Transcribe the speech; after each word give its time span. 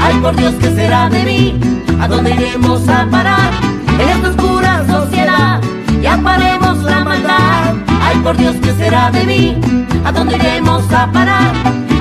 Ay, 0.00 0.18
por 0.20 0.36
Dios, 0.36 0.54
¿qué 0.60 0.70
será 0.74 1.08
de 1.08 1.24
mí? 1.24 1.60
¿A 2.00 2.08
dónde 2.08 2.30
iremos 2.32 2.88
a 2.88 3.06
parar? 3.10 3.52
En 4.00 4.08
esta 4.08 4.30
oscura 4.30 4.84
sociedad, 4.86 5.60
ya 6.00 6.16
paremos 6.18 6.82
la 6.82 7.04
maldad. 7.04 7.74
Ay, 8.00 8.16
por 8.18 8.36
Dios, 8.36 8.56
¿qué 8.62 8.72
será 8.72 9.10
de 9.10 9.24
mí? 9.24 9.56
¿A 10.04 10.12
dónde 10.12 10.36
iremos 10.36 10.90
a 10.92 11.10
parar? 11.12 11.54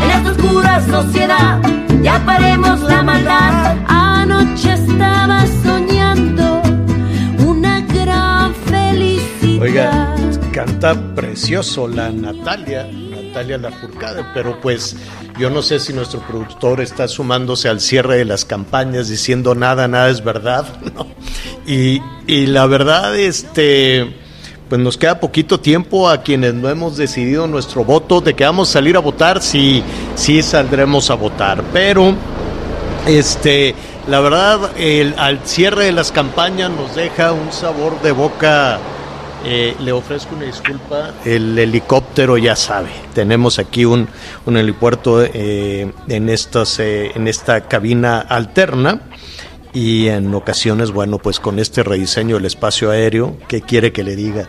En 0.04 0.10
esta 0.10 0.32
oscura 0.32 0.82
sociedad, 0.82 1.60
ya 2.02 2.20
paremos 2.26 2.82
la 2.82 3.04
maldad. 3.04 3.76
Anoche 3.88 4.74
estaba 4.74 5.46
soñando 5.64 6.62
una 7.46 7.82
gran 7.82 8.54
felicidad. 8.56 9.62
Oiga, 9.62 10.16
canta 10.52 10.96
precioso 11.16 11.88
la 11.88 12.10
Natalia, 12.10 12.88
Natalia 13.32 13.58
Lafourcade, 13.58 14.26
pero 14.34 14.60
pues 14.60 14.94
yo 15.40 15.50
no 15.50 15.62
sé 15.62 15.80
si 15.80 15.94
nuestro 15.94 16.20
productor 16.20 16.82
está 16.82 17.08
sumándose 17.08 17.70
al 17.70 17.80
cierre 17.80 18.18
de 18.18 18.26
las 18.26 18.44
campañas 18.44 19.08
diciendo 19.08 19.56
nada, 19.56 19.88
nada 19.88 20.10
es 20.10 20.22
verdad, 20.22 20.66
¿no? 20.94 21.08
Y, 21.66 22.02
y 22.28 22.48
la 22.48 22.66
verdad, 22.66 23.18
este, 23.18 24.14
pues 24.68 24.82
nos 24.82 24.98
queda 24.98 25.22
poquito 25.22 25.62
tiempo 25.62 26.10
a 26.10 26.24
quienes 26.24 26.56
no 26.56 26.68
hemos 26.68 26.98
decidido 26.98 27.48
nuestro 27.48 27.86
voto, 27.86 28.20
de 28.20 28.34
que 28.34 28.44
vamos 28.44 28.70
a 28.70 28.74
salir 28.74 28.98
a 28.98 29.00
votar, 29.00 29.42
sí, 29.42 29.82
sí 30.16 30.42
saldremos 30.42 31.10
a 31.10 31.14
votar, 31.14 31.64
pero 31.72 32.14
este, 33.08 33.74
la 34.10 34.20
verdad, 34.20 34.72
al 35.18 35.40
cierre 35.46 35.86
de 35.86 35.94
las 35.94 36.12
campañas 36.12 36.70
nos 36.70 36.96
deja 36.96 37.32
un 37.32 37.54
sabor 37.54 38.02
de 38.02 38.12
boca. 38.12 38.78
Eh, 39.44 39.76
le 39.80 39.92
ofrezco 39.92 40.36
una 40.36 40.46
disculpa. 40.46 41.14
El 41.26 41.58
helicóptero 41.58 42.38
ya 42.38 42.56
sabe. 42.56 42.92
Tenemos 43.14 43.60
aquí 43.60 43.86
un, 43.86 44.08
un 44.46 44.58
helipuerto 44.58 45.24
eh, 45.24 45.92
en, 46.08 46.30
estas, 46.30 46.80
eh, 46.80 47.12
en 47.16 47.28
esta 47.28 47.62
cabina 47.62 48.20
alterna. 48.20 49.02
Y 49.74 50.08
en 50.08 50.34
ocasiones, 50.34 50.92
bueno, 50.92 51.18
pues 51.18 51.40
con 51.40 51.58
este 51.58 51.82
rediseño 51.82 52.36
del 52.36 52.46
espacio 52.46 52.92
aéreo, 52.92 53.38
¿qué 53.48 53.62
quiere 53.62 53.92
que 53.92 54.04
le 54.04 54.16
diga? 54.16 54.48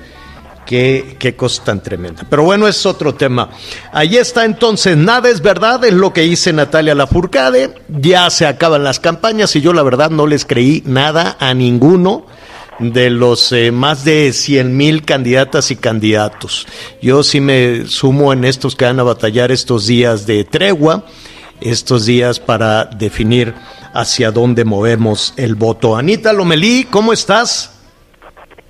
Qué, 0.66 1.16
qué 1.18 1.36
cosa 1.36 1.64
tan 1.64 1.82
tremenda. 1.82 2.24
Pero 2.28 2.42
bueno, 2.44 2.66
es 2.66 2.84
otro 2.86 3.14
tema. 3.14 3.50
Ahí 3.92 4.16
está 4.16 4.44
entonces, 4.44 4.96
nada 4.96 5.28
es 5.28 5.40
verdad, 5.40 5.84
es 5.84 5.92
lo 5.92 6.12
que 6.12 6.22
dice 6.22 6.52
Natalia 6.52 6.94
Lafourcade. 6.94 7.74
Ya 7.88 8.28
se 8.30 8.46
acaban 8.46 8.84
las 8.84 9.00
campañas 9.00 9.54
y 9.56 9.60
yo 9.60 9.72
la 9.72 9.82
verdad 9.82 10.10
no 10.10 10.26
les 10.26 10.44
creí 10.44 10.82
nada 10.86 11.36
a 11.38 11.54
ninguno 11.54 12.26
de 12.90 13.10
los 13.10 13.52
eh, 13.52 13.70
más 13.70 14.04
de 14.04 14.32
100 14.32 14.76
mil 14.76 15.04
candidatas 15.04 15.70
y 15.70 15.76
candidatos. 15.76 16.66
Yo 17.00 17.22
sí 17.22 17.40
me 17.40 17.86
sumo 17.86 18.32
en 18.32 18.44
estos 18.44 18.74
que 18.74 18.84
van 18.84 18.98
a 18.98 19.04
batallar 19.04 19.52
estos 19.52 19.86
días 19.86 20.26
de 20.26 20.44
tregua, 20.44 21.04
estos 21.60 22.06
días 22.06 22.40
para 22.40 22.84
definir 22.84 23.54
hacia 23.94 24.30
dónde 24.30 24.64
movemos 24.64 25.34
el 25.36 25.54
voto. 25.54 25.96
Anita 25.96 26.32
Lomelí, 26.32 26.84
¿cómo 26.90 27.12
estás? 27.12 27.72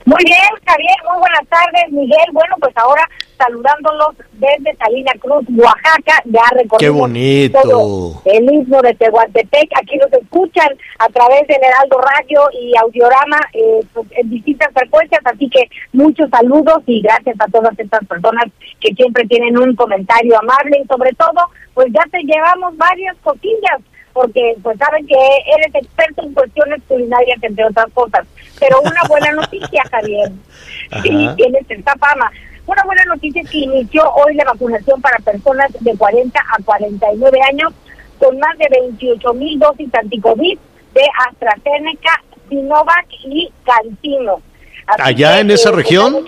Muy 0.04 0.22
bien, 0.24 0.48
Javier, 0.66 0.96
muy 1.08 1.20
buenas 1.20 1.48
tardes, 1.48 1.92
Miguel. 1.92 2.26
Bueno, 2.32 2.56
pues 2.60 2.76
ahora 2.76 3.08
saludándolos 3.42 4.14
desde 4.32 4.76
Salina 4.76 5.12
Cruz, 5.19 5.44
Oaxaca, 5.56 6.22
ya 6.25 6.42
recorrimos 6.53 6.78
Qué 6.78 6.88
bonito. 6.91 7.58
todo 7.62 8.22
el 8.25 8.53
istmo 8.53 8.80
de 8.82 8.94
Tehuantepec. 8.94 9.70
Aquí 9.80 9.97
nos 9.97 10.12
escuchan 10.12 10.69
a 10.98 11.08
través 11.08 11.47
del 11.48 11.62
Heraldo 11.62 11.98
Radio 11.98 12.48
y 12.60 12.72
Audiorama 12.78 13.41
eh, 13.52 13.81
pues, 13.92 14.06
en 14.12 14.31
distintas 14.31 14.72
frecuencias, 14.72 15.20
así 15.25 15.48
que 15.48 15.69
muchos 15.92 16.31
saludos 16.31 16.82
y 16.86 17.00
gracias 17.02 17.36
a 17.41 17.47
todas 17.47 17.76
estas 17.78 18.06
personas 18.06 18.44
que 18.81 18.94
siempre 18.94 19.26
tienen 19.26 19.58
un 19.58 19.75
comentario 19.75 20.38
amable 20.38 20.81
y 20.82 20.86
sobre 20.86 21.12
todo, 21.12 21.41
pues 21.75 21.88
ya 21.92 22.04
te 22.10 22.22
llevamos 22.22 22.76
varias 22.76 23.16
cosillas 23.22 23.81
porque 24.12 24.54
pues 24.62 24.78
saben 24.78 25.06
que 25.06 25.16
eres 25.56 25.75
experto 25.75 26.22
en 26.22 26.34
cuestiones 26.34 26.82
culinarias, 26.86 27.42
entre 27.42 27.64
otras 27.64 27.86
cosas. 27.94 28.26
Pero 28.60 28.81
una 28.82 29.00
buena 29.08 29.32
noticia, 29.32 29.82
Javier, 29.91 30.31
sí, 31.02 31.28
tienes 31.36 31.64
esta 31.69 31.94
fama. 31.97 32.31
Una 32.66 32.82
buena 32.84 33.04
noticia 33.06 33.42
es 33.42 33.50
que 33.50 33.58
inició 33.58 34.08
hoy 34.14 34.34
la 34.34 34.44
vacunación 34.44 35.00
para 35.00 35.18
personas 35.18 35.70
de 35.80 35.96
40 35.96 36.38
a 36.38 36.62
49 36.62 37.38
años 37.48 37.72
con 38.18 38.38
más 38.38 38.56
de 38.58 38.68
28 38.70 39.34
mil 39.34 39.58
dosis 39.58 39.92
anticovid 39.94 40.58
de 40.94 41.02
AstraZeneca, 41.28 42.22
Sinovac 42.48 43.06
y 43.24 43.50
Cantino. 43.64 44.40
Así 44.86 45.02
¿Allá 45.02 45.34
que, 45.34 45.40
en 45.40 45.50
esa 45.50 45.70
pues, 45.72 45.84
región? 45.84 46.24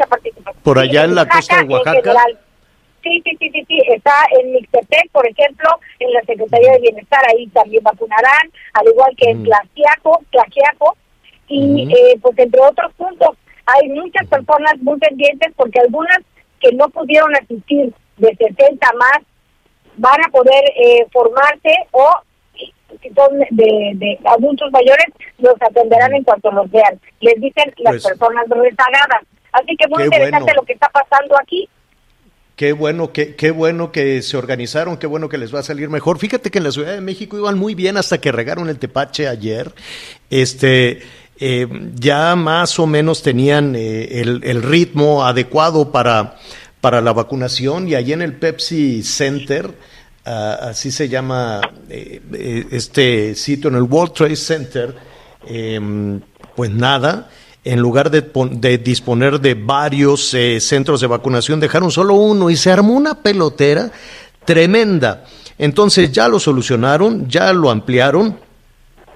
¿Por 0.62 0.78
Sí, 0.78 0.88
allá 0.88 1.04
en 1.04 1.14
la 1.14 1.28
costa 1.28 1.62
de 1.62 1.64
Oaxaca? 1.72 2.14
Sí, 3.02 3.20
sí, 3.22 3.36
sí, 3.38 3.50
sí, 3.50 3.64
sí, 3.68 3.82
está 3.94 4.14
en 4.40 4.52
Mixtepec, 4.52 5.10
por 5.12 5.26
ejemplo, 5.28 5.68
en 5.98 6.12
la 6.14 6.22
Secretaría 6.22 6.72
de 6.72 6.78
Bienestar, 6.80 7.20
ahí 7.28 7.46
también 7.48 7.82
vacunarán, 7.84 8.50
al 8.72 8.88
igual 8.88 9.14
que 9.18 9.30
en. 9.30 9.44
Tlaxiaco, 9.44 10.22
Tlaxiaco, 10.30 10.96
y 11.48 11.84
Ujú. 11.84 11.94
eh, 11.94 12.18
pues 12.22 12.38
entre 12.38 12.60
otros 12.62 12.92
puntos. 12.94 13.36
Hay 13.66 13.88
muchas 13.90 14.26
personas 14.28 14.74
muy 14.80 14.98
pendientes 14.98 15.52
porque 15.56 15.80
algunas 15.80 16.18
que 16.60 16.72
no 16.72 16.88
pudieron 16.88 17.34
asistir 17.36 17.92
de 18.18 18.36
60 18.36 18.92
más 18.98 19.18
van 19.96 20.20
a 20.26 20.30
poder 20.30 20.64
eh, 20.76 21.06
formarse 21.12 21.74
o 21.92 22.10
si 23.02 23.08
son 23.10 23.38
de, 23.50 23.92
de 23.94 24.18
adultos 24.24 24.70
mayores, 24.70 25.06
los 25.38 25.54
atenderán 25.60 26.14
en 26.14 26.22
cuanto 26.22 26.50
los 26.52 26.70
vean. 26.70 26.98
Les 27.20 27.34
dicen 27.40 27.72
las 27.78 27.94
Pues- 27.94 28.04
personas 28.06 28.44
rezagadas. 28.48 29.22
Así 29.52 29.76
que 29.76 29.86
muy 29.88 29.98
Qué 29.98 30.04
interesante 30.06 30.44
bueno. 30.44 30.60
lo 30.60 30.66
que 30.66 30.72
está 30.74 30.88
pasando 30.88 31.36
aquí. 31.40 31.68
Qué 32.56 32.72
bueno, 32.72 33.12
que, 33.12 33.34
qué 33.34 33.50
bueno 33.50 33.90
que 33.90 34.22
se 34.22 34.36
organizaron, 34.36 34.96
qué 34.96 35.08
bueno 35.08 35.28
que 35.28 35.38
les 35.38 35.52
va 35.52 35.58
a 35.58 35.62
salir 35.64 35.88
mejor. 35.88 36.18
Fíjate 36.18 36.50
que 36.52 36.58
en 36.58 36.64
la 36.64 36.70
Ciudad 36.70 36.92
de 36.94 37.00
México 37.00 37.36
iban 37.36 37.58
muy 37.58 37.74
bien 37.74 37.96
hasta 37.96 38.20
que 38.20 38.30
regaron 38.30 38.68
el 38.68 38.78
tepache 38.78 39.26
ayer. 39.26 39.72
Este, 40.30 41.02
eh, 41.38 41.66
ya 41.94 42.36
más 42.36 42.78
o 42.78 42.86
menos 42.86 43.22
tenían 43.22 43.74
eh, 43.76 44.20
el, 44.20 44.40
el 44.44 44.62
ritmo 44.62 45.24
adecuado 45.24 45.90
para, 45.90 46.36
para 46.84 47.00
la 47.00 47.14
vacunación 47.14 47.88
y 47.88 47.94
allí 47.94 48.12
en 48.12 48.20
el 48.20 48.34
Pepsi 48.34 49.02
Center, 49.02 49.70
ah, 50.26 50.58
así 50.68 50.90
se 50.90 51.08
llama 51.08 51.62
eh, 51.88 52.20
eh, 52.34 52.66
este 52.72 53.34
sitio, 53.34 53.70
en 53.70 53.76
el 53.76 53.84
World 53.84 54.12
Trade 54.12 54.36
Center, 54.36 54.94
eh, 55.46 55.80
pues 56.54 56.70
nada, 56.70 57.30
en 57.64 57.80
lugar 57.80 58.10
de, 58.10 58.30
de 58.52 58.76
disponer 58.76 59.40
de 59.40 59.54
varios 59.54 60.36
centros 60.58 61.00
de 61.00 61.06
vacunación, 61.06 61.58
dejaron 61.58 61.90
solo 61.90 62.16
uno 62.16 62.50
y 62.50 62.56
se 62.56 62.70
armó 62.70 62.92
una 62.92 63.22
pelotera 63.22 63.90
tremenda. 64.44 65.24
Entonces 65.56 66.12
ya 66.12 66.28
lo 66.28 66.38
solucionaron, 66.38 67.26
ya 67.30 67.50
lo 67.54 67.70
ampliaron. 67.70 68.38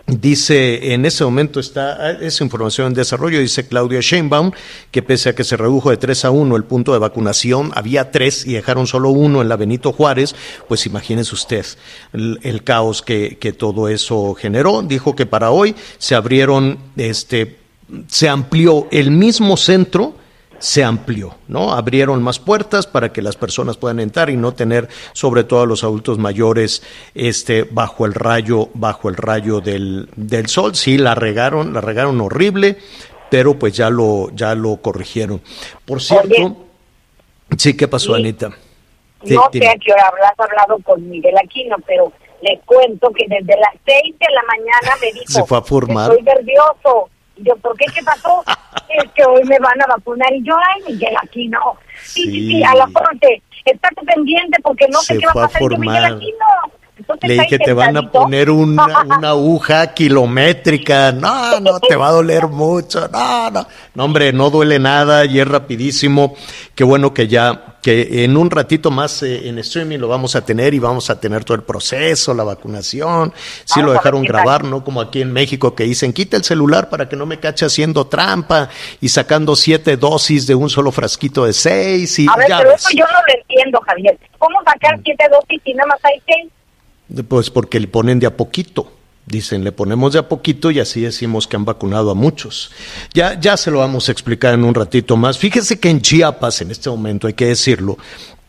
Dice, 0.08 0.94
en 0.94 1.04
ese 1.04 1.22
momento 1.22 1.60
está 1.60 2.12
esa 2.12 2.42
información 2.42 2.86
en 2.86 2.94
desarrollo, 2.94 3.40
dice 3.40 3.68
Claudia 3.68 4.00
Sheinbaum, 4.00 4.52
que 4.90 5.02
pese 5.02 5.28
a 5.28 5.34
que 5.34 5.44
se 5.44 5.54
redujo 5.58 5.90
de 5.90 5.98
3 5.98 6.24
a 6.24 6.30
1 6.30 6.56
el 6.56 6.64
punto 6.64 6.94
de 6.94 6.98
vacunación, 6.98 7.72
había 7.74 8.10
tres 8.10 8.46
y 8.46 8.54
dejaron 8.54 8.86
solo 8.86 9.10
uno 9.10 9.42
en 9.42 9.50
la 9.50 9.56
Benito 9.56 9.92
Juárez, 9.92 10.34
pues 10.66 10.86
imagínese 10.86 11.34
usted 11.34 11.66
el, 12.14 12.40
el 12.42 12.64
caos 12.64 13.02
que, 13.02 13.36
que 13.38 13.52
todo 13.52 13.90
eso 13.90 14.32
generó. 14.32 14.80
Dijo 14.80 15.14
que 15.14 15.26
para 15.26 15.50
hoy 15.50 15.74
se 15.98 16.14
abrieron, 16.14 16.78
este, 16.96 17.58
se 18.06 18.30
amplió 18.30 18.88
el 18.90 19.10
mismo 19.10 19.58
centro 19.58 20.14
se 20.58 20.82
amplió, 20.84 21.34
¿no? 21.46 21.72
Abrieron 21.72 22.22
más 22.22 22.38
puertas 22.38 22.86
para 22.86 23.12
que 23.12 23.22
las 23.22 23.36
personas 23.36 23.76
puedan 23.76 24.00
entrar 24.00 24.30
y 24.30 24.36
no 24.36 24.52
tener, 24.52 24.88
sobre 25.12 25.44
todo 25.44 25.62
a 25.62 25.66
los 25.66 25.84
adultos 25.84 26.18
mayores, 26.18 26.82
este, 27.14 27.62
bajo 27.64 28.06
el 28.06 28.14
rayo, 28.14 28.68
bajo 28.74 29.08
el 29.08 29.16
rayo 29.16 29.60
del, 29.60 30.08
del 30.16 30.48
sol. 30.48 30.74
Sí, 30.74 30.98
la 30.98 31.14
regaron, 31.14 31.72
la 31.72 31.80
regaron 31.80 32.20
horrible, 32.20 32.78
pero 33.30 33.58
pues 33.58 33.76
ya 33.76 33.90
lo, 33.90 34.30
ya 34.34 34.54
lo 34.54 34.76
corrigieron. 34.78 35.40
Por 35.84 36.00
cierto, 36.02 36.56
sí, 37.56 37.76
¿qué 37.76 37.88
pasó, 37.88 38.14
Anita? 38.14 38.48
no 38.48 39.48
sé 39.52 39.66
a 39.68 39.74
qué 39.74 39.92
hora 39.92 40.06
habrás 40.08 40.32
hablado 40.38 40.78
con 40.84 41.08
Miguel 41.10 41.34
Aquino, 41.42 41.76
pero 41.86 42.12
le 42.40 42.60
cuento 42.64 43.10
que 43.10 43.26
desde 43.28 43.58
las 43.58 43.74
seis 43.84 44.14
de 44.18 44.26
la 44.32 44.42
mañana 44.44 44.96
me 45.00 45.12
dijo, 45.12 45.24
Se 45.26 45.44
fue 45.44 45.58
a 45.58 45.62
formar. 45.62 46.10
estoy 46.12 46.22
nervioso. 46.22 47.10
Yo, 47.42 47.56
¿por 47.56 47.76
qué? 47.76 47.86
¿Qué 47.94 48.02
pasó? 48.02 48.42
es 48.88 49.10
que 49.12 49.24
hoy 49.24 49.44
me 49.44 49.58
van 49.58 49.80
a 49.82 49.86
vacunar. 49.86 50.32
Y 50.32 50.42
yo, 50.42 50.56
ay, 50.56 50.92
Miguel 50.92 51.14
Aquino. 51.22 51.76
Sí, 52.02 52.22
sí, 52.24 52.30
sí, 52.30 52.48
Sí. 52.48 52.64
a 52.64 52.74
las 52.74 52.88
once. 52.88 53.42
Estate 53.64 54.02
pendiente 54.06 54.58
porque 54.62 54.86
no 54.88 55.00
sé 55.00 55.14
Se 55.14 55.20
qué 55.20 55.26
va 55.26 55.32
a 55.32 55.34
pasar. 55.46 55.62
Y 55.62 55.64
yo, 55.64 55.78
Miguel 55.78 55.96
formar. 56.02 56.12
Aquino. 56.12 56.46
Entonces, 57.08 57.28
Le 57.28 57.34
está 57.36 57.42
dije, 57.44 57.58
te 57.58 57.72
van 57.72 57.96
a 57.96 58.10
poner 58.10 58.50
una, 58.50 59.02
una 59.18 59.30
aguja 59.30 59.94
kilométrica. 59.94 61.12
No, 61.12 61.58
no, 61.58 61.80
te 61.80 61.96
va 61.96 62.08
a 62.08 62.12
doler 62.12 62.48
mucho. 62.48 63.08
No, 63.08 63.50
no. 63.50 63.66
No, 63.94 64.04
hombre, 64.04 64.32
no 64.34 64.50
duele 64.50 64.78
nada 64.78 65.24
y 65.24 65.40
es 65.40 65.48
rapidísimo. 65.48 66.36
Qué 66.74 66.84
bueno 66.84 67.14
que 67.14 67.26
ya, 67.26 67.76
que 67.82 68.24
en 68.24 68.36
un 68.36 68.50
ratito 68.50 68.90
más 68.90 69.22
eh, 69.22 69.48
en 69.48 69.58
streaming 69.58 69.98
lo 69.98 70.08
vamos 70.08 70.36
a 70.36 70.44
tener 70.44 70.74
y 70.74 70.78
vamos 70.78 71.08
a 71.08 71.18
tener 71.18 71.44
todo 71.44 71.56
el 71.56 71.62
proceso, 71.62 72.34
la 72.34 72.44
vacunación. 72.44 73.32
Sí 73.64 73.80
lo 73.80 73.92
dejaron 73.92 74.22
grabar, 74.24 74.64
¿no? 74.64 74.84
Como 74.84 75.00
aquí 75.00 75.22
en 75.22 75.32
México 75.32 75.74
que 75.74 75.84
dicen, 75.84 76.12
quita 76.12 76.36
el 76.36 76.44
celular 76.44 76.90
para 76.90 77.08
que 77.08 77.16
no 77.16 77.24
me 77.24 77.40
cache 77.40 77.64
haciendo 77.64 78.06
trampa 78.06 78.68
y 79.00 79.08
sacando 79.08 79.56
siete 79.56 79.96
dosis 79.96 80.46
de 80.46 80.54
un 80.54 80.68
solo 80.68 80.92
frasquito 80.92 81.46
de 81.46 81.54
seis 81.54 82.18
y 82.18 82.26
A 82.28 82.36
ver, 82.36 82.48
ya 82.48 82.58
pero 82.58 82.70
ves. 82.70 82.80
eso 82.82 82.90
yo 82.94 83.04
no 83.06 83.18
lo 83.26 83.40
entiendo, 83.40 83.80
Javier. 83.86 84.18
¿Cómo 84.38 84.58
sacar 84.64 85.00
siete 85.02 85.24
dosis 85.32 85.60
si 85.64 85.72
nada 85.72 85.86
más 85.88 85.98
hay 86.04 86.20
seis? 86.26 86.52
Pues 87.28 87.50
porque 87.50 87.80
le 87.80 87.88
ponen 87.88 88.18
de 88.18 88.26
a 88.26 88.36
poquito. 88.36 88.92
Dicen, 89.26 89.62
le 89.62 89.72
ponemos 89.72 90.14
de 90.14 90.20
a 90.20 90.28
poquito 90.28 90.70
y 90.70 90.80
así 90.80 91.02
decimos 91.02 91.46
que 91.46 91.56
han 91.56 91.64
vacunado 91.64 92.10
a 92.10 92.14
muchos. 92.14 92.70
Ya, 93.12 93.38
ya 93.38 93.58
se 93.58 93.70
lo 93.70 93.80
vamos 93.80 94.08
a 94.08 94.12
explicar 94.12 94.54
en 94.54 94.64
un 94.64 94.74
ratito 94.74 95.16
más. 95.18 95.38
Fíjese 95.38 95.78
que 95.78 95.90
en 95.90 96.00
Chiapas, 96.00 96.62
en 96.62 96.70
este 96.70 96.88
momento, 96.88 97.26
hay 97.26 97.34
que 97.34 97.46
decirlo, 97.46 97.98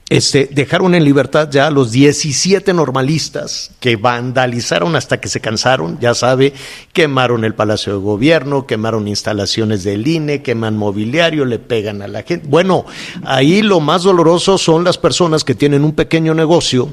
este, 0.10 0.50
dejaron 0.52 0.96
en 0.96 1.04
libertad 1.04 1.50
ya 1.52 1.68
a 1.68 1.72
los 1.72 1.92
17 1.92 2.74
normalistas 2.74 3.72
que 3.80 3.96
vandalizaron 3.96 4.96
hasta 4.96 5.22
que 5.22 5.30
se 5.30 5.40
cansaron, 5.40 6.00
ya 6.00 6.16
sabe, 6.16 6.54
quemaron 6.94 7.46
el 7.46 7.54
Palacio 7.54 7.94
de 7.94 8.00
Gobierno, 8.00 8.66
quemaron 8.66 9.08
instalaciones 9.08 9.84
del 9.84 10.08
INE, 10.08 10.42
queman 10.42 10.78
mobiliario, 10.78 11.46
le 11.46 11.60
pegan 11.60 12.02
a 12.02 12.08
la 12.08 12.24
gente. 12.24 12.48
Bueno, 12.48 12.86
ahí 13.24 13.62
lo 13.62 13.82
más 13.82 14.02
doloroso 14.02 14.58
son 14.58 14.84
las 14.84 14.98
personas 14.98 15.44
que 15.44 15.54
tienen 15.54 15.84
un 15.84 15.94
pequeño 15.94 16.34
negocio 16.34 16.90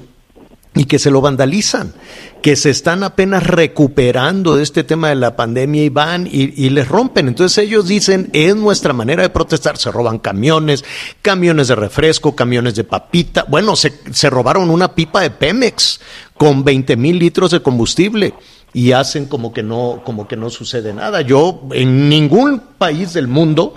y 0.77 0.85
que 0.85 0.99
se 0.99 1.11
lo 1.11 1.23
vandalizan, 1.23 1.95
que 2.43 2.55
se 2.55 2.69
están 2.69 3.03
apenas 3.03 3.45
recuperando 3.45 4.57
de 4.57 4.63
este 4.63 4.85
tema 4.85 5.09
de 5.09 5.15
la 5.15 5.35
pandemia 5.35 5.83
y 5.83 5.89
van 5.89 6.29
y, 6.31 6.69
les 6.69 6.87
rompen. 6.87 7.29
Entonces 7.29 7.65
ellos 7.65 7.89
dicen, 7.89 8.29
es 8.35 8.55
nuestra 8.55 8.93
manera 8.93 9.23
de 9.23 9.31
protestar, 9.31 9.79
se 9.79 9.91
roban 9.91 10.19
camiones, 10.19 10.85
camiones 11.23 11.69
de 11.69 11.77
refresco, 11.77 12.37
camiones 12.37 12.75
de 12.75 12.85
papita. 12.85 13.47
Bueno, 13.49 13.75
se, 13.75 13.95
se 14.13 14.29
robaron 14.29 14.69
una 14.69 14.95
pipa 14.95 15.23
de 15.23 15.31
Pemex 15.31 15.99
con 16.37 16.63
20 16.63 16.95
mil 16.97 17.19
litros 17.19 17.51
de 17.53 17.63
combustible 17.63 18.35
y 18.75 18.93
hacen 18.93 19.25
como 19.25 19.55
que 19.55 19.63
no, 19.63 20.03
como 20.05 20.29
que 20.29 20.37
no 20.37 20.51
sucede 20.51 20.93
nada. 20.93 21.23
Yo 21.23 21.63
en 21.73 22.11
ningún 22.11 22.61
país 22.77 23.15
del 23.15 23.29
mundo 23.29 23.75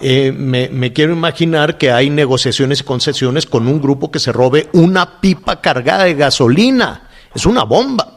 eh, 0.00 0.32
me, 0.32 0.92
quiero 0.92 1.12
imaginar 1.12 1.78
que 1.78 1.90
hay 1.90 2.10
negociaciones 2.10 2.80
y 2.80 2.84
concesiones 2.84 3.46
con 3.46 3.66
un 3.68 3.80
grupo 3.80 4.10
que 4.10 4.18
se 4.18 4.32
robe 4.32 4.68
una 4.72 5.20
pipa 5.20 5.60
cargada 5.60 6.04
de 6.04 6.14
gasolina. 6.14 7.08
Es 7.34 7.46
una 7.46 7.64
bomba. 7.64 8.12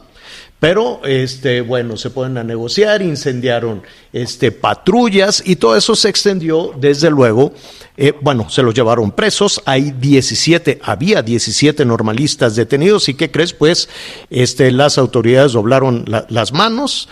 Pero, 0.60 1.00
este, 1.06 1.62
bueno, 1.62 1.96
se 1.96 2.10
pueden 2.10 2.38
a 2.38 2.44
negociar, 2.44 3.02
incendiaron 3.02 3.82
este, 4.12 4.52
patrullas 4.52 5.42
y 5.46 5.56
todo 5.56 5.78
eso 5.78 5.96
se 5.96 6.10
extendió, 6.10 6.74
desde 6.78 7.10
luego, 7.10 7.54
eh, 7.96 8.12
bueno, 8.20 8.50
se 8.50 8.62
los 8.62 8.74
llevaron 8.74 9.12
presos, 9.12 9.62
hay 9.66 9.92
17, 9.92 10.80
había 10.84 11.22
17 11.22 11.86
normalistas 11.86 12.58
detenidos 12.58 13.08
y 13.08 13.14
¿qué 13.14 13.32
crees? 13.32 13.54
Pues 13.54 13.88
este, 14.30 14.70
las 14.72 14.98
autoridades 14.98 15.54
doblaron 15.54 16.04
la- 16.08 16.26
las 16.28 16.52
manos 16.52 17.08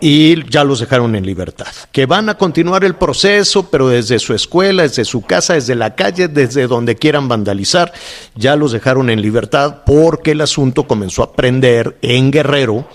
y 0.00 0.48
ya 0.50 0.64
los 0.64 0.80
dejaron 0.80 1.14
en 1.16 1.24
libertad. 1.24 1.66
Que 1.92 2.06
van 2.06 2.28
a 2.28 2.36
continuar 2.36 2.84
el 2.84 2.94
proceso, 2.96 3.70
pero 3.70 3.88
desde 3.88 4.18
su 4.18 4.34
escuela, 4.34 4.82
desde 4.82 5.04
su 5.04 5.22
casa, 5.22 5.54
desde 5.54 5.74
la 5.74 5.94
calle, 5.94 6.28
desde 6.28 6.66
donde 6.66 6.96
quieran 6.96 7.28
vandalizar, 7.28 7.92
ya 8.34 8.56
los 8.56 8.72
dejaron 8.72 9.10
en 9.10 9.22
libertad 9.22 9.82
porque 9.86 10.32
el 10.32 10.40
asunto 10.40 10.86
comenzó 10.86 11.22
a 11.22 11.32
prender 11.32 11.96
en 12.02 12.30
Guerrero, 12.30 12.86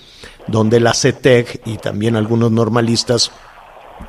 donde 0.46 0.80
la 0.80 0.94
CETEC 0.94 1.62
y 1.66 1.76
también 1.78 2.16
algunos 2.16 2.50
normalistas 2.50 3.30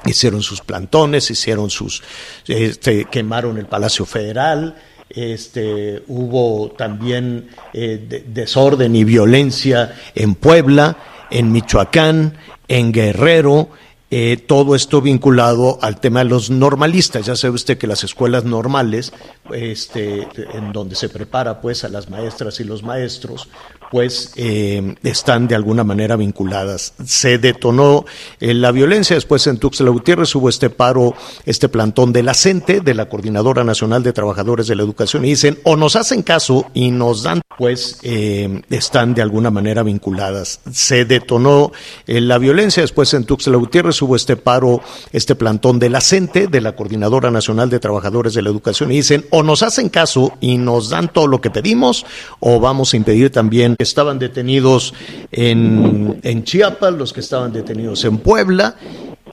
hicieron 0.05 0.41
sus 0.41 0.61
plantones, 0.61 1.29
hicieron 1.31 1.69
sus, 1.69 2.01
este, 2.47 3.05
quemaron 3.05 3.57
el 3.57 3.65
Palacio 3.65 4.05
Federal, 4.05 4.75
este, 5.09 6.03
hubo 6.07 6.71
también 6.71 7.49
eh, 7.73 8.03
de- 8.07 8.23
desorden 8.27 8.95
y 8.95 9.03
violencia 9.03 9.93
en 10.15 10.35
Puebla, 10.35 10.97
en 11.29 11.51
Michoacán, 11.51 12.37
en 12.71 12.93
Guerrero, 12.93 13.67
eh, 14.09 14.37
todo 14.37 14.75
esto 14.75 15.01
vinculado 15.01 15.77
al 15.81 15.99
tema 15.99 16.19
de 16.19 16.29
los 16.29 16.49
normalistas. 16.49 17.25
Ya 17.25 17.35
sabe 17.35 17.55
usted 17.55 17.77
que 17.77 17.85
las 17.85 18.05
escuelas 18.05 18.45
normales, 18.45 19.11
este, 19.53 20.25
en 20.53 20.71
donde 20.71 20.95
se 20.95 21.09
prepara 21.09 21.59
pues 21.59 21.83
a 21.83 21.89
las 21.89 22.09
maestras 22.09 22.61
y 22.61 22.63
los 22.63 22.81
maestros, 22.81 23.49
pues 23.91 24.31
eh, 24.37 24.95
están 25.03 25.49
de 25.49 25.55
alguna 25.55 25.83
manera 25.83 26.15
vinculadas. 26.15 26.93
Se 27.05 27.37
detonó 27.37 28.05
eh, 28.39 28.53
la 28.53 28.71
violencia, 28.71 29.17
después 29.17 29.45
en 29.47 29.57
Tuxtla 29.57 29.89
Gutiérrez 29.89 30.33
hubo 30.33 30.47
este 30.47 30.69
paro, 30.69 31.13
este 31.45 31.67
plantón 31.67 32.13
de 32.13 32.23
la 32.23 32.33
CENTE, 32.33 32.79
de 32.79 32.93
la 32.93 33.09
Coordinadora 33.09 33.65
Nacional 33.65 34.01
de 34.01 34.13
Trabajadores 34.13 34.67
de 34.67 34.77
la 34.77 34.83
Educación, 34.83 35.25
y 35.25 35.31
dicen, 35.31 35.59
o 35.63 35.75
nos 35.75 35.97
hacen 35.97 36.23
caso 36.23 36.71
y 36.73 36.89
nos 36.89 37.23
dan, 37.23 37.41
pues 37.57 37.99
eh, 38.03 38.61
están 38.69 39.13
de 39.13 39.21
alguna 39.21 39.51
manera 39.51 39.83
vinculadas. 39.83 40.61
Se 40.71 41.03
detonó 41.03 41.73
eh, 42.07 42.21
la 42.21 42.37
violencia, 42.37 42.81
después 42.81 43.13
en 43.13 43.25
Tuxtla 43.25 43.57
Gutiérrez 43.57 44.01
hubo 44.01 44.15
este 44.15 44.37
paro, 44.37 44.81
este 45.11 45.35
plantón 45.35 45.79
de 45.79 45.89
la 45.89 45.99
CENTE, 45.99 46.47
de 46.47 46.61
la 46.61 46.77
Coordinadora 46.77 47.29
Nacional 47.29 47.69
de 47.69 47.81
Trabajadores 47.81 48.33
de 48.35 48.41
la 48.41 48.49
Educación, 48.49 48.89
y 48.93 48.95
dicen, 48.95 49.25
o 49.31 49.43
nos 49.43 49.63
hacen 49.63 49.89
caso 49.89 50.37
y 50.39 50.57
nos 50.57 50.89
dan 50.89 51.11
todo 51.11 51.27
lo 51.27 51.41
que 51.41 51.51
pedimos, 51.51 52.05
o 52.39 52.61
vamos 52.61 52.93
a 52.93 52.97
impedir 52.97 53.31
también 53.31 53.75
que 53.81 53.83
estaban 53.83 54.19
detenidos 54.19 54.93
en, 55.31 56.19
en 56.21 56.43
Chiapas, 56.43 56.93
los 56.93 57.13
que 57.13 57.19
estaban 57.19 57.51
detenidos 57.51 58.05
en 58.05 58.19
Puebla, 58.19 58.75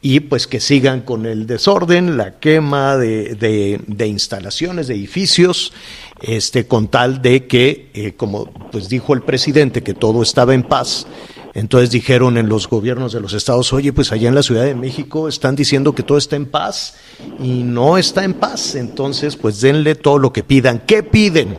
y 0.00 0.20
pues 0.20 0.46
que 0.46 0.58
sigan 0.58 1.02
con 1.02 1.26
el 1.26 1.46
desorden, 1.46 2.16
la 2.16 2.38
quema 2.38 2.96
de, 2.96 3.34
de- 3.34 4.06
instalaciones, 4.06 4.86
de 4.88 4.94
edificios, 4.94 5.74
este, 6.22 6.66
con 6.66 6.88
tal 6.88 7.20
de 7.20 7.46
que, 7.46 7.90
eh, 7.92 8.14
como 8.16 8.50
pues 8.72 8.88
dijo 8.88 9.12
el 9.12 9.20
presidente, 9.20 9.82
que 9.82 9.92
todo 9.92 10.22
estaba 10.22 10.54
en 10.54 10.62
paz. 10.62 11.06
Entonces 11.52 11.90
dijeron 11.90 12.38
en 12.38 12.48
los 12.48 12.68
gobiernos 12.68 13.12
de 13.12 13.20
los 13.20 13.34
estados, 13.34 13.72
oye, 13.74 13.92
pues 13.92 14.12
allá 14.12 14.28
en 14.30 14.34
la 14.34 14.42
Ciudad 14.42 14.64
de 14.64 14.74
México 14.74 15.28
están 15.28 15.56
diciendo 15.56 15.94
que 15.94 16.02
todo 16.04 16.16
está 16.16 16.36
en 16.36 16.46
paz 16.46 16.94
y 17.42 17.64
no 17.64 17.98
está 17.98 18.24
en 18.24 18.32
paz. 18.32 18.76
Entonces, 18.76 19.36
pues 19.36 19.60
denle 19.60 19.94
todo 19.94 20.18
lo 20.18 20.32
que 20.32 20.42
pidan. 20.42 20.80
¿Qué 20.86 21.02
piden? 21.02 21.58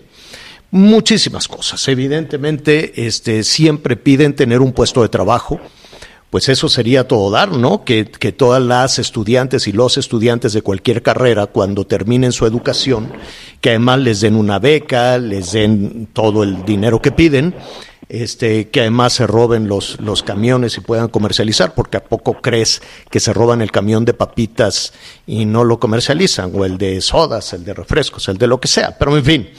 Muchísimas 0.71 1.47
cosas. 1.47 1.87
Evidentemente, 1.87 3.05
este, 3.07 3.43
siempre 3.43 3.95
piden 3.95 4.35
tener 4.35 4.61
un 4.61 4.71
puesto 4.71 5.01
de 5.01 5.09
trabajo. 5.09 5.59
Pues 6.29 6.47
eso 6.47 6.69
sería 6.69 7.07
todo 7.07 7.31
dar, 7.31 7.51
¿no? 7.51 7.83
Que, 7.83 8.05
que 8.05 8.31
todas 8.31 8.61
las 8.61 8.99
estudiantes 8.99 9.67
y 9.67 9.71
los 9.71 9.97
estudiantes 9.97 10.53
de 10.53 10.61
cualquier 10.61 11.01
carrera, 11.01 11.47
cuando 11.47 11.87
terminen 11.87 12.31
su 12.31 12.45
educación, 12.45 13.11
que 13.61 13.71
además 13.71 13.99
les 13.99 14.21
den 14.21 14.35
una 14.35 14.59
beca, 14.59 15.17
les 15.17 15.53
den 15.53 16.07
todo 16.13 16.43
el 16.43 16.63
dinero 16.65 17.01
que 17.01 17.11
piden, 17.11 17.55
este, 18.09 18.69
que 18.69 18.81
además 18.81 19.13
se 19.13 19.25
roben 19.25 19.67
los, 19.67 19.99
los 20.01 20.21
camiones 20.21 20.77
y 20.77 20.81
puedan 20.81 21.07
comercializar, 21.07 21.73
porque 21.73 21.97
a 21.97 22.03
poco 22.03 22.41
crees 22.41 22.83
que 23.09 23.19
se 23.19 23.33
roban 23.33 23.61
el 23.61 23.71
camión 23.71 24.05
de 24.05 24.13
papitas 24.13 24.93
y 25.25 25.45
no 25.45 25.63
lo 25.63 25.79
comercializan, 25.79 26.51
o 26.53 26.63
el 26.63 26.77
de 26.77 27.01
sodas, 27.01 27.53
el 27.53 27.63
de 27.63 27.73
refrescos, 27.73 28.27
el 28.27 28.37
de 28.37 28.47
lo 28.47 28.59
que 28.59 28.67
sea, 28.67 28.95
pero 28.97 29.17
en 29.17 29.25
fin, 29.25 29.49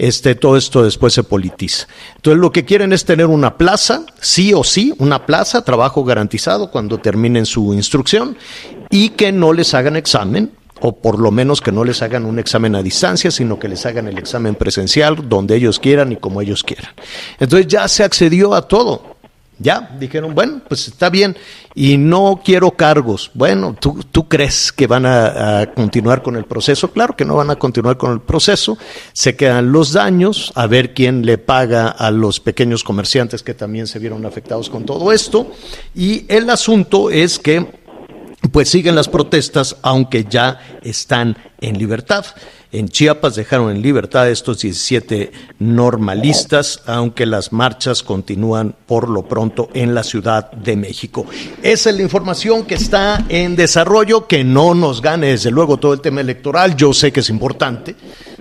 este, 0.00 0.34
todo 0.34 0.56
esto 0.56 0.82
después 0.82 1.12
se 1.12 1.22
politiza. 1.22 1.86
Entonces 2.16 2.40
lo 2.40 2.50
que 2.52 2.64
quieren 2.64 2.94
es 2.94 3.04
tener 3.04 3.26
una 3.26 3.58
plaza, 3.58 4.06
sí 4.18 4.54
o 4.54 4.64
sí, 4.64 4.94
una 4.96 5.26
plaza, 5.26 5.62
trabajo 5.62 6.04
garantizado 6.04 6.70
cuando 6.70 6.98
terminen 6.98 7.44
su 7.44 7.74
instrucción 7.74 8.38
y 8.88 9.10
que 9.10 9.30
no 9.30 9.52
les 9.52 9.74
hagan 9.74 9.96
examen 9.96 10.52
o 10.80 10.96
por 10.96 11.18
lo 11.18 11.30
menos 11.30 11.60
que 11.60 11.70
no 11.70 11.84
les 11.84 12.00
hagan 12.00 12.24
un 12.24 12.38
examen 12.38 12.74
a 12.76 12.82
distancia, 12.82 13.30
sino 13.30 13.58
que 13.58 13.68
les 13.68 13.84
hagan 13.84 14.08
el 14.08 14.16
examen 14.16 14.54
presencial 14.54 15.28
donde 15.28 15.56
ellos 15.56 15.78
quieran 15.78 16.12
y 16.12 16.16
como 16.16 16.40
ellos 16.40 16.64
quieran. 16.64 16.92
Entonces 17.38 17.66
ya 17.66 17.86
se 17.86 18.02
accedió 18.02 18.54
a 18.54 18.66
todo. 18.66 19.19
Ya, 19.62 19.94
dijeron, 20.00 20.34
bueno, 20.34 20.62
pues 20.66 20.88
está 20.88 21.10
bien, 21.10 21.36
y 21.74 21.98
no 21.98 22.40
quiero 22.42 22.70
cargos. 22.70 23.30
Bueno, 23.34 23.76
¿tú, 23.78 24.00
tú 24.10 24.26
crees 24.26 24.72
que 24.72 24.86
van 24.86 25.04
a, 25.04 25.60
a, 25.60 25.66
continuar 25.74 26.22
con 26.22 26.34
el 26.36 26.46
proceso? 26.46 26.90
Claro 26.90 27.14
que 27.14 27.26
no 27.26 27.36
van 27.36 27.50
a 27.50 27.56
continuar 27.56 27.98
con 27.98 28.10
el 28.12 28.20
proceso, 28.22 28.78
se 29.12 29.36
quedan 29.36 29.70
los 29.70 29.92
daños, 29.92 30.50
a 30.54 30.66
ver 30.66 30.94
quién 30.94 31.26
le 31.26 31.36
paga 31.36 31.88
a 31.88 32.10
los 32.10 32.40
pequeños 32.40 32.82
comerciantes 32.82 33.42
que 33.42 33.52
también 33.52 33.86
se 33.86 33.98
vieron 33.98 34.24
afectados 34.24 34.70
con 34.70 34.86
todo 34.86 35.12
esto, 35.12 35.52
y 35.94 36.24
el 36.28 36.48
asunto 36.48 37.10
es 37.10 37.38
que 37.38 37.79
pues 38.52 38.68
siguen 38.68 38.94
las 38.94 39.08
protestas, 39.08 39.76
aunque 39.82 40.24
ya 40.28 40.60
están 40.82 41.36
en 41.60 41.78
libertad. 41.78 42.24
En 42.72 42.88
Chiapas 42.88 43.34
dejaron 43.34 43.70
en 43.70 43.82
libertad 43.82 44.22
a 44.22 44.30
estos 44.30 44.60
17 44.60 45.32
normalistas, 45.58 46.82
aunque 46.86 47.26
las 47.26 47.52
marchas 47.52 48.02
continúan 48.02 48.76
por 48.86 49.08
lo 49.08 49.22
pronto 49.26 49.68
en 49.74 49.92
la 49.92 50.04
Ciudad 50.04 50.52
de 50.52 50.76
México. 50.76 51.26
Esa 51.62 51.90
es 51.90 51.96
la 51.96 52.02
información 52.02 52.64
que 52.64 52.76
está 52.76 53.24
en 53.28 53.56
desarrollo, 53.56 54.28
que 54.28 54.44
no 54.44 54.74
nos 54.74 55.02
gane 55.02 55.28
desde 55.28 55.50
luego 55.50 55.78
todo 55.78 55.92
el 55.92 56.00
tema 56.00 56.20
electoral. 56.20 56.76
Yo 56.76 56.94
sé 56.94 57.12
que 57.12 57.20
es 57.20 57.28
importante 57.28 57.96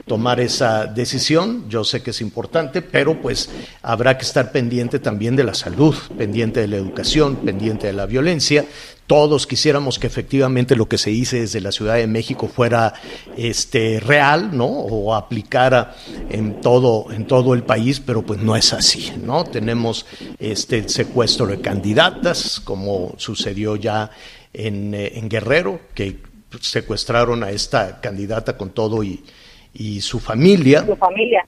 tomar 0.10 0.42
esa 0.42 0.88
decisión, 0.88 1.70
yo 1.70 1.86
sé 1.86 2.04
que 2.04 2.10
es 2.10 2.20
importante, 2.20 2.82
pero 2.82 3.22
pues 3.22 3.50
habrá 3.82 4.18
que 4.18 4.26
estar 4.26 4.52
pendiente 4.52 5.00
también 5.00 5.38
de 5.38 5.46
la 5.46 5.54
salud, 5.54 5.96
pendiente 6.18 6.60
de 6.60 6.68
la 6.68 6.76
educación, 6.76 7.38
pendiente 7.38 7.88
de 7.88 7.94
la 7.94 8.06
violencia 8.06 8.66
todos 9.10 9.48
quisiéramos 9.48 9.98
que 9.98 10.06
efectivamente 10.06 10.76
lo 10.76 10.88
que 10.88 11.00
se 11.00 11.10
dice 11.10 11.42
desde 11.42 11.62
la 11.62 11.72
Ciudad 11.72 11.96
de 11.96 12.06
México 12.06 12.48
fuera 12.48 12.94
este 13.36 14.00
real, 14.00 14.56
¿no? 14.56 14.68
O 14.68 15.16
aplicara 15.16 15.96
en 16.30 16.62
todo 16.62 17.12
en 17.12 17.26
todo 17.26 17.56
el 17.56 17.64
país, 17.64 18.00
pero 18.00 18.22
pues 18.22 18.40
no 18.40 18.56
es 18.56 18.72
así, 18.72 19.12
¿no? 19.24 19.46
Tenemos 19.46 20.06
este 20.38 20.88
secuestro 20.88 21.48
de 21.48 21.60
candidatas, 21.60 22.60
como 22.60 23.16
sucedió 23.18 23.76
ya 23.78 24.12
eh, 24.54 25.12
en 25.16 25.28
Guerrero, 25.28 25.82
que 25.96 26.20
secuestraron 26.62 27.44
a 27.44 27.50
esta 27.50 28.00
candidata 28.02 28.58
con 28.58 28.70
todo 28.70 29.04
y, 29.04 29.24
y 29.74 30.02
su 30.02 30.20
familia. 30.20 30.86
Su 30.86 30.96
familia. 30.96 31.46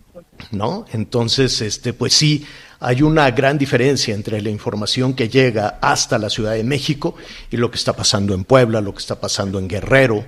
¿No? 0.51 0.85
Entonces, 0.93 1.61
este, 1.61 1.93
pues 1.93 2.13
sí, 2.13 2.45
hay 2.79 3.01
una 3.01 3.29
gran 3.31 3.57
diferencia 3.57 4.13
entre 4.13 4.41
la 4.41 4.49
información 4.49 5.13
que 5.13 5.29
llega 5.29 5.79
hasta 5.81 6.17
la 6.17 6.29
Ciudad 6.29 6.53
de 6.53 6.63
México 6.63 7.15
y 7.49 7.57
lo 7.57 7.69
que 7.69 7.77
está 7.77 7.93
pasando 7.93 8.33
en 8.33 8.43
Puebla, 8.43 8.81
lo 8.81 8.93
que 8.93 8.99
está 8.99 9.19
pasando 9.19 9.59
en 9.59 9.67
Guerrero, 9.67 10.25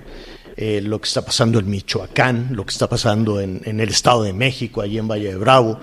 eh, 0.56 0.80
lo 0.80 1.00
que 1.00 1.08
está 1.08 1.24
pasando 1.24 1.58
en 1.58 1.68
Michoacán, 1.68 2.50
lo 2.52 2.64
que 2.64 2.70
está 2.70 2.88
pasando 2.88 3.40
en, 3.40 3.60
en, 3.64 3.80
el 3.80 3.88
Estado 3.88 4.22
de 4.22 4.32
México, 4.32 4.82
allí 4.82 4.98
en 4.98 5.08
Valle 5.08 5.30
de 5.30 5.36
Bravo, 5.36 5.80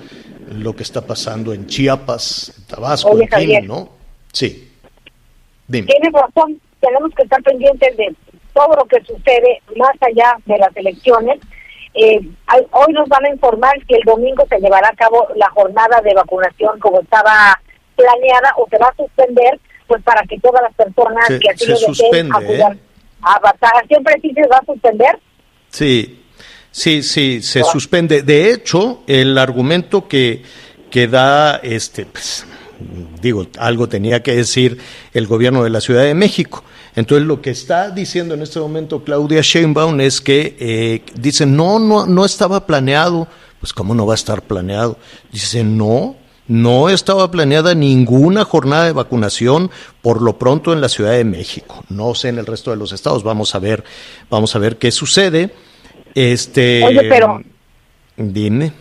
lo 0.50 0.76
que 0.76 0.84
está 0.84 1.02
pasando 1.06 1.54
en 1.54 1.68
Chiapas, 1.68 2.54
en 2.58 2.64
Tabasco, 2.68 3.10
Oye, 3.10 3.28
en 3.32 3.40
fin. 3.40 3.68
¿no? 3.68 3.90
Sí. 4.32 4.72
Dime. 5.68 5.88
Tienes 5.88 6.14
razón, 6.14 6.60
tenemos 6.80 7.12
que 7.16 7.24
estar 7.24 7.42
pendientes 7.44 7.98
de 7.98 8.16
todo 8.54 8.76
lo 8.76 8.86
que 8.86 9.02
sucede 9.02 9.62
más 9.76 9.96
allá 10.02 10.38
de 10.46 10.58
las 10.58 10.76
elecciones. 10.76 11.40
Eh, 11.94 12.20
hoy 12.72 12.94
nos 12.94 13.08
van 13.10 13.26
a 13.26 13.30
informar 13.30 13.74
que 13.88 13.96
el 13.96 14.04
domingo 14.06 14.46
se 14.50 14.60
llevará 14.60 14.90
a 14.90 14.96
cabo 14.96 15.28
la 15.36 15.50
jornada 15.50 16.00
de 16.02 16.14
vacunación 16.14 16.80
como 16.80 17.02
estaba 17.02 17.60
planeada 17.96 18.54
o 18.58 18.68
se 18.70 18.78
va 18.78 18.88
a 18.88 18.96
suspender, 18.96 19.60
pues 19.88 20.02
para 20.04 20.24
que 20.24 20.40
todas 20.40 20.62
las 20.64 20.74
personas 20.74 21.28
Se- 21.28 21.40
que 21.40 21.50
así 21.50 21.66
se 21.66 21.72
lo 21.72 21.88
deseen 21.88 22.34
acudan 22.34 22.74
¿eh? 22.74 22.80
a 23.24 23.40
vacunar. 23.40 23.88
Siempre 23.88 24.16
sí 24.22 24.32
se 24.34 24.48
va 24.48 24.58
a 24.58 24.66
suspender. 24.66 25.20
Sí, 25.70 26.24
sí, 26.72 27.04
sí, 27.04 27.42
se 27.42 27.64
suspende. 27.64 28.22
De 28.24 28.52
hecho, 28.52 29.04
el 29.08 29.38
argumento 29.38 30.08
que, 30.08 30.44
que 30.90 31.08
da, 31.08 31.58
este, 31.58 32.06
pues, 32.06 32.46
digo, 33.22 33.48
algo 33.60 33.88
tenía 33.90 34.22
que 34.24 34.36
decir 34.36 34.78
el 35.14 35.28
gobierno 35.28 35.64
de 35.64 35.70
la 35.70 35.82
Ciudad 35.82 36.04
de 36.04 36.14
México. 36.14 36.64
Entonces, 36.96 37.26
lo 37.28 37.42
que 37.42 37.52
está 37.52 37.90
diciendo 37.90 38.34
en 38.34 38.42
este 38.42 38.60
momento 38.60 39.04
Claudia 39.04 39.42
Sheinbaum 39.42 40.02
es 40.02 40.20
que 40.22 40.56
eh, 40.60 41.04
dice, 41.16 41.46
no, 41.46 41.80
no, 41.80 42.06
no 42.06 42.26
estaba 42.26 42.66
planeado. 42.66 43.28
Pues, 43.60 43.74
¿cómo 43.74 43.94
no 43.96 44.06
va 44.06 44.14
a 44.14 44.16
estar 44.16 44.42
planeado? 44.42 44.98
Dice, 45.32 45.64
no, 45.64 46.16
no 46.48 46.90
estaba 46.90 47.30
planeada 47.32 47.76
ninguna 47.76 48.44
jornada 48.44 48.86
de 48.86 48.92
vacunación 48.92 49.70
por 50.02 50.22
lo 50.22 50.38
pronto 50.38 50.74
en 50.74 50.82
la 50.82 50.90
Ciudad 50.90 51.12
de 51.12 51.24
México. 51.24 51.84
No 51.90 52.14
sé 52.16 52.30
en 52.30 52.40
el 52.40 52.46
resto 52.46 52.72
de 52.72 52.78
los 52.78 52.92
estados. 52.92 53.24
Vamos 53.24 53.56
a 53.56 53.60
ver, 53.60 53.84
vamos 54.30 54.56
a 54.56 54.60
ver 54.60 54.78
qué 54.78 54.92
sucede. 54.92 55.52
Este, 56.14 56.84
Oye, 56.84 57.04
pero- 57.08 57.42
dime. 58.18 58.74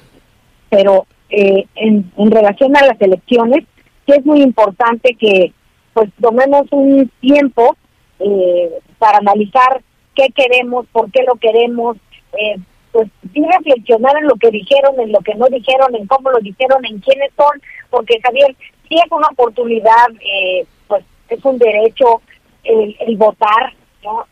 pero 0.68 1.06
eh, 1.28 1.64
en, 1.76 2.10
en 2.16 2.30
relación 2.30 2.76
a 2.76 2.84
las 2.86 3.00
elecciones, 3.00 3.64
sí 4.10 4.18
es 4.18 4.26
muy 4.26 4.42
importante 4.42 5.14
que 5.14 5.52
pues 5.92 6.10
tomemos 6.20 6.66
un 6.70 7.10
tiempo 7.20 7.76
eh, 8.18 8.70
para 8.98 9.18
analizar 9.18 9.82
qué 10.14 10.28
queremos, 10.34 10.86
por 10.92 11.10
qué 11.10 11.22
lo 11.24 11.34
queremos, 11.36 11.96
eh, 12.32 12.56
pues 12.92 13.08
sí 13.32 13.42
reflexionar 13.52 14.16
en 14.18 14.28
lo 14.28 14.34
que 14.36 14.50
dijeron, 14.50 14.98
en 15.00 15.12
lo 15.12 15.20
que 15.20 15.34
no 15.34 15.46
dijeron, 15.46 15.94
en 15.94 16.06
cómo 16.06 16.30
lo 16.30 16.38
dijeron, 16.38 16.84
en 16.84 16.98
quiénes 17.00 17.30
son, 17.36 17.60
porque 17.88 18.20
Javier, 18.22 18.54
sí 18.88 18.96
es 18.96 19.10
una 19.10 19.28
oportunidad, 19.28 20.08
eh, 20.20 20.66
pues 20.86 21.04
es 21.28 21.44
un 21.44 21.58
derecho 21.58 22.20
el, 22.64 22.96
el 23.00 23.16
votar, 23.16 23.72
¿no? 24.04 24.24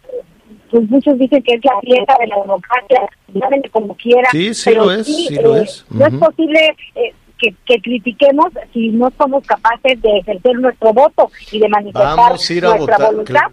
Pues 0.71 0.89
muchos 0.91 1.19
dicen 1.19 1.43
que 1.43 1.55
es 1.55 1.65
la 1.65 1.81
fiesta 1.81 2.17
de 2.21 2.27
la 2.27 2.41
democracia, 2.41 3.09
llámenle 3.29 3.69
como 3.71 3.95
quiera. 3.97 4.31
Sí, 4.31 4.53
sí 4.55 4.71
pero 4.71 4.85
lo 4.85 4.93
es, 4.93 5.07
sí 5.07 5.35
lo 5.35 5.57
eh, 5.57 5.63
es. 5.63 5.87
No 5.91 6.07
es 6.07 6.15
posible 6.15 6.77
eh, 6.95 7.15
que, 7.39 7.55
que 7.67 7.81
critiquemos 7.81 8.47
si 8.73 8.89
no 8.91 9.13
somos 9.17 9.45
capaces 9.47 10.01
de 10.03 10.19
ejercer 10.19 10.57
nuestro 10.59 10.93
voto 10.93 11.31
y 11.53 11.59
de 11.61 11.69
manifestar 11.69 12.17
Vamos 12.17 12.51
a 12.51 12.53
ir 12.53 12.67
a 12.67 12.69
nuestra 12.71 12.97
votar. 12.97 13.11
voluntad. 13.13 13.35
Cla- 13.35 13.53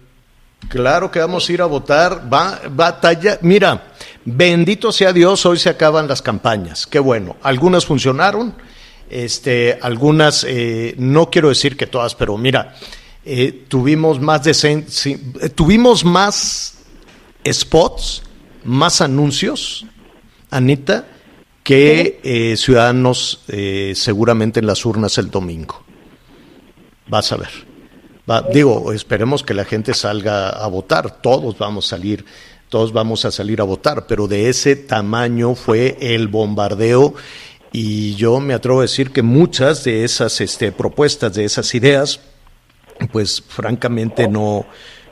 Claro 0.68 1.12
que 1.12 1.20
vamos 1.20 1.48
a 1.48 1.54
ir 1.54 1.62
a 1.62 1.66
votar. 1.68 2.22
Va, 2.34 2.60
batalla. 2.72 3.38
Mira, 3.42 3.84
bendito 4.24 4.92
sea 4.92 5.14
Dios, 5.14 5.46
hoy 5.46 5.60
se 5.60 5.70
acaban 5.70 6.08
las 6.08 6.24
campañas. 6.24 6.88
Qué 6.88 6.98
bueno. 6.98 7.36
Algunas 7.44 7.86
funcionaron, 7.86 8.56
este, 9.10 9.78
algunas, 9.84 10.44
eh, 10.48 10.96
no 10.98 11.30
quiero 11.30 11.50
decir 11.50 11.78
que 11.78 11.86
todas, 11.86 12.16
pero 12.16 12.36
mira, 12.38 12.74
eh, 13.26 13.66
tuvimos 13.68 14.20
más 14.20 14.44
de 14.44 14.54
sí, 14.56 15.18
eh, 15.42 15.50
tuvimos 15.50 16.04
más 16.04 16.80
spots, 17.48 18.24
más 18.64 19.02
anuncios, 19.02 19.86
Anita, 20.50 21.06
que 21.66 22.20
eh, 22.24 22.56
ciudadanos 22.58 23.42
eh, 23.48 23.94
seguramente 23.96 24.60
en 24.60 24.68
las 24.68 24.86
urnas 24.86 25.18
el 25.18 25.32
domingo. 25.32 25.84
Vas 27.08 27.32
a 27.32 27.38
ver. 27.38 27.50
Digo, 28.54 28.94
esperemos 28.94 29.42
que 29.42 29.56
la 29.56 29.66
gente 29.66 29.96
salga 29.96 30.50
a 30.50 30.68
votar, 30.68 31.22
todos 31.22 31.58
vamos 31.58 31.88
a 31.88 31.90
salir, 31.98 32.24
todos 32.70 32.94
vamos 32.94 33.26
a 33.26 33.32
salir 33.32 33.62
a 33.62 33.64
votar, 33.64 34.06
pero 34.06 34.28
de 34.28 34.48
ese 34.50 34.76
tamaño 34.76 35.56
fue 35.56 35.98
el 36.00 36.28
bombardeo 36.28 37.16
y 37.72 38.14
yo 38.14 38.40
me 38.40 38.54
atrevo 38.54 38.80
a 38.80 38.84
decir 38.84 39.12
que 39.12 39.24
muchas 39.24 39.84
de 39.84 40.04
esas 40.04 40.42
este, 40.42 40.72
propuestas, 40.72 41.34
de 41.34 41.46
esas 41.46 41.74
ideas, 41.74 42.20
pues 43.12 43.42
francamente 43.42 44.28
no, 44.28 44.68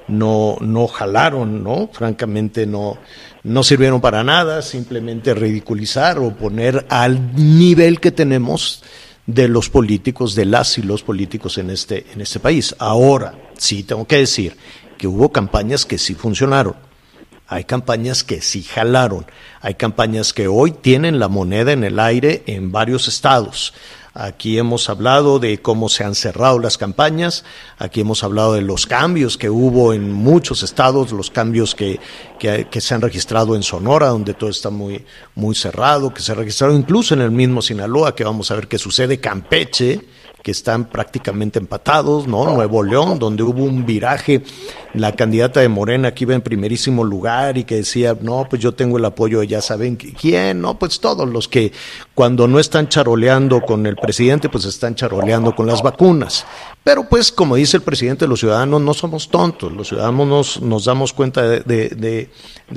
no, 0.07 0.57
no 0.61 0.87
jalaron, 0.87 1.63
¿no? 1.63 1.89
Francamente 1.91 2.67
no, 2.67 2.99
no 3.43 3.63
sirvieron 3.63 3.99
para 3.99 4.23
nada, 4.23 4.61
simplemente 4.61 5.33
ridiculizar 5.33 6.17
o 6.17 6.35
poner 6.35 6.85
al 6.89 7.35
nivel 7.35 7.99
que 7.99 8.11
tenemos 8.11 8.83
de 9.25 9.47
los 9.47 9.69
políticos, 9.69 10.35
de 10.35 10.45
las 10.45 10.77
y 10.77 10.81
los 10.81 11.03
políticos 11.03 11.57
en 11.57 11.69
este, 11.69 12.05
en 12.13 12.21
este 12.21 12.39
país. 12.39 12.75
Ahora, 12.79 13.35
sí 13.57 13.83
tengo 13.83 14.05
que 14.05 14.17
decir 14.17 14.57
que 14.97 15.07
hubo 15.07 15.31
campañas 15.31 15.85
que 15.85 15.97
sí 15.97 16.15
funcionaron. 16.15 16.75
Hay 17.47 17.65
campañas 17.65 18.23
que 18.23 18.41
sí 18.41 18.63
jalaron. 18.63 19.25
Hay 19.61 19.75
campañas 19.75 20.33
que 20.33 20.47
hoy 20.47 20.71
tienen 20.71 21.19
la 21.19 21.27
moneda 21.27 21.73
en 21.73 21.83
el 21.83 21.99
aire 21.99 22.43
en 22.47 22.71
varios 22.71 23.07
estados. 23.07 23.73
Aquí 24.15 24.59
hemos 24.59 24.91
hablado 24.91 25.39
de 25.39 25.59
cómo 25.59 25.89
se 25.89 26.03
han 26.03 26.13
cerrado 26.13 26.59
las 26.59 26.77
campañas, 26.77 27.43
aquí 27.79 28.01
hemos 28.01 28.23
hablado 28.23 28.53
de 28.53 28.61
los 28.61 28.85
cambios 28.85 29.39
que 29.39 29.49
hubo 29.49 29.91
en 29.91 30.11
muchos 30.11 30.61
estados, 30.61 31.11
los 31.11 31.31
cambios 31.31 31.73
que, 31.73 31.99
que, 32.37 32.79
se 32.79 32.93
han 32.93 33.01
registrado 33.01 33.55
en 33.55 33.63
Sonora, 33.63 34.09
donde 34.09 34.35
todo 34.35 34.51
está 34.51 34.69
muy, 34.69 35.03
muy 35.33 35.55
cerrado, 35.55 36.13
que 36.13 36.21
se 36.21 36.31
ha 36.31 36.35
registrado 36.35 36.75
incluso 36.75 37.15
en 37.15 37.21
el 37.21 37.31
mismo 37.31 37.63
Sinaloa, 37.63 38.13
que 38.13 38.23
vamos 38.23 38.51
a 38.51 38.55
ver 38.55 38.67
qué 38.67 38.77
sucede, 38.77 39.19
Campeche, 39.19 40.01
que 40.43 40.51
están 40.51 40.89
prácticamente 40.89 41.57
empatados, 41.57 42.27
¿no? 42.27 42.53
Nuevo 42.53 42.83
León, 42.83 43.17
donde 43.17 43.43
hubo 43.43 43.63
un 43.63 43.85
viraje, 43.85 44.43
la 44.93 45.13
candidata 45.13 45.61
de 45.61 45.69
Morena 45.69 46.13
que 46.13 46.25
iba 46.25 46.35
en 46.35 46.41
primerísimo 46.41 47.05
lugar 47.05 47.57
y 47.57 47.63
que 47.63 47.77
decía, 47.77 48.15
no, 48.19 48.45
pues 48.49 48.61
yo 48.61 48.73
tengo 48.73 48.97
el 48.97 49.05
apoyo 49.05 49.39
de 49.39 49.47
ya 49.47 49.61
saben 49.61 49.95
quién, 49.95 50.59
no, 50.59 50.77
pues 50.77 50.99
todos 50.99 51.27
los 51.29 51.47
que 51.47 51.71
Cuando 52.15 52.47
no 52.47 52.59
están 52.59 52.89
charoleando 52.89 53.61
con 53.61 53.87
el 53.87 53.95
presidente, 53.95 54.47
pues 54.47 54.65
están 54.65 54.93
charoleando 54.93 55.55
con 55.55 55.65
las 55.65 55.81
vacunas. 55.81 56.45
Pero 56.83 57.09
pues, 57.09 57.31
como 57.31 57.55
dice 57.55 57.77
el 57.77 57.83
presidente, 57.83 58.27
los 58.27 58.39
ciudadanos 58.39 58.81
no 58.81 58.93
somos 58.93 59.29
tontos, 59.29 59.71
los 59.71 59.87
ciudadanos 59.87 60.61
nos, 60.61 60.85
damos 60.85 61.11
cuenta 61.11 61.41
de, 61.41 62.29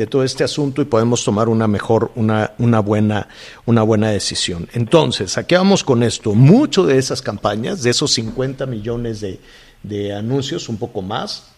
todo 0.09 0.25
este 0.25 0.43
asunto 0.43 0.81
y 0.81 0.87
podemos 0.87 1.23
tomar 1.23 1.51
una 1.51 1.69
mejor, 1.69 2.13
una, 2.15 2.53
una, 2.59 2.81
buena, 2.81 3.29
una 3.67 3.83
buena 3.83 4.11
decisión. 4.11 4.69
Entonces, 4.73 5.37
¿a 5.37 5.47
qué 5.47 5.59
vamos 5.59 5.85
con 5.85 6.03
esto? 6.03 6.35
Mucho 6.35 6.87
de 6.87 6.97
esas 6.97 7.21
campañas, 7.21 7.83
de 7.83 7.91
esos 7.91 8.13
50 8.15 8.65
millones 8.65 9.21
de 9.83 10.15
anuncios, 10.15 10.71
un 10.71 10.79
poco 10.79 11.03
más, 11.03 11.56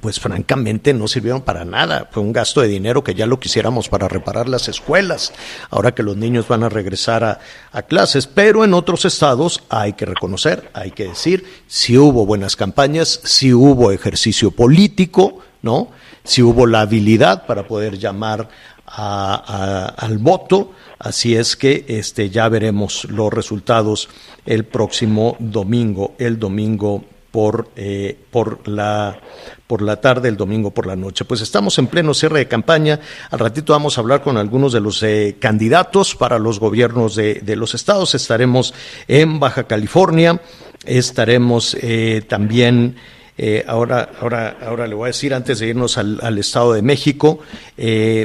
pues 0.00 0.20
francamente 0.20 0.94
no 0.94 1.08
sirvieron 1.08 1.42
para 1.42 1.64
nada. 1.64 2.08
Fue 2.10 2.22
un 2.22 2.32
gasto 2.32 2.60
de 2.60 2.68
dinero 2.68 3.04
que 3.04 3.14
ya 3.14 3.26
lo 3.26 3.40
quisiéramos 3.40 3.88
para 3.88 4.08
reparar 4.08 4.48
las 4.48 4.68
escuelas, 4.68 5.32
ahora 5.70 5.94
que 5.94 6.02
los 6.02 6.16
niños 6.16 6.48
van 6.48 6.62
a 6.62 6.68
regresar 6.68 7.24
a, 7.72 7.82
clases. 7.82 8.26
Pero 8.26 8.64
en 8.64 8.74
otros 8.74 9.04
estados 9.04 9.62
hay 9.68 9.94
que 9.94 10.06
reconocer, 10.06 10.70
hay 10.72 10.92
que 10.92 11.08
decir, 11.08 11.44
si 11.66 11.98
hubo 11.98 12.26
buenas 12.26 12.56
campañas, 12.56 13.20
si 13.24 13.52
hubo 13.52 13.92
ejercicio 13.92 14.50
político, 14.50 15.38
¿no? 15.62 15.88
Si 16.24 16.42
hubo 16.42 16.66
la 16.66 16.82
habilidad 16.82 17.46
para 17.46 17.66
poder 17.66 17.98
llamar 17.98 18.48
al 18.86 20.18
voto. 20.18 20.72
Así 20.98 21.34
es 21.34 21.56
que 21.56 21.84
este, 21.88 22.30
ya 22.30 22.48
veremos 22.48 23.04
los 23.06 23.32
resultados 23.32 24.08
el 24.46 24.64
próximo 24.64 25.36
domingo, 25.40 26.14
el 26.18 26.38
domingo 26.38 27.04
por, 27.32 27.70
eh, 27.76 28.16
por, 28.30 28.68
la, 28.68 29.18
por 29.72 29.80
la 29.80 30.02
tarde, 30.02 30.28
el 30.28 30.36
domingo 30.36 30.70
por 30.70 30.86
la 30.86 30.96
noche. 30.96 31.24
Pues 31.24 31.40
estamos 31.40 31.78
en 31.78 31.86
pleno 31.86 32.12
cierre 32.12 32.40
de 32.40 32.46
campaña. 32.46 33.00
Al 33.30 33.38
ratito 33.38 33.72
vamos 33.72 33.96
a 33.96 34.02
hablar 34.02 34.20
con 34.20 34.36
algunos 34.36 34.74
de 34.74 34.80
los 34.80 35.02
eh, 35.02 35.36
candidatos 35.40 36.14
para 36.14 36.38
los 36.38 36.60
gobiernos 36.60 37.16
de, 37.16 37.36
de, 37.36 37.56
los 37.56 37.74
estados. 37.74 38.14
Estaremos 38.14 38.74
en 39.08 39.40
Baja 39.40 39.64
California, 39.64 40.42
estaremos 40.84 41.74
eh, 41.80 42.22
también. 42.28 42.96
Ahora, 43.66 44.10
ahora, 44.20 44.56
ahora 44.64 44.86
le 44.86 44.94
voy 44.94 45.04
a 45.04 45.06
decir, 45.08 45.34
antes 45.34 45.58
de 45.58 45.68
irnos 45.68 45.98
al, 45.98 46.38
Estado 46.38 46.74
de 46.74 46.82
México, 46.82 47.40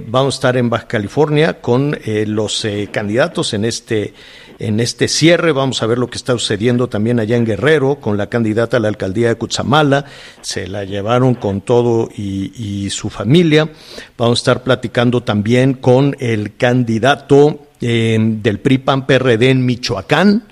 vamos 0.08 0.36
a 0.36 0.38
estar 0.38 0.58
en 0.58 0.70
Baja 0.70 0.88
California 0.88 1.62
con 1.62 1.98
los 2.06 2.68
candidatos 2.92 3.54
en 3.54 3.66
este 3.66 4.14
en 4.60 4.80
este 4.80 5.08
cierre. 5.08 5.52
Vamos 5.52 5.82
a 5.84 5.88
ver 5.88 5.98
lo 5.98 6.10
que 6.10 6.18
está 6.18 6.34
sucediendo 6.34 6.88
también 6.88 7.20
allá 7.20 7.38
en 7.38 7.46
Guerrero 7.46 7.96
con 7.96 8.18
la 8.18 8.28
candidata 8.28 8.78
a 8.78 8.80
la 8.80 8.88
alcaldía 8.88 9.30
de 9.30 9.36
Cutzamala. 9.36 10.06
Se 10.42 10.68
la 10.68 10.84
llevaron 10.84 11.36
con 11.36 11.62
todo 11.62 12.10
y, 12.16 12.90
su 12.90 13.10
familia. 13.10 13.70
Vamos 14.18 14.40
a 14.40 14.42
estar 14.42 14.64
platicando 14.64 15.22
también 15.22 15.74
con 15.74 16.16
el 16.20 16.56
candidato 16.56 17.68
eh, 17.82 18.18
del 18.20 18.60
PRI-PAN-PRD 18.60 19.50
en 19.50 19.66
Michoacán 19.66 20.44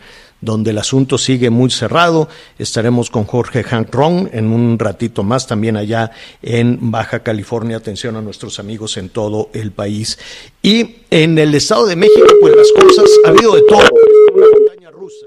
donde 0.46 0.72
el 0.72 0.78
asunto 0.78 1.18
sigue 1.18 1.50
muy 1.50 1.72
cerrado. 1.72 2.30
Estaremos 2.58 3.10
con 3.10 3.26
Jorge 3.26 3.64
Hank 3.64 3.94
Ron 3.94 4.30
en 4.32 4.46
un 4.52 4.80
ratito 4.80 5.24
más, 5.24 5.48
también 5.48 5.76
allá 5.76 6.12
en 6.42 6.92
Baja 6.92 7.24
California. 7.24 7.78
Atención 7.78 8.16
a 8.16 8.22
nuestros 8.22 8.60
amigos 8.60 8.96
en 8.98 9.10
todo 9.10 9.50
el 9.54 9.72
país. 9.72 10.18
Y 10.62 10.98
en 11.10 11.38
el 11.38 11.54
Estado 11.56 11.88
de 11.88 11.96
México, 11.96 12.28
pues 12.40 12.56
las 12.56 12.72
cosas, 12.72 13.10
ha 13.26 13.30
habido 13.30 13.56
de 13.56 13.64
todo. 13.64 13.90
una 14.34 14.48
montaña 14.54 14.92
rusa 14.92 15.26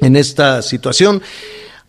en 0.00 0.16
esta 0.16 0.60
situación. 0.60 1.22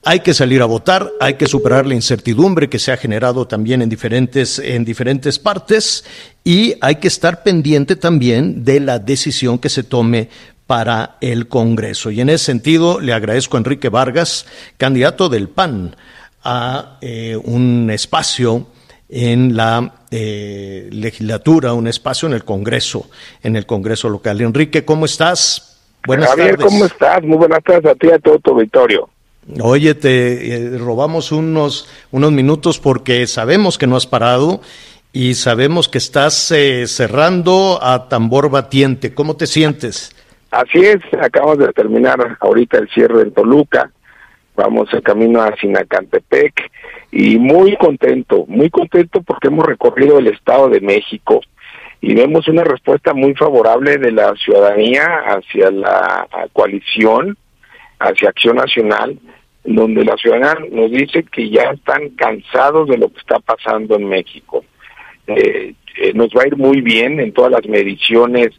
Hay 0.08 0.20
que 0.20 0.36
salir 0.36 0.62
a 0.62 0.66
votar, 0.66 1.12
hay 1.20 1.34
que 1.34 1.48
superar 1.48 1.88
la 1.88 1.96
incertidumbre 1.96 2.70
que 2.70 2.78
se 2.78 2.92
ha 2.92 2.98
generado 2.98 3.48
también 3.48 3.82
en 3.82 3.90
diferentes, 3.90 4.60
en 4.60 4.86
diferentes 4.86 5.40
partes 5.40 6.04
y 6.44 6.76
hay 6.80 6.98
que 6.98 7.08
estar 7.08 7.42
pendiente 7.42 7.96
también 7.96 8.64
de 8.64 8.80
la 8.82 9.00
decisión 9.00 9.58
que 9.58 9.70
se 9.70 9.82
tome 9.82 10.30
para 10.68 11.18
el 11.22 11.48
Congreso. 11.48 12.12
Y 12.12 12.22
en 12.22 12.30
ese 12.30 12.46
sentido 12.46 13.00
le 13.00 13.14
agradezco 13.14 13.58
a 13.58 13.60
Enrique 13.60 13.90
Vargas, 13.90 14.46
candidato 14.78 15.30
del 15.30 15.50
PAN, 15.50 15.96
a 16.44 16.98
eh, 17.02 17.38
un 17.44 17.90
espacio 17.92 18.68
en 19.10 19.56
la 19.56 19.94
eh, 20.10 20.90
legislatura, 20.92 21.74
un 21.74 21.88
espacio 21.88 22.28
en 22.28 22.34
el 22.34 22.44
Congreso, 22.44 23.10
en 23.44 23.56
el 23.56 23.66
Congreso 23.66 24.10
local. 24.10 24.42
Enrique, 24.42 24.84
¿cómo 24.86 25.06
estás? 25.06 25.78
Buenas 26.08 26.30
Javier, 26.30 26.58
¿cómo 26.58 26.86
estás? 26.86 27.24
Muy 27.24 27.38
buenas 27.38 27.64
tardes 27.64 27.92
a 27.92 27.96
ti 27.96 28.08
y 28.08 28.12
a 28.12 28.20
todo 28.20 28.40
tu 28.40 28.52
auditorio. 28.52 29.10
Oye, 29.62 29.94
te 29.94 30.56
eh, 30.56 30.78
robamos 30.78 31.32
unos, 31.32 31.88
unos 32.12 32.32
minutos 32.32 32.80
porque 32.80 33.28
sabemos 33.28 33.78
que 33.78 33.86
no 33.86 33.96
has 33.96 34.08
parado 34.08 34.62
y 35.14 35.36
sabemos 35.36 35.88
que 35.88 36.00
estás 36.00 36.34
cerrando 36.88 37.80
a 37.82 38.10
tambor 38.10 38.50
batiente. 38.50 39.14
¿Cómo 39.14 39.36
te 39.36 39.48
sientes? 39.48 40.15
Así 40.56 40.80
es, 40.80 41.02
acabamos 41.20 41.58
de 41.58 41.74
terminar 41.74 42.38
ahorita 42.40 42.78
el 42.78 42.88
cierre 42.88 43.24
en 43.24 43.34
Toluca, 43.34 43.92
vamos 44.56 44.88
en 44.94 45.02
camino 45.02 45.42
a 45.42 45.54
Sinacantepec 45.58 46.72
y 47.12 47.38
muy 47.38 47.76
contento, 47.76 48.46
muy 48.48 48.70
contento 48.70 49.22
porque 49.22 49.50
hemos 49.50 49.66
recorrido 49.66 50.18
el 50.18 50.28
Estado 50.28 50.70
de 50.70 50.80
México 50.80 51.42
y 52.00 52.16
vemos 52.16 52.48
una 52.48 52.64
respuesta 52.64 53.14
muy 53.14 53.36
favorable 53.36 53.98
de 53.98 54.14
la 54.14 54.34
ciudadanía 54.38 55.04
hacia 55.26 55.72
la 55.72 56.26
coalición, 56.54 57.38
hacia 58.00 58.30
Acción 58.30 58.56
Nacional, 58.56 59.20
donde 59.66 60.06
la 60.06 60.16
ciudadanía 60.16 60.56
nos 60.72 60.90
dice 60.90 61.24
que 61.24 61.50
ya 61.50 61.72
están 61.72 62.12
cansados 62.12 62.88
de 62.88 62.98
lo 62.98 63.10
que 63.10 63.20
está 63.20 63.40
pasando 63.40 63.98
en 63.98 64.08
México. 64.08 64.64
Eh, 65.28 65.74
eh, 65.98 66.14
nos 66.14 66.30
va 66.30 66.44
a 66.44 66.48
ir 66.48 66.56
muy 66.56 66.80
bien 66.80 67.20
en 67.20 67.34
todas 67.34 67.52
las 67.52 67.68
mediciones, 67.68 68.52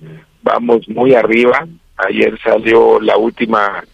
vamos 0.42 0.86
muy 0.90 1.14
arriba, 1.14 1.66
Ayer 1.96 2.38
salió 2.42 3.00
la 3.00 3.16
última 3.16 3.84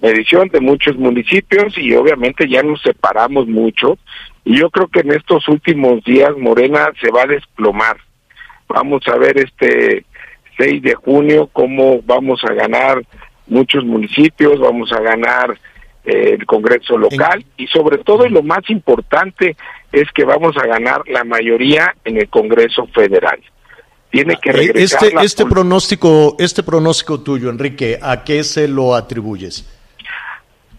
medición 0.00 0.48
de 0.48 0.60
muchos 0.60 0.96
municipios 0.96 1.78
y 1.78 1.94
obviamente 1.94 2.48
ya 2.48 2.62
nos 2.62 2.82
separamos 2.82 3.46
mucho 3.46 3.98
y 4.44 4.58
yo 4.58 4.68
creo 4.70 4.88
que 4.88 5.00
en 5.00 5.12
estos 5.12 5.46
últimos 5.48 6.02
días 6.02 6.36
Morena 6.36 6.90
se 7.00 7.10
va 7.10 7.22
a 7.22 7.26
desplomar. 7.26 7.96
Vamos 8.68 9.06
a 9.06 9.16
ver 9.16 9.38
este 9.38 10.04
6 10.58 10.82
de 10.82 10.94
junio 10.94 11.48
cómo 11.52 12.02
vamos 12.02 12.42
a 12.44 12.52
ganar 12.52 13.02
muchos 13.46 13.84
municipios, 13.84 14.58
vamos 14.58 14.92
a 14.92 15.00
ganar 15.00 15.56
eh, 16.04 16.36
el 16.38 16.46
Congreso 16.46 16.98
local 16.98 17.44
y 17.56 17.68
sobre 17.68 17.98
todo 17.98 18.26
y 18.26 18.30
lo 18.30 18.42
más 18.42 18.68
importante 18.70 19.56
es 19.92 20.10
que 20.12 20.24
vamos 20.24 20.56
a 20.56 20.66
ganar 20.66 21.02
la 21.06 21.22
mayoría 21.22 21.94
en 22.04 22.16
el 22.16 22.28
Congreso 22.28 22.86
federal 22.88 23.38
tiene 24.12 24.36
que 24.40 24.50
eh, 24.50 24.52
regresar. 24.52 25.04
Este, 25.04 25.24
este 25.24 25.46
pronóstico, 25.46 26.36
este 26.38 26.62
pronóstico 26.62 27.20
tuyo, 27.20 27.50
Enrique, 27.50 27.98
¿a 28.00 28.22
qué 28.22 28.44
se 28.44 28.68
lo 28.68 28.94
atribuyes? 28.94 29.66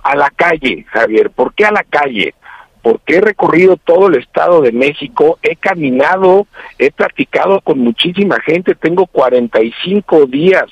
A 0.04 0.16
la 0.16 0.30
calle, 0.30 0.86
Javier. 0.90 1.32
¿Por 1.32 1.54
qué 1.54 1.66
a 1.66 1.72
la 1.72 1.84
calle? 1.84 2.36
Porque 2.82 3.16
he 3.16 3.22
recorrido 3.22 3.78
todo 3.78 4.08
el 4.08 4.16
Estado 4.16 4.62
de 4.62 4.72
México, 4.72 5.40
he 5.42 5.56
caminado, 5.56 6.48
he 6.78 6.92
platicado 6.92 7.60
con 7.62 7.80
muchísima 7.80 8.40
gente, 8.42 8.76
tengo 8.76 9.08
45 9.08 10.28
días 10.28 10.66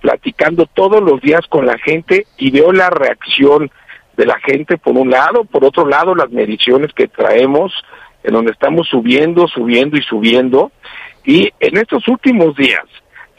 platicando 0.00 0.66
todos 0.66 1.02
los 1.02 1.20
días 1.20 1.40
con 1.48 1.66
la 1.66 1.78
gente 1.78 2.26
y 2.36 2.50
veo 2.50 2.72
la 2.72 2.90
reacción 2.90 3.70
de 4.16 4.26
la 4.26 4.38
gente 4.40 4.78
por 4.78 4.96
un 4.96 5.10
lado, 5.10 5.44
por 5.44 5.64
otro 5.64 5.86
lado 5.86 6.14
las 6.14 6.30
mediciones 6.30 6.92
que 6.92 7.08
traemos, 7.08 7.72
en 8.22 8.34
donde 8.34 8.52
estamos 8.52 8.86
subiendo, 8.88 9.48
subiendo 9.48 9.96
y 9.96 10.02
subiendo, 10.02 10.70
y 11.26 11.52
en 11.60 11.76
estos 11.76 12.06
últimos 12.08 12.56
días 12.56 12.84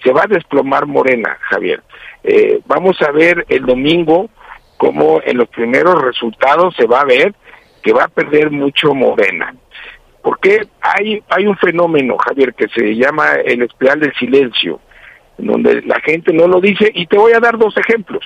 se 0.04 0.12
va 0.12 0.24
a 0.24 0.28
desplomar 0.28 0.86
Morena, 0.86 1.38
Javier. 1.42 1.82
Eh, 2.24 2.60
vamos 2.68 3.02
a 3.02 3.12
ver 3.12 3.46
el 3.50 3.66
domingo 3.66 4.30
cómo 4.78 5.22
en 5.24 5.38
los 5.38 5.48
primeros 5.48 6.00
resultados 6.02 6.76
se 6.76 6.86
va 6.86 7.02
a 7.02 7.06
ver 7.06 7.34
que 7.82 7.94
va 7.94 8.04
a 8.04 8.10
perder 8.10 8.52
mucho 8.52 8.94
Morena. 8.94 9.56
Porque 10.22 10.68
hay, 10.82 11.24
hay 11.30 11.48
un 11.48 11.58
fenómeno, 11.58 12.18
Javier, 12.18 12.54
que 12.54 12.68
se 12.68 12.96
llama 12.96 13.36
el 13.46 13.62
espiral 13.62 14.02
del 14.02 14.14
silencio, 14.16 14.82
en 15.38 15.48
donde 15.48 15.82
la 15.84 16.02
gente 16.02 16.34
no 16.34 16.48
lo 16.48 16.60
dice, 16.60 16.92
y 16.94 17.08
te 17.08 17.18
voy 17.18 17.32
a 17.32 17.40
dar 17.40 17.58
dos 17.58 17.76
ejemplos. 17.78 18.26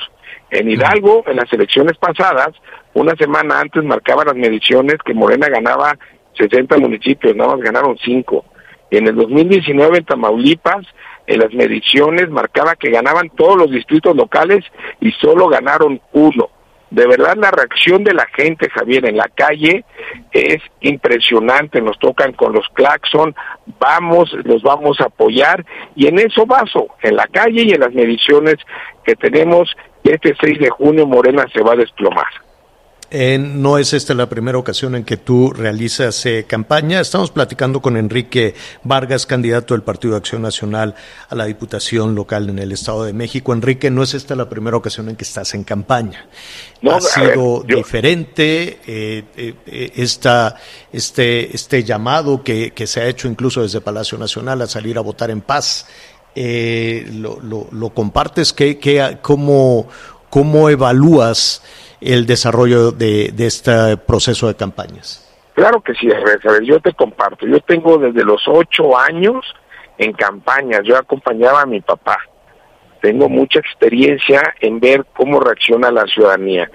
En 0.50 0.70
Hidalgo, 0.70 1.24
en 1.28 1.38
las 1.38 1.54
elecciones 1.54 1.98
pasadas, 1.98 2.50
una 2.96 3.16
semana 3.16 3.60
antes 3.60 3.84
marcaban 3.84 4.28
las 4.28 4.36
mediciones 4.36 4.96
que 5.06 5.14
Morena 5.14 5.48
ganaba 5.48 5.96
60 6.38 6.78
municipios, 6.80 7.36
nada 7.36 7.56
más 7.56 7.64
ganaron 7.64 7.98
5. 8.04 8.46
En 8.92 9.08
el 9.08 9.16
2019 9.16 10.00
en 10.00 10.06
Tamaulipas, 10.06 10.86
en 11.26 11.40
las 11.40 11.54
mediciones 11.54 12.30
marcaba 12.30 12.76
que 12.76 12.92
ganaban 12.92 13.30
todos 13.30 13.58
los 13.58 13.72
distritos 13.72 14.16
locales 14.16 14.66
y 15.00 15.12
solo 15.14 15.48
ganaron 15.48 16.02
uno. 16.12 16.50
De 16.90 17.08
verdad 17.08 17.38
la 17.38 17.52
reacción 17.52 18.04
de 18.04 18.14
la 18.14 18.28
gente, 18.36 18.70
Javier, 18.70 19.08
en 19.08 19.16
la 19.16 19.30
calle 19.34 19.86
es 20.34 20.62
impresionante. 20.82 21.82
Nos 21.82 21.98
tocan 22.00 22.34
con 22.34 22.52
los 22.52 22.68
claxon, 22.74 23.34
vamos, 23.80 24.30
los 24.44 24.62
vamos 24.62 25.00
a 25.00 25.06
apoyar 25.06 25.66
y 25.96 26.08
en 26.08 26.20
eso 26.20 26.46
vaso, 26.46 26.88
en 27.02 27.16
la 27.16 27.28
calle 27.28 27.64
y 27.64 27.72
en 27.72 27.80
las 27.80 27.94
mediciones 27.94 28.58
que 29.06 29.16
tenemos, 29.16 29.74
este 30.04 30.36
6 30.38 30.60
de 30.60 30.70
junio 30.70 31.08
Morena 31.08 31.46
se 31.54 31.62
va 31.62 31.74
a 31.74 31.78
desplomar. 31.78 32.28
Eh, 33.14 33.38
no 33.38 33.78
es 33.78 33.92
esta 33.92 34.14
la 34.14 34.30
primera 34.30 34.58
ocasión 34.58 34.96
en 34.96 35.04
que 35.04 35.18
tú 35.18 35.52
realizas 35.52 36.26
eh, 36.26 36.46
campaña. 36.48 37.02
Estamos 37.02 37.30
platicando 37.30 37.82
con 37.82 37.98
Enrique 37.98 38.56
Vargas, 38.86 39.26
candidato 39.26 39.74
del 39.74 39.84
Partido 39.84 40.14
de 40.14 40.20
Acción 40.20 40.42
Nacional 40.42 40.96
a 41.28 41.36
la 41.36 41.44
Diputación 41.44 42.16
Local 42.16 42.50
en 42.50 42.60
el 42.60 42.72
Estado 42.72 43.04
de 43.04 43.12
México. 43.12 43.52
Enrique, 43.52 43.92
no 43.92 44.02
es 44.02 44.14
esta 44.14 44.34
la 44.34 44.48
primera 44.48 44.78
ocasión 44.78 45.10
en 45.10 45.18
que 45.18 45.26
estás 45.26 45.54
en 45.54 45.66
campaña. 45.66 46.26
ha 46.90 47.02
sido 47.02 47.66
diferente 47.68 48.80
eh, 48.88 49.26
eh, 49.36 49.92
esta, 49.94 50.56
este, 50.94 51.54
este 51.54 51.84
llamado 51.84 52.42
que, 52.42 52.72
que, 52.72 52.88
se 52.88 53.02
ha 53.02 53.08
hecho 53.08 53.28
incluso 53.28 53.62
desde 53.62 53.82
Palacio 53.82 54.18
Nacional 54.18 54.62
a 54.62 54.68
salir 54.68 54.98
a 54.98 55.02
votar 55.02 55.32
en 55.32 55.42
paz. 55.42 55.86
Lo, 56.34 57.42
lo, 57.42 57.68
lo, 57.72 57.90
compartes? 57.90 58.54
¿Qué, 58.54 58.80
qué, 58.80 59.18
cómo, 59.22 59.90
¿Cómo 60.30 60.70
evalúas? 60.70 61.62
El 62.02 62.26
desarrollo 62.26 62.92
de, 62.92 63.32
este 63.38 63.98
proceso 63.98 64.48
de 64.48 64.56
campañas? 64.56 65.28
Claro 65.54 65.82
que 65.82 65.94
sí, 65.94 66.10
a 66.12 66.20
ver, 66.20 66.64
yo 66.64 66.80
te 66.80 66.94
comparto. 66.94 67.46
Yo 67.46 67.60
tengo 67.60 67.98
desde 67.98 68.24
los 68.24 68.42
ocho 68.48 68.98
años 68.98 69.46
en 69.98 70.14
campañas, 70.14 70.82
yo 70.84 70.98
acompañaba 70.98 71.62
a 71.62 71.66
mi 71.66 71.82
papá. 71.82 72.18
Tengo 73.02 73.30
mucha 73.30 73.60
experiencia 73.60 74.56
en 74.60 74.80
ver 74.80 75.06
cómo 75.14 75.40
reacciona 75.40 75.92
la 75.92 76.06
ciudadanía. 76.06 76.70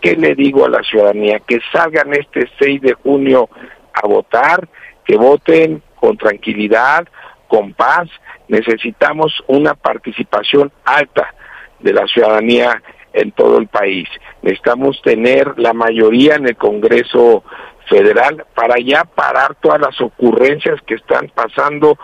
¿Qué 0.00 0.14
le 0.16 0.34
digo 0.34 0.64
a 0.64 0.68
la 0.68 0.82
ciudadanía? 0.82 1.40
Que 1.40 1.60
salgan 1.72 2.12
este 2.14 2.48
6 2.58 2.80
de 2.82 2.92
junio 2.94 3.48
a 3.92 4.06
votar, 4.06 4.68
que 5.04 5.16
voten 5.16 5.82
con 5.96 6.16
tranquilidad, 6.16 7.08
con 7.48 7.72
paz. 7.74 8.08
Necesitamos 8.48 9.32
una 9.46 9.74
participación 9.74 10.70
alta 10.84 11.34
de 11.80 11.92
la 11.92 12.06
ciudadanía 12.06 12.82
en 13.12 13.32
todo 13.32 13.58
el 13.58 13.66
país. 13.66 14.08
Necesitamos 14.42 15.00
tener 15.02 15.58
la 15.58 15.72
mayoría 15.72 16.36
en 16.36 16.46
el 16.46 16.56
Congreso 16.56 17.42
Federal 17.88 18.44
para 18.54 18.76
ya 18.78 19.04
parar 19.04 19.56
todas 19.60 19.80
las 19.80 20.00
ocurrencias 20.00 20.80
que 20.82 20.94
están 20.94 21.30
pasando 21.34 21.98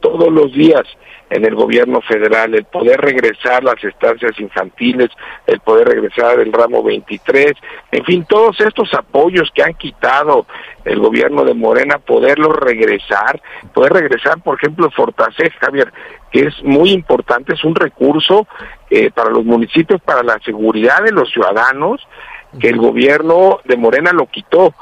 todos 0.00 0.32
los 0.32 0.52
días 0.52 0.84
en 1.30 1.44
el 1.44 1.54
gobierno 1.54 2.00
federal, 2.00 2.54
el 2.54 2.64
poder 2.64 3.00
regresar 3.00 3.62
las 3.62 3.82
estancias 3.84 4.38
infantiles, 4.40 5.10
el 5.46 5.60
poder 5.60 5.88
regresar 5.88 6.40
el 6.40 6.52
ramo 6.52 6.82
23, 6.82 7.52
en 7.92 8.04
fin, 8.04 8.24
todos 8.26 8.58
estos 8.60 8.92
apoyos 8.94 9.50
que 9.54 9.62
han 9.62 9.74
quitado 9.74 10.46
el 10.84 10.98
gobierno 11.00 11.44
de 11.44 11.54
Morena, 11.54 11.98
poderlos 11.98 12.56
regresar, 12.56 13.40
poder 13.74 13.92
regresar, 13.92 14.40
por 14.42 14.56
ejemplo, 14.56 14.90
Fortaseg, 14.90 15.52
Javier, 15.58 15.92
que 16.30 16.46
es 16.46 16.62
muy 16.62 16.92
importante, 16.92 17.54
es 17.54 17.64
un 17.64 17.74
recurso 17.74 18.46
eh, 18.90 19.10
para 19.10 19.30
los 19.30 19.44
municipios, 19.44 20.00
para 20.00 20.22
la 20.22 20.38
seguridad 20.44 21.02
de 21.02 21.12
los 21.12 21.30
ciudadanos, 21.30 22.00
que 22.58 22.68
el 22.68 22.78
gobierno 22.78 23.60
de 23.64 23.76
Morena 23.76 24.12
lo 24.12 24.26
quitó. 24.26 24.74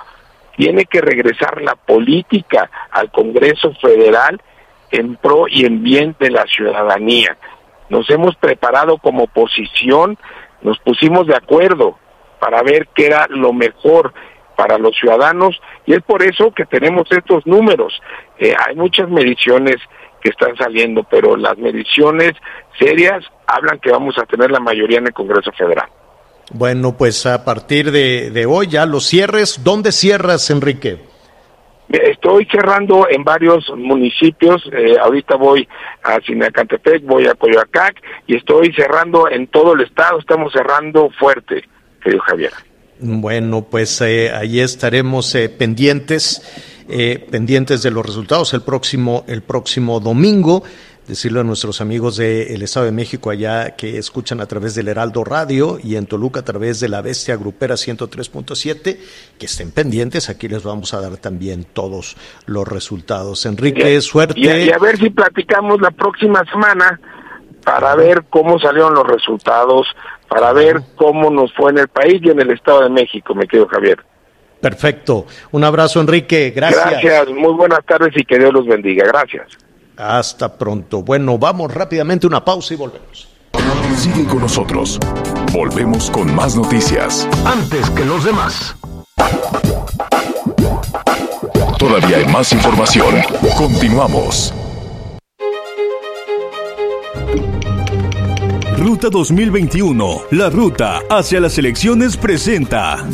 Tiene 0.57 0.87
que 0.87 1.01
regresar 1.01 1.61
la 1.61 1.75
política 1.75 2.71
al 2.91 3.11
Congreso 3.11 3.75
Federal 3.75 4.41
en 4.97 5.17
pro 5.17 5.47
y 5.49 5.65
en 5.65 5.83
bien 5.83 6.17
de 6.19 6.31
la 6.31 6.45
ciudadanía. 6.47 7.37
Nos 7.89 8.09
hemos 8.11 8.35
preparado 8.37 8.99
como 8.99 9.25
oposición, 9.25 10.19
nos 10.63 10.79
pusimos 10.81 11.27
de 11.27 11.37
acuerdo 11.37 11.99
para 12.41 12.63
ver 12.63 12.89
qué 12.95 13.07
era 13.07 13.27
lo 13.29 13.53
mejor 13.53 14.13
para 14.57 14.79
los 14.79 14.97
ciudadanos 14.97 15.61
y 15.85 15.95
es 15.95 16.03
por 16.03 16.23
eso 16.23 16.51
que 16.53 16.65
tenemos 16.65 17.07
estos 17.11 17.47
números. 17.47 18.01
Eh, 18.39 18.55
hay 18.67 18.75
muchas 18.75 19.09
mediciones 19.09 19.77
que 20.23 20.31
están 20.31 20.57
saliendo, 20.57 21.05
pero 21.05 21.37
las 21.37 21.57
mediciones 21.59 22.33
serias 22.79 23.25
hablan 23.47 23.79
que 23.79 23.91
vamos 23.91 24.19
a 24.19 24.25
tener 24.25 24.51
la 24.51 24.61
mayoría 24.61 24.99
en 24.99 25.07
el 25.07 25.13
Congreso 25.13 25.53
Federal. 25.53 25.89
Bueno, 26.51 26.97
pues 26.97 27.27
a 27.27 27.45
partir 27.45 27.91
de, 27.91 28.31
de 28.31 28.47
hoy 28.47 28.69
ya 28.69 28.87
los 28.87 29.07
cierres, 29.07 29.63
¿dónde 29.63 29.93
cierras, 29.93 30.49
Enrique? 30.51 31.16
Estoy 31.89 32.47
cerrando 32.51 33.07
en 33.09 33.23
varios 33.23 33.71
municipios, 33.77 34.69
eh, 34.73 34.97
ahorita 35.01 35.37
voy 35.37 35.69
a 36.03 36.21
Sinacantepec, 36.21 37.05
voy 37.05 37.27
a 37.27 37.35
Coyoacac 37.35 38.03
y 38.27 38.37
estoy 38.37 38.73
cerrando 38.73 39.31
en 39.31 39.47
todo 39.47 39.75
el 39.75 39.83
estado, 39.83 40.19
estamos 40.19 40.53
cerrando 40.53 41.11
fuerte, 41.19 41.63
querido 42.03 42.23
Javier. 42.23 42.53
Bueno, 42.99 43.67
pues 43.71 44.01
eh, 44.01 44.33
ahí 44.33 44.59
estaremos 44.59 45.33
eh, 45.35 45.49
pendientes, 45.49 46.43
pendientes 47.31 47.83
de 47.83 47.91
los 47.91 48.07
resultados 48.07 48.55
el 48.55 48.63
próximo, 48.63 49.25
el 49.29 49.43
próximo 49.43 50.01
domingo 50.01 50.63
decirle 51.07 51.41
a 51.41 51.45
nuestros 51.45 51.81
amigos 51.81 52.17
del 52.17 52.63
Estado 52.63 52.87
de 52.87 52.93
México 52.93 53.31
allá 53.31 53.77
que 53.77 53.99
escuchan 53.99 54.41
a 54.41 54.47
través 54.47 54.75
del 54.75 54.89
Heraldo 54.89 55.25
Radio 55.25 55.79
y 55.83 55.97
en 55.97 56.07
Toluca 56.07 56.41
a 56.41 56.45
través 56.45 56.81
de 56.81 56.89
la 56.89 57.03
Bestia 57.03 57.37
Grupera 57.37 57.75
103.7, 57.75 58.99
que 59.39 59.47
estén 59.47 59.71
pendientes, 59.71 60.29
aquí 60.29 60.49
les 60.49 60.63
vamos 60.63 60.95
a 60.95 61.01
dar 61.01 61.17
también 61.17 61.65
todos 61.65 62.17
los 62.47 62.67
resultados. 62.67 63.47
Enrique, 63.47 64.01
suerte. 64.01 64.39
Y 64.39 64.71
a, 64.71 64.79
ver 64.79 64.99
si 64.99 65.11
platicamos 65.11 65.81
la 65.81 65.91
próxima 65.91 66.45
semana 66.51 67.01
para 67.65 67.95
ver 67.95 68.25
cómo 68.31 68.59
salieron 68.59 68.95
los 68.95 69.07
resultados, 69.07 69.87
para 70.29 70.53
ver 70.53 70.81
cómo 70.97 71.31
nos 71.31 71.53
fue 71.55 71.71
en 71.71 71.79
el 71.79 71.89
país 71.89 72.21
y 72.23 72.31
en 72.31 72.41
el 72.41 72.51
Estado 72.51 72.83
de 72.83 72.91
México, 72.91 73.35
me 73.35 73.47
quedo 73.47 73.67
Javier. 73.67 73.99
Perfecto. 74.61 75.27
Un 75.53 75.65
abrazo, 75.65 76.01
Enrique. 76.01 76.53
Gracias. 76.55 77.03
Gracias. 77.03 77.29
Muy 77.29 77.53
buenas 77.53 77.85
tardes 77.85 78.11
y 78.17 78.25
que 78.25 78.39
Dios 78.39 78.53
los 78.53 78.67
bendiga. 78.67 79.07
Gracias. 79.07 79.66
Hasta 79.97 80.57
pronto. 80.57 81.03
Bueno, 81.03 81.39
vamos 81.39 81.73
rápidamente 81.73 82.27
a 82.27 82.29
una 82.29 82.45
pausa 82.45 82.75
y 82.75 82.77
volvemos. 82.77 83.29
Sigue 83.97 84.25
con 84.27 84.41
nosotros. 84.41 84.99
Volvemos 85.53 86.11
con 86.11 86.35
más 86.35 86.55
noticias. 86.55 87.27
Antes 87.45 87.89
que 87.91 88.05
los 88.05 88.25
demás. 88.25 88.77
Todavía 91.79 92.19
hay 92.19 92.27
más 92.27 92.53
información. 92.53 93.15
Continuamos. 93.57 94.53
Ruta 98.77 99.09
2021. 99.11 100.23
La 100.33 100.51
ruta 100.51 101.01
hacia 101.09 101.41
las 101.41 101.57
elecciones 101.59 102.17
presenta. 102.17 103.05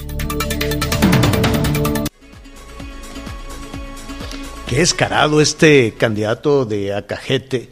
Qué 4.68 4.82
escarado 4.82 5.42
este 5.42 5.94
candidato 5.94 6.66
de 6.66 6.96
Acajete. 6.96 7.70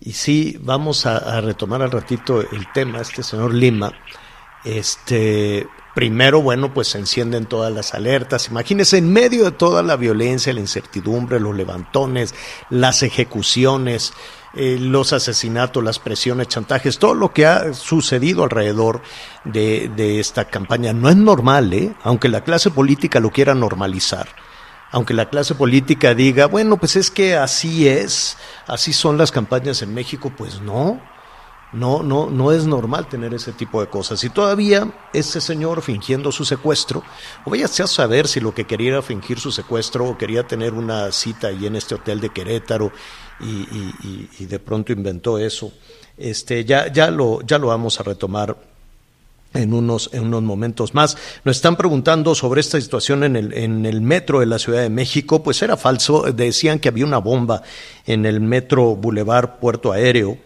Y 0.00 0.12
sí, 0.12 0.58
vamos 0.60 1.06
a, 1.06 1.40
retomar 1.40 1.80
al 1.80 1.90
ratito 1.90 2.42
el 2.42 2.70
tema, 2.74 3.00
este 3.00 3.22
señor 3.22 3.54
Lima. 3.54 3.92
Este, 4.62 5.66
primero, 5.94 6.42
bueno, 6.42 6.74
pues 6.74 6.88
se 6.88 6.98
encienden 6.98 7.46
todas 7.46 7.72
las 7.72 7.94
alertas. 7.94 8.48
Imagínense, 8.48 8.98
en 8.98 9.10
medio 9.10 9.44
de 9.44 9.52
toda 9.52 9.82
la 9.82 9.96
violencia, 9.96 10.52
la 10.52 10.60
incertidumbre, 10.60 11.40
los 11.40 11.56
levantones, 11.56 12.34
las 12.68 13.02
ejecuciones, 13.02 14.12
eh, 14.56 14.78
los 14.80 15.12
asesinatos, 15.12 15.82
las 15.82 15.98
presiones, 15.98 16.48
chantajes, 16.48 16.98
todo 16.98 17.14
lo 17.14 17.32
que 17.32 17.46
ha 17.46 17.74
sucedido 17.74 18.44
alrededor 18.44 19.02
de, 19.44 19.90
de 19.96 20.20
esta 20.20 20.46
campaña. 20.46 20.92
No 20.92 21.08
es 21.08 21.16
normal, 21.16 21.72
¿eh? 21.72 21.94
aunque 22.02 22.28
la 22.28 22.42
clase 22.42 22.70
política 22.70 23.20
lo 23.20 23.30
quiera 23.30 23.54
normalizar 23.54 24.28
aunque 24.94 25.12
la 25.12 25.28
clase 25.28 25.56
política 25.56 26.14
diga, 26.14 26.46
bueno, 26.46 26.76
pues 26.76 26.94
es 26.94 27.10
que 27.10 27.34
así 27.34 27.88
es, 27.88 28.36
así 28.68 28.92
son 28.92 29.18
las 29.18 29.32
campañas 29.32 29.82
en 29.82 29.92
México, 29.92 30.32
pues 30.36 30.60
no, 30.60 31.00
no, 31.72 32.04
no, 32.04 32.30
no 32.30 32.52
es 32.52 32.64
normal 32.64 33.08
tener 33.08 33.34
ese 33.34 33.52
tipo 33.52 33.80
de 33.80 33.88
cosas. 33.88 34.22
Y 34.22 34.30
todavía 34.30 34.92
ese 35.12 35.40
señor 35.40 35.82
fingiendo 35.82 36.30
su 36.30 36.44
secuestro, 36.44 37.02
o 37.44 37.50
vaya 37.50 37.66
a 37.66 37.68
saber 37.68 38.28
si 38.28 38.38
lo 38.38 38.54
que 38.54 38.66
quería 38.66 38.92
era 38.92 39.02
fingir 39.02 39.40
su 39.40 39.50
secuestro 39.50 40.06
o 40.06 40.16
quería 40.16 40.46
tener 40.46 40.74
una 40.74 41.10
cita 41.10 41.48
ahí 41.48 41.66
en 41.66 41.74
este 41.74 41.96
hotel 41.96 42.20
de 42.20 42.30
Querétaro 42.30 42.92
y, 43.40 44.44
de 44.44 44.58
pronto 44.58 44.92
inventó 44.92 45.38
eso. 45.38 45.72
Este, 46.16 46.64
ya, 46.64 46.92
ya, 46.92 47.10
lo, 47.10 47.40
ya 47.42 47.58
lo 47.58 47.68
vamos 47.68 47.98
a 47.98 48.04
retomar 48.04 48.56
en 49.54 49.72
unos, 49.72 50.10
en 50.12 50.24
unos 50.24 50.42
momentos 50.42 50.94
más. 50.94 51.16
Nos 51.44 51.56
están 51.56 51.76
preguntando 51.76 52.34
sobre 52.34 52.60
esta 52.60 52.80
situación 52.80 53.24
en 53.24 53.36
el, 53.36 53.52
en 53.54 53.86
el 53.86 54.00
metro 54.00 54.40
de 54.40 54.46
la 54.46 54.58
Ciudad 54.58 54.82
de 54.82 54.90
México. 54.90 55.42
Pues 55.42 55.62
era 55.62 55.76
falso. 55.76 56.22
Decían 56.32 56.78
que 56.78 56.88
había 56.88 57.06
una 57.06 57.18
bomba 57.18 57.62
en 58.06 58.26
el 58.26 58.40
metro 58.40 58.96
Boulevard 58.96 59.58
Puerto 59.60 59.92
Aéreo. 59.92 60.38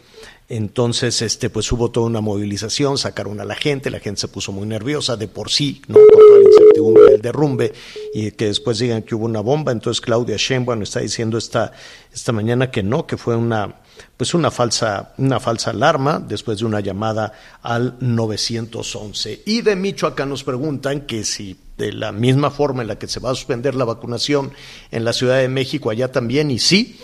Entonces, 0.50 1.20
este, 1.20 1.50
pues 1.50 1.70
hubo 1.72 1.90
toda 1.90 2.06
una 2.06 2.22
movilización, 2.22 2.96
sacaron 2.96 3.38
a 3.40 3.44
la 3.44 3.54
gente, 3.54 3.90
la 3.90 4.00
gente 4.00 4.22
se 4.22 4.28
puso 4.28 4.50
muy 4.50 4.66
nerviosa 4.66 5.16
de 5.16 5.28
por 5.28 5.50
sí, 5.50 5.82
¿no? 5.88 5.96
Con 5.96 6.26
toda 6.26 6.38
la 6.38 6.48
incertidumbre 6.48 7.02
del 7.10 7.20
derrumbe, 7.20 7.72
y 8.14 8.30
que 8.30 8.46
después 8.46 8.78
digan 8.78 9.02
que 9.02 9.14
hubo 9.14 9.26
una 9.26 9.40
bomba. 9.40 9.72
Entonces 9.72 10.00
Claudia 10.00 10.36
Sheinbaum 10.38 10.82
está 10.82 11.00
diciendo 11.00 11.36
esta, 11.36 11.72
esta 12.12 12.32
mañana 12.32 12.70
que 12.70 12.82
no, 12.82 13.06
que 13.06 13.18
fue 13.18 13.36
una, 13.36 13.76
pues 14.16 14.32
una 14.32 14.50
falsa, 14.50 15.12
una 15.18 15.38
falsa 15.38 15.70
alarma 15.70 16.18
después 16.18 16.60
de 16.60 16.64
una 16.64 16.80
llamada 16.80 17.32
al 17.60 17.96
911. 18.00 19.42
Y 19.44 19.60
de 19.60 19.76
Michoacán 19.76 20.30
nos 20.30 20.44
preguntan 20.44 21.02
que 21.02 21.24
si 21.24 21.58
de 21.76 21.92
la 21.92 22.10
misma 22.10 22.50
forma 22.50 22.80
en 22.80 22.88
la 22.88 22.98
que 22.98 23.06
se 23.06 23.20
va 23.20 23.30
a 23.30 23.34
suspender 23.34 23.74
la 23.74 23.84
vacunación 23.84 24.52
en 24.90 25.04
la 25.04 25.12
Ciudad 25.12 25.38
de 25.38 25.48
México, 25.48 25.90
allá 25.90 26.10
también, 26.10 26.50
y 26.50 26.58
sí, 26.58 26.98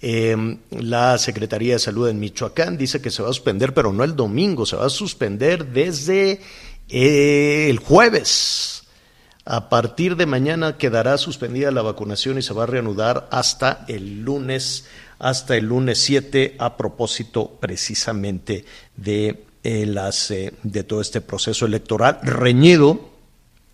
eh, 0.00 0.58
la 0.70 1.18
Secretaría 1.18 1.74
de 1.74 1.78
Salud 1.80 2.08
en 2.08 2.20
Michoacán 2.20 2.78
dice 2.78 3.00
que 3.00 3.10
se 3.10 3.22
va 3.22 3.30
a 3.30 3.32
suspender, 3.32 3.74
pero 3.74 3.92
no 3.92 4.04
el 4.04 4.14
domingo, 4.14 4.64
se 4.64 4.76
va 4.76 4.86
a 4.86 4.90
suspender 4.90 5.66
desde 5.66 6.40
eh, 6.88 7.66
el 7.68 7.78
jueves. 7.78 8.84
A 9.44 9.68
partir 9.68 10.16
de 10.16 10.26
mañana 10.26 10.76
quedará 10.76 11.16
suspendida 11.16 11.70
la 11.70 11.82
vacunación 11.82 12.38
y 12.38 12.42
se 12.42 12.54
va 12.54 12.64
a 12.64 12.66
reanudar 12.66 13.28
hasta 13.32 13.84
el 13.88 14.20
lunes, 14.20 14.86
hasta 15.18 15.56
el 15.56 15.66
lunes 15.66 15.98
7, 15.98 16.56
a 16.58 16.76
propósito 16.76 17.56
precisamente 17.58 18.66
de, 18.96 19.44
eh, 19.64 19.86
las, 19.86 20.28
de 20.28 20.84
todo 20.84 21.00
este 21.00 21.22
proceso 21.22 21.66
electoral 21.66 22.20
reñido 22.22 23.07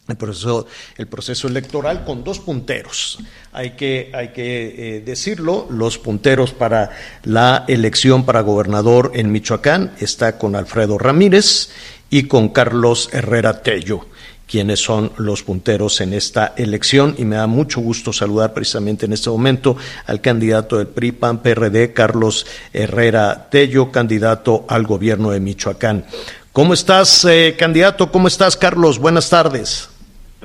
el 0.09 0.17
proceso, 0.17 0.67
el 0.97 1.07
proceso 1.07 1.49
electoral 1.49 2.05
con 2.05 2.25
dos 2.25 2.38
punteros. 2.38 3.19
Hay 3.53 3.71
que, 3.71 4.11
hay 4.12 4.29
que 4.29 4.97
eh, 4.97 5.01
decirlo, 5.01 5.67
los 5.71 5.99
punteros 5.99 6.53
para 6.53 6.90
la 7.23 7.64
elección 7.69 8.25
para 8.25 8.43
gobernador 8.43 9.12
en 9.14 9.33
Michoacán 9.33 9.93
está 10.01 10.38
con 10.38 10.57
Alfredo 10.57 10.99
Ramírez 10.99 11.71
y 12.11 12.25
con 12.25 12.51
Carlos 12.51 13.09
Herrera 13.12 13.62
Tello 13.62 14.07
quienes 14.47 14.81
son 14.81 15.11
los 15.17 15.43
punteros 15.43 16.01
en 16.01 16.12
esta 16.12 16.53
elección 16.57 17.14
y 17.19 17.25
me 17.25 17.37
da 17.37 17.47
mucho 17.47 17.81
gusto 17.81 18.12
saludar 18.12 18.53
precisamente 18.53 19.07
en 19.07 19.14
este 19.14 19.31
momento 19.31 19.77
al 20.07 20.21
candidato 20.21 20.79
del 20.79 20.88
PRI 20.88 21.12
PAN 21.12 21.43
PRD 21.43 21.93
Carlos 21.95 22.47
Herrera 22.73 23.49
Tello, 23.51 23.90
candidato 23.90 24.67
al 24.69 24.85
gobierno 24.85 25.31
de 25.31 25.40
Michoacán. 25.40 26.05
¿Cómo 26.53 26.75
estás, 26.75 27.25
eh, 27.25 27.57
candidato? 27.59 28.12
¿Cómo 28.12 28.29
estás, 28.29 28.57
Carlos? 28.57 28.99
Buenas 28.99 29.29
tardes. 29.29 29.88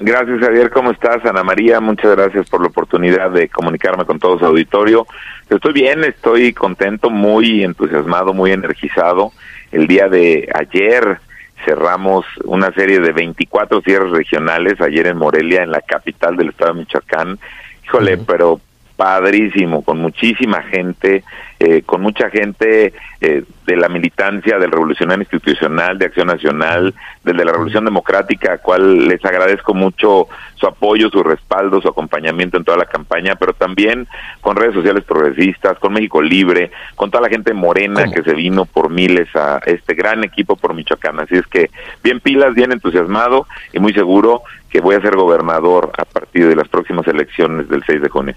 Gracias, 0.02 0.40
Javier. 0.40 0.70
¿Cómo 0.70 0.92
estás, 0.92 1.26
Ana 1.26 1.44
María? 1.44 1.82
Muchas 1.82 2.16
gracias 2.16 2.50
por 2.50 2.62
la 2.62 2.68
oportunidad 2.68 3.32
de 3.32 3.50
comunicarme 3.50 4.06
con 4.06 4.18
todo 4.18 4.40
su 4.40 4.46
auditorio. 4.46 5.06
Estoy 5.50 5.74
bien, 5.74 6.06
estoy 6.06 6.54
contento, 6.54 7.10
muy 7.10 7.64
entusiasmado, 7.66 8.34
muy 8.34 8.52
energizado. 8.52 9.34
El 9.74 9.88
día 9.88 10.08
de 10.08 10.48
ayer 10.54 11.20
cerramos 11.66 12.26
una 12.46 12.72
serie 12.72 13.02
de 13.02 13.12
24 13.12 13.82
cierres 13.82 14.12
regionales, 14.12 14.80
ayer 14.80 15.08
en 15.08 15.18
Morelia, 15.18 15.64
en 15.64 15.72
la 15.72 15.82
capital 15.82 16.38
del 16.38 16.50
estado 16.50 16.74
de 16.74 16.80
Michoacán. 16.80 17.38
Híjole, 17.84 18.20
pero 18.20 18.62
padrísimo, 19.00 19.82
con 19.82 19.98
muchísima 20.00 20.62
gente, 20.62 21.24
eh, 21.58 21.84
con 21.84 22.02
mucha 22.02 22.30
gente 22.30 22.92
eh, 23.22 23.46
de 23.66 23.78
la 23.78 23.88
militancia 23.88 24.60
del 24.60 24.70
Revolucionario 24.70 25.22
Institucional, 25.22 25.98
de 25.98 26.08
Acción 26.08 26.28
Nacional, 26.28 26.94
del 27.24 27.38
de 27.38 27.46
la 27.46 27.54
Revolución 27.54 27.86
Democrática, 27.86 28.52
a 28.52 28.58
cual 28.58 29.08
les 29.08 29.24
agradezco 29.24 29.74
mucho 29.74 30.28
su 30.56 30.68
apoyo, 30.68 31.10
su 31.10 31.24
respaldo, 31.24 31.80
su 31.80 31.88
acompañamiento 31.88 32.58
en 32.58 32.66
toda 32.66 32.78
la 32.78 32.88
campaña, 32.88 33.38
pero 33.38 33.54
también 33.54 34.06
con 34.42 34.58
redes 34.58 34.74
sociales 34.74 35.06
progresistas, 35.06 35.80
con 35.80 35.94
México 35.94 36.22
Libre, 36.22 36.70
con 36.96 37.10
toda 37.10 37.24
la 37.24 37.30
gente 37.30 37.54
morena 37.54 38.12
que 38.12 38.22
se 38.22 38.34
vino 38.34 38.66
por 38.66 38.90
miles 38.90 39.34
a 39.34 39.62
este 39.66 39.94
gran 39.94 40.26
equipo 40.26 40.58
por 40.58 40.74
Michoacán. 40.74 41.22
Así 41.22 41.36
es 41.36 41.48
que 41.48 41.70
bien 42.04 42.20
pilas, 42.20 42.54
bien 42.54 42.74
entusiasmado 42.74 43.48
y 43.72 43.80
muy 43.80 43.94
seguro 43.94 44.42
que 44.70 44.82
voy 44.82 44.96
a 44.96 45.02
ser 45.02 45.16
gobernador 45.16 45.94
a 45.98 46.04
partir 46.04 46.50
de 46.50 46.56
las 46.58 46.68
próximas 46.68 47.08
elecciones 47.08 47.70
del 47.70 47.82
6 47.86 48.02
de 48.02 48.10
junio. 48.10 48.36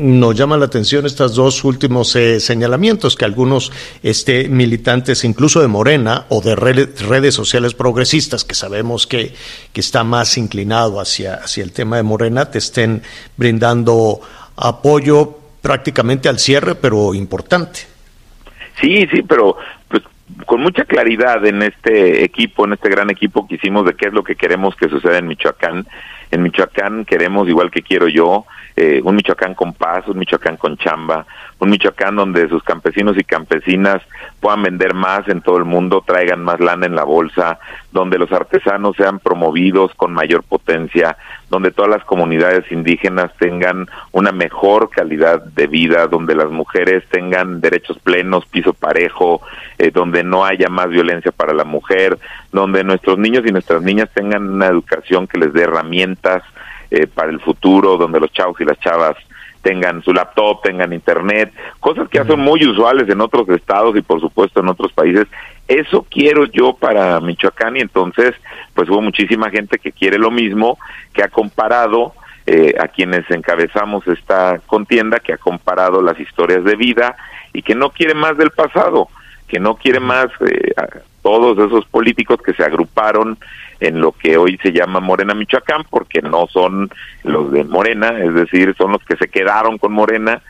Nos 0.00 0.34
llama 0.34 0.56
la 0.56 0.66
atención 0.66 1.06
estos 1.06 1.34
dos 1.34 1.64
últimos 1.64 2.16
eh, 2.16 2.40
señalamientos 2.40 3.16
que 3.16 3.24
algunos 3.24 3.72
este, 4.02 4.48
militantes, 4.48 5.24
incluso 5.24 5.60
de 5.60 5.68
Morena 5.68 6.26
o 6.28 6.40
de 6.40 6.56
redes 6.56 7.34
sociales 7.34 7.74
progresistas, 7.74 8.44
que 8.44 8.54
sabemos 8.54 9.06
que, 9.06 9.34
que 9.72 9.80
está 9.80 10.02
más 10.04 10.38
inclinado 10.38 11.00
hacia, 11.00 11.34
hacia 11.34 11.62
el 11.62 11.72
tema 11.72 11.96
de 11.96 12.02
Morena, 12.02 12.50
te 12.50 12.58
estén 12.58 13.02
brindando 13.36 14.20
apoyo 14.56 15.38
prácticamente 15.62 16.28
al 16.28 16.38
cierre, 16.38 16.74
pero 16.74 17.14
importante. 17.14 17.80
Sí, 18.80 19.06
sí, 19.12 19.22
pero 19.22 19.56
pues, 19.88 20.02
con 20.46 20.60
mucha 20.60 20.84
claridad 20.84 21.44
en 21.44 21.62
este 21.62 22.24
equipo, 22.24 22.64
en 22.64 22.74
este 22.74 22.88
gran 22.88 23.10
equipo 23.10 23.46
que 23.46 23.56
hicimos 23.56 23.84
de 23.84 23.94
qué 23.94 24.08
es 24.08 24.12
lo 24.12 24.24
que 24.24 24.36
queremos 24.36 24.74
que 24.76 24.88
suceda 24.88 25.18
en 25.18 25.28
Michoacán. 25.28 25.86
En 26.30 26.42
Michoacán 26.42 27.04
queremos, 27.04 27.48
igual 27.48 27.70
que 27.70 27.82
quiero 27.82 28.08
yo, 28.08 28.46
eh, 28.76 29.00
un 29.02 29.16
Michoacán 29.16 29.54
con 29.54 29.74
paz, 29.74 30.06
un 30.06 30.18
Michoacán 30.18 30.56
con 30.56 30.76
chamba, 30.76 31.26
un 31.58 31.70
Michoacán 31.70 32.16
donde 32.16 32.48
sus 32.48 32.62
campesinos 32.62 33.18
y 33.18 33.24
campesinas 33.24 34.00
puedan 34.40 34.62
vender 34.62 34.94
más 34.94 35.28
en 35.28 35.42
todo 35.42 35.58
el 35.58 35.64
mundo, 35.64 36.02
traigan 36.06 36.42
más 36.42 36.60
lana 36.60 36.86
en 36.86 36.94
la 36.94 37.04
bolsa, 37.04 37.58
donde 37.92 38.18
los 38.18 38.32
artesanos 38.32 38.96
sean 38.96 39.18
promovidos 39.18 39.92
con 39.96 40.12
mayor 40.12 40.44
potencia, 40.44 41.16
donde 41.50 41.72
todas 41.72 41.90
las 41.90 42.04
comunidades 42.04 42.70
indígenas 42.70 43.32
tengan 43.38 43.88
una 44.12 44.32
mejor 44.32 44.88
calidad 44.88 45.42
de 45.44 45.66
vida, 45.66 46.06
donde 46.06 46.34
las 46.34 46.50
mujeres 46.50 47.04
tengan 47.10 47.60
derechos 47.60 47.98
plenos, 47.98 48.46
piso 48.46 48.72
parejo, 48.72 49.42
eh, 49.80 49.90
donde 49.90 50.22
no 50.22 50.44
haya 50.44 50.68
más 50.68 50.90
violencia 50.90 51.32
para 51.32 51.54
la 51.54 51.64
mujer, 51.64 52.18
donde 52.52 52.84
nuestros 52.84 53.16
niños 53.16 53.44
y 53.46 53.50
nuestras 53.50 53.80
niñas 53.80 54.10
tengan 54.12 54.46
una 54.46 54.66
educación 54.66 55.26
que 55.26 55.38
les 55.38 55.54
dé 55.54 55.62
herramientas 55.62 56.42
eh, 56.90 57.06
para 57.06 57.30
el 57.30 57.40
futuro, 57.40 57.96
donde 57.96 58.20
los 58.20 58.30
chavos 58.30 58.60
y 58.60 58.66
las 58.66 58.78
chavas 58.78 59.16
tengan 59.62 60.02
su 60.02 60.12
laptop, 60.12 60.60
tengan 60.60 60.92
internet, 60.92 61.50
cosas 61.80 62.10
que 62.10 62.18
ya 62.18 62.26
son 62.26 62.40
muy 62.40 62.62
usuales 62.66 63.08
en 63.08 63.22
otros 63.22 63.48
estados 63.48 63.96
y 63.96 64.02
por 64.02 64.20
supuesto 64.20 64.60
en 64.60 64.68
otros 64.68 64.92
países. 64.92 65.26
Eso 65.66 66.04
quiero 66.10 66.44
yo 66.44 66.74
para 66.74 67.18
Michoacán 67.20 67.78
y 67.78 67.80
entonces 67.80 68.34
pues 68.74 68.86
hubo 68.90 69.00
muchísima 69.00 69.48
gente 69.48 69.78
que 69.78 69.92
quiere 69.92 70.18
lo 70.18 70.30
mismo, 70.30 70.78
que 71.14 71.22
ha 71.22 71.28
comparado 71.28 72.12
eh, 72.46 72.74
a 72.78 72.88
quienes 72.88 73.30
encabezamos 73.30 74.06
esta 74.08 74.60
contienda, 74.66 75.20
que 75.20 75.32
ha 75.32 75.38
comparado 75.38 76.02
las 76.02 76.20
historias 76.20 76.64
de 76.64 76.76
vida 76.76 77.16
y 77.54 77.62
que 77.62 77.74
no 77.74 77.88
quiere 77.88 78.12
más 78.12 78.36
del 78.36 78.50
pasado, 78.50 79.08
que 79.50 79.58
no 79.58 79.74
quiere 79.74 79.98
más 79.98 80.28
eh, 80.48 80.72
todos 81.22 81.58
esos 81.58 81.84
políticos 81.86 82.40
que 82.40 82.54
se 82.54 82.62
agruparon 82.62 83.36
en 83.80 84.00
lo 84.00 84.12
que 84.12 84.36
hoy 84.36 84.58
se 84.62 84.72
llama 84.72 85.00
Morena 85.00 85.34
Michoacán, 85.34 85.82
porque 85.90 86.22
no 86.22 86.46
son 86.46 86.90
los 87.24 87.50
de 87.50 87.64
Morena, 87.64 88.16
es 88.20 88.32
decir, 88.32 88.74
son 88.78 88.92
los 88.92 89.02
que 89.04 89.16
se 89.16 89.28
quedaron 89.28 89.78
con 89.78 89.92
Morena 89.92 90.40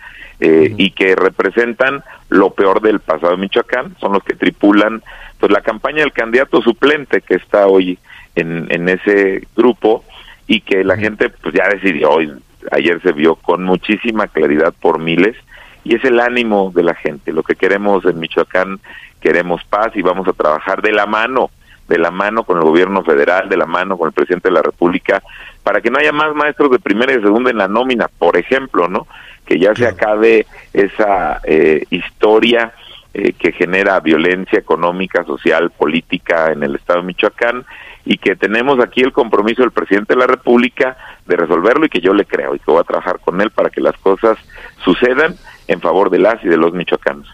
eh, 0.40 0.74
y 0.76 0.90
que 0.90 1.16
representan 1.16 2.02
lo 2.28 2.50
peor 2.50 2.82
del 2.82 3.00
pasado 3.00 3.32
de 3.32 3.38
Michoacán, 3.38 3.96
son 3.98 4.12
los 4.12 4.22
que 4.22 4.34
tripulan 4.34 5.02
pues 5.38 5.50
la 5.50 5.62
campaña 5.62 6.00
del 6.00 6.12
candidato 6.12 6.60
suplente 6.60 7.22
que 7.22 7.36
está 7.36 7.66
hoy 7.66 7.98
en, 8.34 8.66
en 8.70 8.88
ese 8.88 9.46
grupo 9.56 10.04
y 10.46 10.60
que 10.60 10.84
la 10.84 10.98
gente 10.98 11.30
pues 11.30 11.54
ya 11.54 11.68
decidió 11.68 12.10
hoy, 12.10 12.30
ayer 12.70 13.00
se 13.00 13.12
vio 13.12 13.36
con 13.36 13.64
muchísima 13.64 14.28
claridad 14.28 14.74
por 14.78 14.98
miles 14.98 15.36
y 15.84 15.94
es 15.94 16.04
el 16.04 16.20
ánimo 16.20 16.72
de 16.74 16.82
la 16.82 16.94
gente. 16.94 17.32
Lo 17.32 17.42
que 17.42 17.56
queremos 17.56 18.04
en 18.04 18.18
Michoacán, 18.18 18.80
queremos 19.20 19.62
paz 19.64 19.92
y 19.94 20.02
vamos 20.02 20.26
a 20.28 20.32
trabajar 20.32 20.82
de 20.82 20.92
la 20.92 21.06
mano 21.06 21.50
de 21.90 21.98
la 21.98 22.12
mano 22.12 22.44
con 22.44 22.56
el 22.56 22.62
gobierno 22.62 23.02
federal, 23.02 23.48
de 23.48 23.56
la 23.56 23.66
mano 23.66 23.98
con 23.98 24.06
el 24.06 24.12
presidente 24.12 24.48
de 24.48 24.54
la 24.54 24.62
República, 24.62 25.24
para 25.64 25.80
que 25.80 25.90
no 25.90 25.98
haya 25.98 26.12
más 26.12 26.32
maestros 26.36 26.70
de 26.70 26.78
primera 26.78 27.12
y 27.12 27.20
segunda 27.20 27.50
en 27.50 27.58
la 27.58 27.66
nómina, 27.66 28.06
por 28.06 28.36
ejemplo, 28.36 28.88
¿no? 28.88 29.08
Que 29.44 29.58
ya 29.58 29.74
se 29.74 29.88
acabe 29.88 30.46
esa 30.72 31.40
eh, 31.42 31.84
historia 31.90 32.72
eh, 33.12 33.32
que 33.32 33.50
genera 33.50 33.98
violencia 33.98 34.56
económica, 34.56 35.24
social, 35.24 35.70
política 35.70 36.52
en 36.52 36.62
el 36.62 36.76
estado 36.76 37.00
de 37.00 37.06
Michoacán 37.06 37.64
y 38.04 38.18
que 38.18 38.36
tenemos 38.36 38.80
aquí 38.80 39.00
el 39.00 39.12
compromiso 39.12 39.62
del 39.62 39.72
presidente 39.72 40.14
de 40.14 40.20
la 40.20 40.26
República 40.26 40.96
de 41.26 41.36
resolverlo 41.36 41.86
y 41.86 41.88
que 41.88 42.00
yo 42.00 42.14
le 42.14 42.24
creo 42.24 42.54
y 42.54 42.58
que 42.58 42.70
voy 42.70 42.80
a 42.80 42.84
trabajar 42.84 43.20
con 43.20 43.40
él 43.40 43.50
para 43.50 43.70
que 43.70 43.80
las 43.80 43.96
cosas 43.98 44.38
sucedan 44.84 45.36
en 45.68 45.80
favor 45.80 46.10
de 46.10 46.18
las 46.18 46.42
y 46.44 46.48
de 46.48 46.56
los 46.56 46.72
michoacanos. 46.72 47.28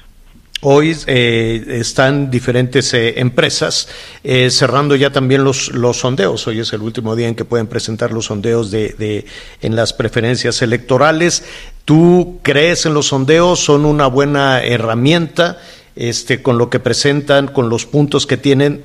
Hoy 0.62 0.96
eh, 1.06 1.64
están 1.68 2.30
diferentes 2.30 2.92
eh, 2.94 3.20
empresas 3.20 3.88
eh, 4.24 4.50
cerrando 4.50 4.96
ya 4.96 5.10
también 5.10 5.44
los, 5.44 5.68
los 5.68 5.98
sondeos. 5.98 6.46
Hoy 6.46 6.60
es 6.60 6.72
el 6.72 6.80
último 6.80 7.14
día 7.14 7.28
en 7.28 7.34
que 7.34 7.44
pueden 7.44 7.66
presentar 7.66 8.10
los 8.10 8.26
sondeos 8.26 8.70
de, 8.70 8.94
de, 8.98 9.26
en 9.60 9.76
las 9.76 9.92
preferencias 9.92 10.62
electorales. 10.62 11.44
¿Tú 11.84 12.40
crees 12.42 12.86
en 12.86 12.94
los 12.94 13.08
sondeos? 13.08 13.60
¿Son 13.60 13.84
una 13.84 14.06
buena 14.06 14.62
herramienta 14.64 15.58
este, 15.94 16.42
con 16.42 16.56
lo 16.56 16.70
que 16.70 16.80
presentan, 16.80 17.48
con 17.48 17.68
los 17.68 17.84
puntos 17.84 18.26
que 18.26 18.38
tienen? 18.38 18.82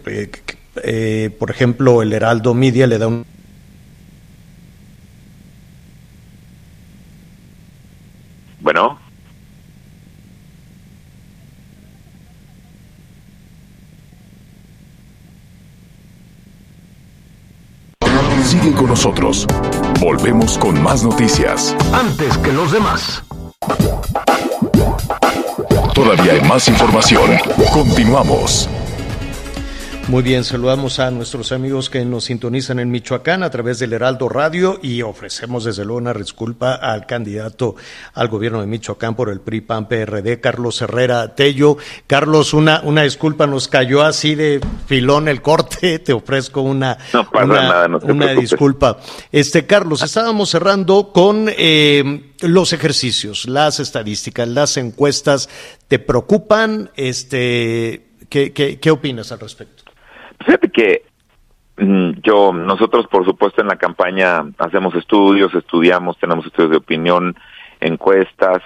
Por 1.39 1.51
ejemplo, 1.51 2.01
el 2.01 2.13
Heraldo 2.13 2.53
Media 2.53 2.87
le 2.87 2.97
da 2.97 3.07
un 3.07 3.25
Bueno. 8.61 8.99
Sigue 18.43 18.73
con 18.73 18.87
nosotros. 18.87 19.47
Volvemos 19.99 20.57
con 20.57 20.81
más 20.81 21.03
noticias. 21.03 21.75
Antes 21.91 22.37
que 22.37 22.51
los 22.51 22.71
demás. 22.71 23.23
Todavía 25.93 26.33
hay 26.33 26.41
más 26.41 26.67
información. 26.67 27.31
Continuamos. 27.73 28.69
Muy 30.07 30.23
bien, 30.23 30.43
saludamos 30.43 30.99
a 30.99 31.09
nuestros 31.09 31.53
amigos 31.53 31.89
que 31.89 32.03
nos 32.03 32.25
sintonizan 32.25 32.79
en 32.79 32.91
Michoacán 32.91 33.43
a 33.43 33.49
través 33.49 33.79
del 33.79 33.93
Heraldo 33.93 34.27
Radio 34.27 34.77
y 34.81 35.03
ofrecemos 35.03 35.63
desde 35.63 35.85
luego 35.85 35.99
una 35.99 36.13
disculpa 36.13 36.73
al 36.75 37.05
candidato 37.05 37.75
al 38.13 38.27
gobierno 38.27 38.59
de 38.59 38.67
Michoacán 38.67 39.15
por 39.15 39.29
el 39.29 39.39
PRI 39.39 39.61
PAN 39.61 39.87
PRD, 39.87 40.41
Carlos 40.41 40.81
Herrera 40.81 41.33
Tello. 41.33 41.77
Carlos, 42.07 42.53
una, 42.53 42.81
una 42.83 43.03
disculpa, 43.03 43.47
nos 43.47 43.69
cayó 43.69 44.01
así 44.01 44.35
de 44.35 44.59
filón 44.85 45.29
el 45.29 45.41
corte, 45.41 45.99
te 46.05 46.11
ofrezco 46.11 46.61
una, 46.61 46.97
una, 48.03 48.33
disculpa. 48.33 48.99
Este, 49.31 49.65
Carlos, 49.65 50.01
estábamos 50.01 50.49
cerrando 50.49 51.13
con 51.13 51.45
eh, 51.47 52.33
los 52.41 52.73
ejercicios, 52.73 53.47
las 53.47 53.79
estadísticas, 53.79 54.47
las 54.47 54.75
encuestas. 54.75 55.47
¿Te 55.87 55.99
preocupan? 55.99 56.91
Este, 56.95 58.07
¿qué, 58.27 58.51
qué, 58.51 58.77
qué 58.79 58.91
opinas 58.91 59.31
al 59.31 59.39
respecto? 59.39 59.90
Fíjate 60.45 60.69
que 60.69 61.03
mm, 61.77 62.11
yo, 62.23 62.53
nosotros 62.53 63.07
por 63.07 63.25
supuesto 63.25 63.61
en 63.61 63.67
la 63.67 63.77
campaña 63.77 64.43
hacemos 64.57 64.93
estudios, 64.95 65.53
estudiamos, 65.53 66.17
tenemos 66.17 66.45
estudios 66.45 66.71
de 66.71 66.77
opinión, 66.77 67.35
encuestas, 67.79 68.61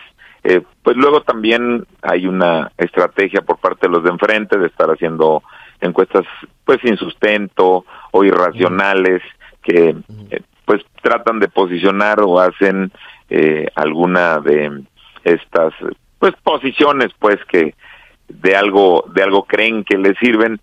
eh, 0.48 0.62
pues 0.84 0.96
luego 0.96 1.22
también 1.22 1.88
hay 2.04 2.28
una 2.28 2.72
estrategia 2.78 3.42
por 3.42 3.58
parte 3.58 3.88
de 3.88 3.94
los 3.94 4.04
de 4.04 4.12
enfrente 4.12 4.60
de 4.60 4.68
estar 4.68 4.88
haciendo 4.92 5.42
encuestas 5.82 6.24
pues 6.64 6.80
sin 6.84 6.98
sustento 6.98 7.84
o 8.12 8.24
irracionales 8.24 9.24
que 9.64 9.96
eh, 10.30 10.42
pues 10.66 10.84
tratan 11.02 11.40
de 11.40 11.48
posicionar 11.48 12.22
o 12.22 12.40
hacen 12.40 12.92
eh, 13.32 13.66
alguna 13.74 14.40
de 14.40 14.84
estas 15.24 15.74
pues 16.20 16.34
posiciones 16.44 17.10
pues 17.18 17.38
que 17.46 17.74
de 18.28 18.56
algo 18.56 19.06
de 19.14 19.24
algo 19.24 19.44
creen 19.44 19.84
que 19.84 19.98
les 19.98 20.18
sirven. 20.18 20.60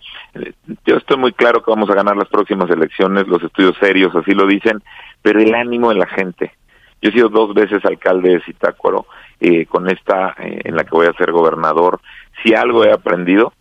Yo 0.85 0.97
estoy 0.97 1.17
muy 1.17 1.33
claro 1.33 1.63
que 1.63 1.71
vamos 1.71 1.91
a 1.91 1.95
ganar 1.95 2.17
las 2.17 2.29
próximas 2.29 2.71
elecciones, 2.71 3.29
los 3.29 3.43
estudios 3.43 3.77
serios 3.79 4.15
así 4.15 4.33
lo 4.33 4.47
dicen, 4.47 4.83
pero 5.23 5.41
el 5.41 5.55
ánimo 5.55 5.91
de 5.91 5.97
la 5.97 6.07
gente. 6.07 6.53
Yo 7.01 7.11
he 7.11 7.13
sido 7.13 7.29
dos 7.29 7.53
veces 7.53 7.85
alcalde 7.85 8.31
de 8.31 8.41
Zitácuaro, 8.43 9.07
eh, 9.41 9.67
con 9.67 9.89
esta 9.89 10.37
eh, 10.39 10.61
en 10.65 10.77
la 10.77 10.85
que 10.85 10.91
voy 10.93 11.07
a 11.07 11.13
ser 11.15 11.33
gobernador. 11.33 12.01
Si 12.43 12.55
algo 12.55 12.85
he 12.85 12.93
aprendido 12.93 13.53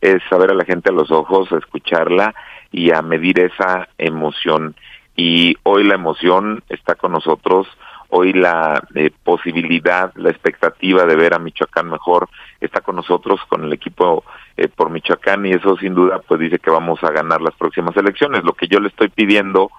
es 0.00 0.20
saber 0.28 0.50
a 0.50 0.54
la 0.54 0.64
gente 0.64 0.90
a 0.90 0.92
los 0.92 1.10
ojos, 1.10 1.52
a 1.52 1.58
escucharla 1.58 2.34
y 2.72 2.90
a 2.90 3.02
medir 3.02 3.38
esa 3.38 3.88
emoción. 3.98 4.74
Y 5.14 5.56
hoy 5.62 5.84
la 5.84 5.94
emoción 5.94 6.62
está 6.68 6.94
con 6.94 7.12
nosotros, 7.12 7.68
hoy 8.10 8.32
la 8.32 8.82
eh, 8.94 9.10
posibilidad, 9.22 10.12
la 10.16 10.30
expectativa 10.30 11.04
de 11.04 11.16
ver 11.16 11.34
a 11.34 11.38
Michoacán 11.38 11.90
mejor 11.90 12.28
está 12.60 12.80
con 12.80 12.96
nosotros, 12.96 13.40
con 13.48 13.64
el 13.64 13.72
equipo 13.72 14.24
eh, 14.56 14.68
por 14.68 14.90
Michoacán 14.90 15.46
y 15.46 15.52
eso 15.52 15.76
sin 15.76 15.94
duda 15.94 16.20
pues 16.26 16.40
dice 16.40 16.58
que 16.58 16.70
vamos 16.70 17.02
a 17.02 17.10
ganar 17.10 17.40
las 17.40 17.54
próximas 17.54 17.96
elecciones. 17.96 18.44
Lo 18.44 18.52
que 18.52 18.68
yo 18.68 18.80
le 18.80 18.88
estoy 18.88 19.08
pidiendo 19.08 19.70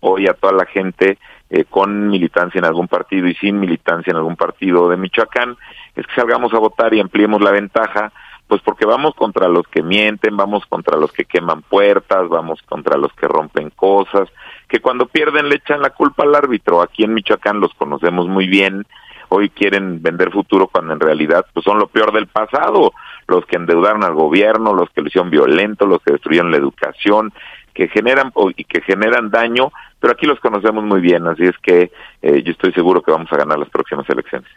hoy 0.00 0.26
a 0.28 0.34
toda 0.34 0.52
la 0.52 0.66
gente 0.66 1.18
eh, 1.50 1.64
con 1.64 2.08
militancia 2.08 2.58
en 2.58 2.66
algún 2.66 2.88
partido 2.88 3.26
y 3.26 3.34
sin 3.34 3.58
militancia 3.58 4.10
en 4.10 4.16
algún 4.16 4.36
partido 4.36 4.88
de 4.88 4.96
Michoacán 4.96 5.56
es 5.96 6.06
que 6.06 6.14
salgamos 6.14 6.52
a 6.52 6.58
votar 6.58 6.92
y 6.94 7.00
ampliemos 7.00 7.40
la 7.40 7.50
ventaja 7.50 8.12
pues 8.48 8.62
porque 8.62 8.86
vamos 8.86 9.14
contra 9.14 9.46
los 9.46 9.68
que 9.68 9.82
mienten, 9.82 10.36
vamos 10.36 10.64
contra 10.66 10.96
los 10.96 11.12
que 11.12 11.26
queman 11.26 11.62
puertas, 11.62 12.28
vamos 12.28 12.60
contra 12.62 12.96
los 12.96 13.12
que 13.12 13.28
rompen 13.28 13.70
cosas, 13.70 14.28
que 14.68 14.80
cuando 14.80 15.06
pierden 15.06 15.48
le 15.48 15.56
echan 15.56 15.82
la 15.82 15.90
culpa 15.90 16.24
al 16.24 16.34
árbitro. 16.34 16.80
Aquí 16.80 17.04
en 17.04 17.14
Michoacán 17.14 17.60
los 17.60 17.74
conocemos 17.74 18.26
muy 18.26 18.48
bien, 18.48 18.86
hoy 19.28 19.50
quieren 19.50 20.02
vender 20.02 20.32
futuro 20.32 20.66
cuando 20.66 20.94
en 20.94 21.00
realidad 21.00 21.44
pues 21.52 21.62
son 21.64 21.78
lo 21.78 21.88
peor 21.88 22.10
del 22.12 22.26
pasado, 22.26 22.92
los 23.26 23.44
que 23.44 23.56
endeudaron 23.56 24.02
al 24.02 24.14
gobierno, 24.14 24.74
los 24.74 24.88
que 24.90 25.02
lo 25.02 25.08
hicieron 25.08 25.30
violento, 25.30 25.86
los 25.86 26.02
que 26.02 26.12
destruyeron 26.12 26.50
la 26.50 26.56
educación, 26.56 27.32
que 27.74 27.88
generan 27.88 28.32
y 28.56 28.64
que 28.64 28.80
generan 28.80 29.30
daño, 29.30 29.72
pero 30.00 30.14
aquí 30.14 30.26
los 30.26 30.40
conocemos 30.40 30.84
muy 30.84 31.00
bien, 31.00 31.26
así 31.26 31.44
es 31.44 31.56
que 31.58 31.92
eh, 32.22 32.42
yo 32.42 32.52
estoy 32.52 32.72
seguro 32.72 33.02
que 33.02 33.12
vamos 33.12 33.30
a 33.30 33.36
ganar 33.36 33.58
las 33.58 33.68
próximas 33.68 34.08
elecciones. 34.08 34.48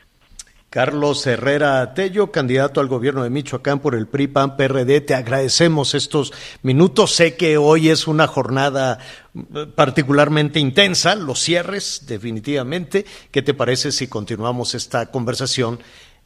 Carlos 0.71 1.27
Herrera 1.27 1.93
Tello, 1.93 2.31
candidato 2.31 2.79
al 2.79 2.87
gobierno 2.87 3.23
de 3.23 3.29
Michoacán 3.29 3.81
por 3.81 3.93
el 3.93 4.07
PRI 4.07 4.27
PAN 4.27 4.55
PRD, 4.55 5.01
te 5.01 5.13
agradecemos 5.13 5.93
estos 5.93 6.31
minutos. 6.63 7.13
Sé 7.13 7.35
que 7.35 7.57
hoy 7.57 7.89
es 7.89 8.07
una 8.07 8.25
jornada 8.25 8.97
eh, 9.35 9.67
particularmente 9.75 10.61
intensa, 10.61 11.15
los 11.15 11.39
cierres 11.39 12.05
definitivamente. 12.07 13.05
¿Qué 13.31 13.41
te 13.41 13.53
parece 13.53 13.91
si 13.91 14.07
continuamos 14.07 14.73
esta 14.73 15.11
conversación 15.11 15.77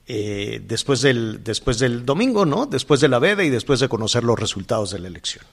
eh, 0.06 0.62
después 0.64 1.02
del 1.02 1.44
después 1.44 1.80
del 1.80 2.06
domingo, 2.06 2.46
no? 2.46 2.68
Después 2.68 3.02
de 3.02 3.08
la 3.08 3.18
veda 3.18 3.44
y 3.44 3.50
después 3.50 3.80
de 3.80 3.90
conocer 3.90 4.24
los 4.24 4.40
resultados 4.40 4.92
de 4.92 5.00
la 5.00 5.08
elección. 5.08 5.44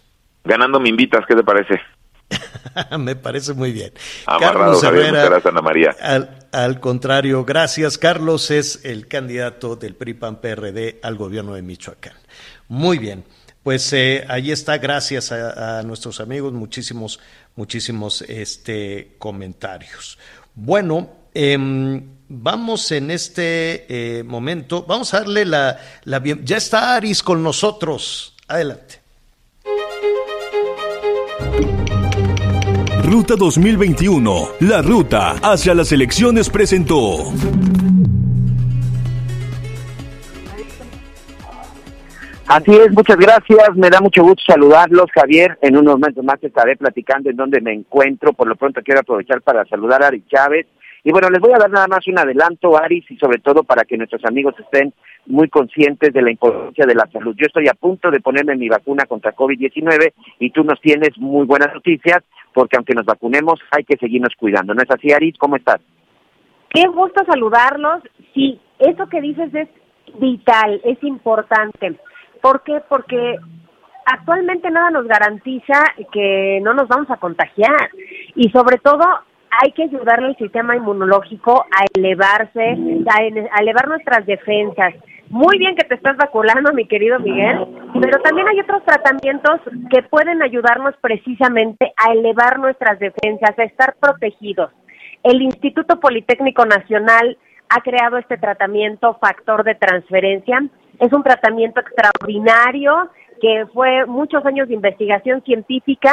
Ganando 0.45 0.79
me 0.79 0.91
invitas, 0.91 1.25
¿qué 1.27 1.35
te 1.35 1.43
parece? 1.43 1.81
Me 2.99 3.17
parece 3.17 3.53
muy 3.55 3.73
bien. 3.73 3.93
Carlos 4.27 4.83
Herrera, 4.83 5.41
Ana 5.45 5.63
María. 5.63 5.97
Al, 6.53 6.81
contrario, 6.81 7.45
gracias. 7.45 7.99
Carlos 7.99 8.51
es 8.51 8.81
el 8.85 9.09
candidato 9.09 9.77
del 9.77 9.95
PRI-PAN-PRD 9.95 11.01
al 11.03 11.17
gobierno 11.17 11.55
de 11.55 11.63
Michoacán. 11.63 12.15
Muy 12.69 12.99
bien. 12.99 13.25
Pues 13.63 13.93
eh, 13.93 14.25
ahí 14.29 14.51
está, 14.51 14.79
gracias 14.79 15.31
a, 15.31 15.83
nuestros 15.85 16.21
amigos, 16.21 16.53
muchísimos, 16.53 17.21
muchísimos 17.55 18.23
este, 18.23 19.15
comentarios. 19.19 20.19
Bueno, 20.55 21.11
em, 21.33 22.03
vamos 22.29 22.91
en 22.91 23.13
este 23.13 23.87
eh, 23.89 24.25
momento, 24.25 24.85
vamos 24.85 25.15
a 25.15 25.21
darle 25.21 25.45
la, 25.45 25.79
la 26.05 26.19
bien. 26.19 26.45
Ya 26.45 26.57
está 26.57 26.97
Aris 26.97 27.23
con 27.23 27.41
nosotros. 27.41 28.35
Adelante. 28.49 29.01
Ruta 33.05 33.35
2021, 33.37 34.49
la 34.61 34.81
ruta 34.81 35.33
hacia 35.43 35.75
las 35.75 35.91
elecciones 35.91 36.49
presentó. 36.49 37.33
Así 42.47 42.71
es, 42.71 42.93
muchas 42.93 43.17
gracias. 43.17 43.75
Me 43.75 43.91
da 43.91 44.01
mucho 44.01 44.23
gusto 44.23 44.43
saludarlos, 44.47 45.07
Javier. 45.13 45.59
En 45.63 45.77
unos 45.77 45.95
momentos 45.95 46.25
más 46.25 46.43
estaré 46.43 46.77
platicando 46.77 47.29
en 47.29 47.37
donde 47.37 47.61
me 47.61 47.73
encuentro. 47.73 48.33
Por 48.33 48.47
lo 48.47 48.55
pronto 48.55 48.81
quiero 48.85 49.01
aprovechar 49.01 49.43
para 49.43 49.65
saludar 49.65 50.03
a 50.05 50.07
Ari 50.07 50.23
Chávez. 50.29 50.67
Y 51.05 51.11
bueno, 51.11 51.29
les 51.29 51.41
voy 51.41 51.53
a 51.53 51.59
dar 51.59 51.71
nada 51.71 51.89
más 51.89 52.07
un 52.07 52.19
adelanto, 52.19 52.79
Aris, 52.79 53.11
y 53.11 53.17
sobre 53.17 53.41
todo 53.41 53.65
para 53.65 53.85
que 53.85 53.97
nuestros 53.97 54.25
amigos 54.25 54.55
estén 54.61 54.95
muy 55.27 55.49
conscientes 55.49 56.13
de 56.13 56.23
la 56.23 56.31
importancia 56.31 56.87
de 56.87 56.95
la 56.95 57.09
salud. 57.13 57.35
Yo 57.37 57.47
estoy 57.47 57.67
a 57.67 57.75
punto 57.75 58.11
de 58.11 58.21
ponerme 58.21 58.55
mi 58.55 58.69
vacuna 58.69 59.07
contra 59.07 59.35
COVID-19 59.35 60.13
y 60.39 60.51
tú 60.51 60.63
nos 60.63 60.81
tienes 60.81 61.19
muy 61.19 61.45
buenas 61.45 61.75
noticias 61.75 62.23
porque 62.53 62.77
aunque 62.77 62.95
nos 62.95 63.07
vacunemos 63.07 63.61
hay 63.71 63.85
que 63.85 63.97
seguirnos 63.97 64.35
cuidando. 64.37 64.75
¿No 64.75 64.83
es 64.83 64.91
así, 64.91 65.13
Aris? 65.13 65.37
¿Cómo 65.39 65.57
estás? 65.57 65.81
Qué 66.71 66.87
gusto 66.89 67.25
saludarlos. 67.25 68.03
Sí, 68.35 68.61
eso 68.79 69.07
que 69.09 69.21
dices 69.21 69.55
es 69.55 69.69
vital, 70.19 70.81
es 70.85 71.03
importante. 71.03 71.99
¿Por 72.41 72.63
qué? 72.63 72.81
Porque 72.89 73.37
actualmente 74.07 74.71
nada 74.71 74.91
nos 74.91 75.07
garantiza 75.07 75.85
que 76.13 76.61
no 76.63 76.75
nos 76.75 76.89
vamos 76.89 77.11
a 77.11 77.19
contagiar 77.19 77.91
y 78.35 78.51
sobre 78.51 78.79
todo 78.79 79.05
hay 79.63 79.73
que 79.73 79.85
ayudarle 79.85 80.29
al 80.29 80.37
sistema 80.37 80.77
inmunológico 80.77 81.65
a 81.71 81.85
elevarse, 81.95 82.77
a, 83.07 83.61
elevar 83.61 83.89
nuestras 83.89 84.25
defensas. 84.27 84.95
Muy 85.33 85.57
bien 85.57 85.75
que 85.77 85.85
te 85.85 85.95
estás 85.95 86.15
vacunando, 86.19 86.75
mi 86.75 86.87
querido 86.87 87.19
Miguel, 87.19 87.67
pero 87.99 88.21
también 88.21 88.49
hay 88.49 88.61
otros 88.61 88.85
tratamientos 88.85 89.61
que 89.91 90.03
pueden 90.03 90.43
ayudarnos 90.43 90.95
precisamente 91.01 91.95
a 91.97 92.13
elevar 92.13 92.59
nuestras 92.59 92.99
defensas, 92.99 93.59
a 93.59 93.63
estar 93.63 93.95
protegidos. 93.99 94.71
El 95.23 95.41
Instituto 95.41 95.99
Politécnico 96.01 96.67
Nacional 96.67 97.39
ha 97.71 97.81
creado 97.81 98.19
este 98.19 98.37
tratamiento 98.37 99.17
factor 99.23 99.65
de 99.65 99.75
transferencia. 99.75 100.69
Es 101.01 101.11
un 101.15 101.23
tratamiento 101.23 101.81
extraordinario 101.81 103.09
que 103.41 103.65
fue 103.73 104.05
muchos 104.05 104.45
años 104.45 104.69
de 104.69 104.75
investigación 104.75 105.43
científica 105.45 106.13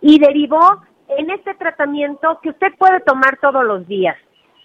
y 0.00 0.18
derivó 0.18 0.82
en 1.18 1.30
este 1.32 1.52
tratamiento 1.56 2.40
que 2.42 2.48
usted 2.48 2.72
puede 2.78 3.00
tomar 3.00 3.36
todos 3.42 3.62
los 3.62 3.86
días. 3.86 4.16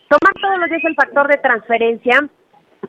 Tomar 0.08 0.34
todos 0.42 0.58
los 0.58 0.70
días 0.70 0.86
el 0.86 0.96
factor 0.96 1.28
de 1.28 1.38
transferencia 1.40 2.30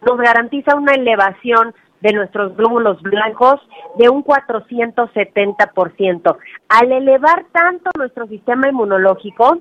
nos 0.07 0.19
garantiza 0.19 0.75
una 0.75 0.93
elevación 0.93 1.75
de 2.01 2.13
nuestros 2.13 2.57
glóbulos 2.57 3.01
blancos 3.03 3.61
de 3.99 4.09
un 4.09 4.25
470%. 4.25 6.37
Al 6.69 6.93
elevar 6.93 7.45
tanto 7.53 7.91
nuestro 7.99 8.27
sistema 8.27 8.69
inmunológico, 8.69 9.59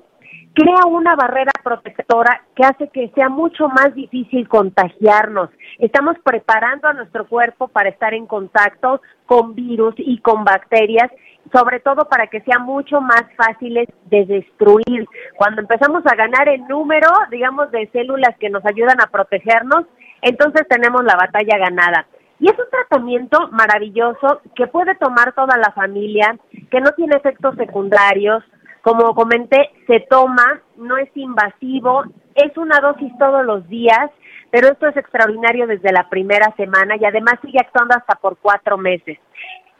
crea 0.54 0.86
una 0.86 1.14
barrera 1.14 1.52
protectora 1.62 2.42
que 2.56 2.64
hace 2.64 2.88
que 2.88 3.10
sea 3.14 3.28
mucho 3.28 3.68
más 3.68 3.94
difícil 3.94 4.48
contagiarnos. 4.48 5.50
Estamos 5.78 6.16
preparando 6.24 6.88
a 6.88 6.94
nuestro 6.94 7.26
cuerpo 7.26 7.68
para 7.68 7.90
estar 7.90 8.14
en 8.14 8.26
contacto 8.26 9.02
con 9.26 9.54
virus 9.54 9.94
y 9.98 10.18
con 10.20 10.44
bacterias 10.44 11.10
sobre 11.52 11.80
todo 11.80 12.08
para 12.08 12.28
que 12.28 12.40
sean 12.42 12.62
mucho 12.62 13.00
más 13.00 13.24
fáciles 13.36 13.88
de 14.04 14.24
destruir. 14.24 15.08
Cuando 15.36 15.62
empezamos 15.62 16.04
a 16.06 16.14
ganar 16.14 16.48
el 16.48 16.66
número, 16.68 17.08
digamos, 17.30 17.70
de 17.72 17.88
células 17.92 18.36
que 18.38 18.50
nos 18.50 18.64
ayudan 18.64 19.00
a 19.00 19.10
protegernos, 19.10 19.86
entonces 20.22 20.66
tenemos 20.68 21.02
la 21.04 21.16
batalla 21.16 21.58
ganada. 21.58 22.06
Y 22.38 22.46
es 22.46 22.58
un 22.58 22.70
tratamiento 22.70 23.48
maravilloso 23.50 24.40
que 24.54 24.66
puede 24.66 24.94
tomar 24.94 25.32
toda 25.34 25.58
la 25.58 25.72
familia, 25.72 26.38
que 26.70 26.80
no 26.80 26.92
tiene 26.92 27.16
efectos 27.16 27.54
secundarios. 27.56 28.42
Como 28.80 29.14
comenté, 29.14 29.70
se 29.86 30.00
toma, 30.08 30.62
no 30.76 30.96
es 30.96 31.10
invasivo, 31.14 32.04
es 32.34 32.56
una 32.56 32.80
dosis 32.80 33.12
todos 33.18 33.44
los 33.44 33.68
días, 33.68 34.10
pero 34.50 34.68
esto 34.68 34.88
es 34.88 34.96
extraordinario 34.96 35.66
desde 35.66 35.92
la 35.92 36.08
primera 36.08 36.54
semana 36.56 36.96
y 36.98 37.04
además 37.04 37.34
sigue 37.42 37.60
actuando 37.60 37.94
hasta 37.94 38.14
por 38.14 38.38
cuatro 38.38 38.78
meses. 38.78 39.18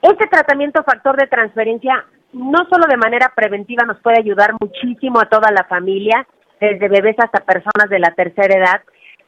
Este 0.02 0.26
tratamiento 0.26 0.82
factor 0.84 1.16
de 1.16 1.28
transferencia 1.28 2.04
no 2.32 2.58
solo 2.70 2.86
de 2.88 2.96
manera 2.96 3.32
preventiva 3.34 3.84
nos 3.84 4.00
puede 4.00 4.18
ayudar 4.18 4.52
muchísimo 4.60 5.20
a 5.20 5.28
toda 5.28 5.50
la 5.50 5.64
familia, 5.64 6.26
desde 6.60 6.88
bebés 6.88 7.16
hasta 7.18 7.44
personas 7.44 7.88
de 7.88 7.98
la 7.98 8.12
tercera 8.12 8.54
edad, 8.54 8.82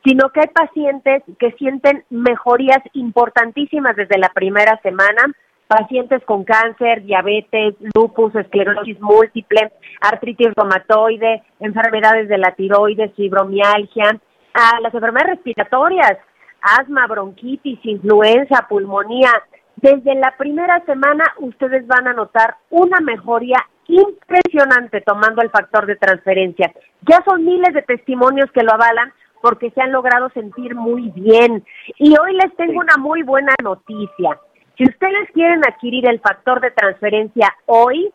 sino 0.05 0.31
que 0.31 0.41
hay 0.41 0.49
pacientes 0.49 1.23
que 1.39 1.53
sienten 1.53 2.05
mejorías 2.11 2.81
importantísimas 2.93 3.97
desde 3.97 4.19
la 4.19 4.31
primera 4.31 4.81
semana, 4.83 5.33
pacientes 5.69 6.23
con 6.25 6.45
cáncer, 6.45 7.03
diabetes, 7.05 7.75
lupus, 7.95 8.35
esclerosis 8.35 9.01
múltiple, 9.01 9.73
artritis 10.01 10.49
reumatoide, 10.55 11.43
enfermedades 11.61 12.29
de 12.29 12.39
la 12.39 12.53
tiroides, 12.55 13.15
fibromialgia, 13.15 14.21
a 14.55 14.81
las 14.81 14.93
enfermedades 14.93 15.37
respiratorias, 15.37 16.19
asma, 16.61 17.07
bronquitis, 17.07 17.79
influenza, 17.85 18.67
pulmonía, 18.69 19.31
desde 19.77 20.15
la 20.15 20.37
primera 20.37 20.85
semana 20.85 21.25
ustedes 21.39 21.87
van 21.87 22.07
a 22.07 22.13
notar 22.13 22.57
una 22.71 23.01
mejoría 23.01 23.59
impresionante 23.89 25.01
tomando 25.01 25.43
el 25.43 25.51
factor 25.51 25.87
de 25.87 25.97
transferencia. 25.97 26.73
Ya 27.09 27.23
son 27.25 27.45
miles 27.45 27.75
de 27.75 27.83
testimonios 27.83 28.51
que 28.53 28.63
lo 28.63 28.73
avalan 28.73 29.13
porque 29.43 29.71
se 29.73 29.83
han 29.83 29.93
logrado 29.93 30.31
sentir 30.31 30.75
muy 30.75 31.11
bien. 31.11 31.65
Y 31.99 32.15
hoy 32.17 32.35
les 32.35 32.57
tengo 32.57 32.81
una 32.81 32.97
muy 32.97 33.23
buena 33.23 33.53
noticia. 33.63 34.39
Si 34.79 34.85
ustedes 34.85 35.31
quieren 35.35 35.61
adquirir 35.69 36.09
el 36.09 36.21
factor 36.21 36.61
de 36.61 36.71
transferencia 36.71 37.55
hoy, 37.67 38.11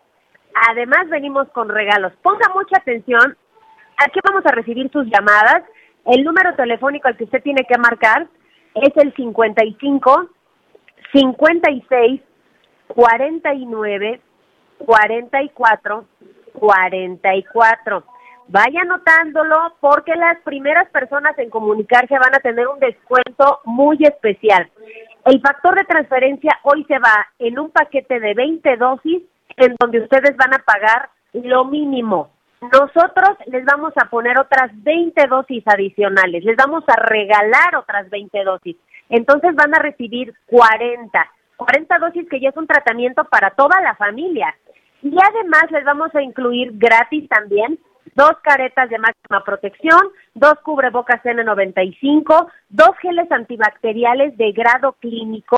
además 0.69 1.07
venimos 1.09 1.47
con 1.49 1.69
regalos. 1.69 2.13
Ponga 2.23 2.49
mucha 2.55 2.78
atención. 2.78 3.38
Aquí 3.97 4.19
vamos 4.28 4.45
a 4.45 4.55
recibir 4.55 4.89
sus 4.91 5.05
llamadas. 5.05 5.63
El 6.05 6.23
número 6.23 6.55
telefónico 6.55 7.09
al 7.09 7.17
que 7.17 7.25
usted 7.25 7.43
tiene 7.43 7.65
que 7.67 7.78
marcar 7.78 8.28
es 8.73 8.95
el 8.95 9.13
55 9.13 10.30
56 11.11 12.21
49 12.88 14.21
44 14.78 16.05
44. 16.53 18.03
Vaya 18.49 18.81
anotándolo 18.81 19.75
porque 19.81 20.15
las 20.15 20.39
primeras 20.43 20.89
personas 20.89 21.37
en 21.37 21.49
comunicarse 21.49 22.17
van 22.17 22.33
a 22.33 22.39
tener 22.39 22.67
un 22.67 22.79
descuento 22.79 23.59
muy 23.65 23.97
especial. 24.01 24.69
El 25.25 25.41
factor 25.41 25.75
de 25.75 25.83
transferencia 25.83 26.57
hoy 26.63 26.85
se 26.85 26.97
va 26.99 27.27
en 27.39 27.59
un 27.59 27.71
paquete 27.71 28.21
de 28.21 28.33
20 28.33 28.77
dosis 28.77 29.23
en 29.57 29.75
donde 29.77 29.99
ustedes 29.99 30.37
van 30.37 30.53
a 30.53 30.59
pagar 30.59 31.09
lo 31.33 31.65
mínimo. 31.65 32.29
Nosotros 32.61 33.37
les 33.47 33.65
vamos 33.65 33.91
a 33.97 34.09
poner 34.09 34.39
otras 34.39 34.71
20 34.83 35.27
dosis 35.27 35.63
adicionales, 35.67 36.43
les 36.43 36.55
vamos 36.55 36.83
a 36.87 36.95
regalar 36.95 37.75
otras 37.75 38.09
20 38.09 38.43
dosis. 38.45 38.77
Entonces 39.09 39.53
van 39.55 39.75
a 39.75 39.79
recibir 39.79 40.33
40, 40.47 41.31
40 41.57 41.99
dosis 41.99 42.29
que 42.29 42.39
ya 42.39 42.49
es 42.49 42.57
un 42.57 42.65
tratamiento 42.65 43.25
para 43.25 43.51
toda 43.51 43.81
la 43.81 43.95
familia. 43.95 44.55
Y 45.03 45.15
además 45.21 45.69
les 45.69 45.83
vamos 45.83 46.15
a 46.15 46.21
incluir 46.21 46.71
gratis 46.73 47.27
también 47.29 47.77
dos 48.18 48.34
caretas 48.41 48.89
de 48.89 48.97
máxima 48.97 49.43
protección, 49.45 50.01
dos 50.34 50.55
cubrebocas 50.63 51.22
N95, 51.22 52.47
dos 52.70 52.97
geles 52.99 53.32
antibacteriales 53.32 54.36
de 54.38 54.51
grado 54.53 54.93
clínico 54.93 55.55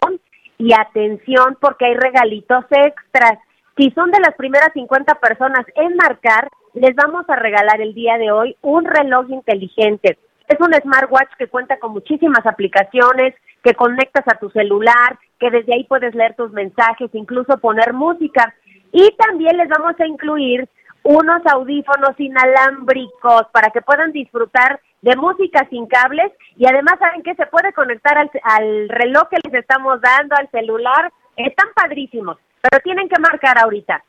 y 0.57 0.73
atención 0.73 1.57
porque 1.61 1.85
hay 1.85 1.93
regalitos 1.93 2.65
extras. 2.69 3.39
Si 3.77 3.89
son 3.91 4.11
de 4.11 4.19
las 4.19 4.35
primeras 4.35 4.73
50 4.73 5.15
personas 5.15 5.65
en 5.75 5.95
marcar, 5.95 6.49
les 6.73 6.93
vamos 6.95 7.23
a 7.29 7.37
regalar 7.37 7.79
el 7.79 7.93
día 7.93 8.17
de 8.17 8.29
hoy 8.29 8.57
un 8.61 8.83
reloj 8.83 9.29
inteligente. 9.29 10.19
Es 10.49 10.59
un 10.59 10.73
smartwatch 10.73 11.31
que 11.37 11.47
cuenta 11.47 11.79
con 11.79 11.93
muchísimas 11.93 12.45
aplicaciones, 12.45 13.35
que 13.63 13.73
conectas 13.73 14.27
a 14.27 14.37
tu 14.37 14.49
celular, 14.49 15.17
que 15.39 15.49
desde 15.49 15.75
ahí 15.75 15.85
puedes 15.85 16.13
leer 16.13 16.35
tus 16.35 16.51
mensajes, 16.51 17.09
incluso 17.13 17.57
poner 17.59 17.93
música. 17.93 18.53
Y 18.91 19.15
también 19.15 19.55
les 19.55 19.69
vamos 19.69 19.97
a 19.97 20.05
incluir 20.05 20.67
unos 21.03 21.41
audífonos 21.45 22.19
inalámbricos 22.19 23.43
para 23.51 23.69
que 23.69 23.81
puedan 23.81 24.11
disfrutar 24.11 24.79
de 25.01 25.15
música 25.15 25.65
sin 25.69 25.87
cables. 25.87 26.31
Y 26.57 26.65
además 26.67 26.95
saben 26.99 27.23
que 27.23 27.35
se 27.35 27.45
puede 27.47 27.73
conectar 27.73 28.17
al, 28.17 28.29
al 28.43 28.89
reloj 28.89 29.29
que 29.29 29.37
les 29.43 29.53
estamos 29.61 29.99
dando, 30.01 30.35
al 30.35 30.49
celular. 30.51 31.11
Están 31.35 31.67
padrísimos, 31.73 32.37
pero 32.61 32.81
tienen 32.83 33.07
que 33.07 33.19
marcar 33.19 33.57
ahorita. 33.57 34.03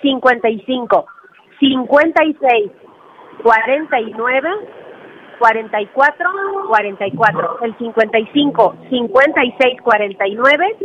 55, 0.00 1.06
56, 1.58 2.70
49, 3.42 4.50
44, 5.38 6.30
44, 6.68 7.58
el 7.62 7.78
55, 7.78 8.76
56, 8.90 9.82
49, 9.82 10.76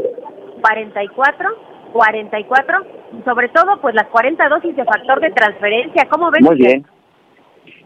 44, 0.61 1.72
44 1.93 2.77
y 3.19 3.23
sobre 3.23 3.47
todo 3.49 3.79
pues 3.79 3.95
las 3.95 4.07
40 4.07 4.49
dosis 4.49 4.75
de 4.75 4.83
factor 4.83 5.21
de 5.21 5.31
transferencia. 5.31 6.07
¿Cómo 6.09 6.29
ven? 6.31 6.43
Muy 6.43 6.57
bien. 6.57 6.85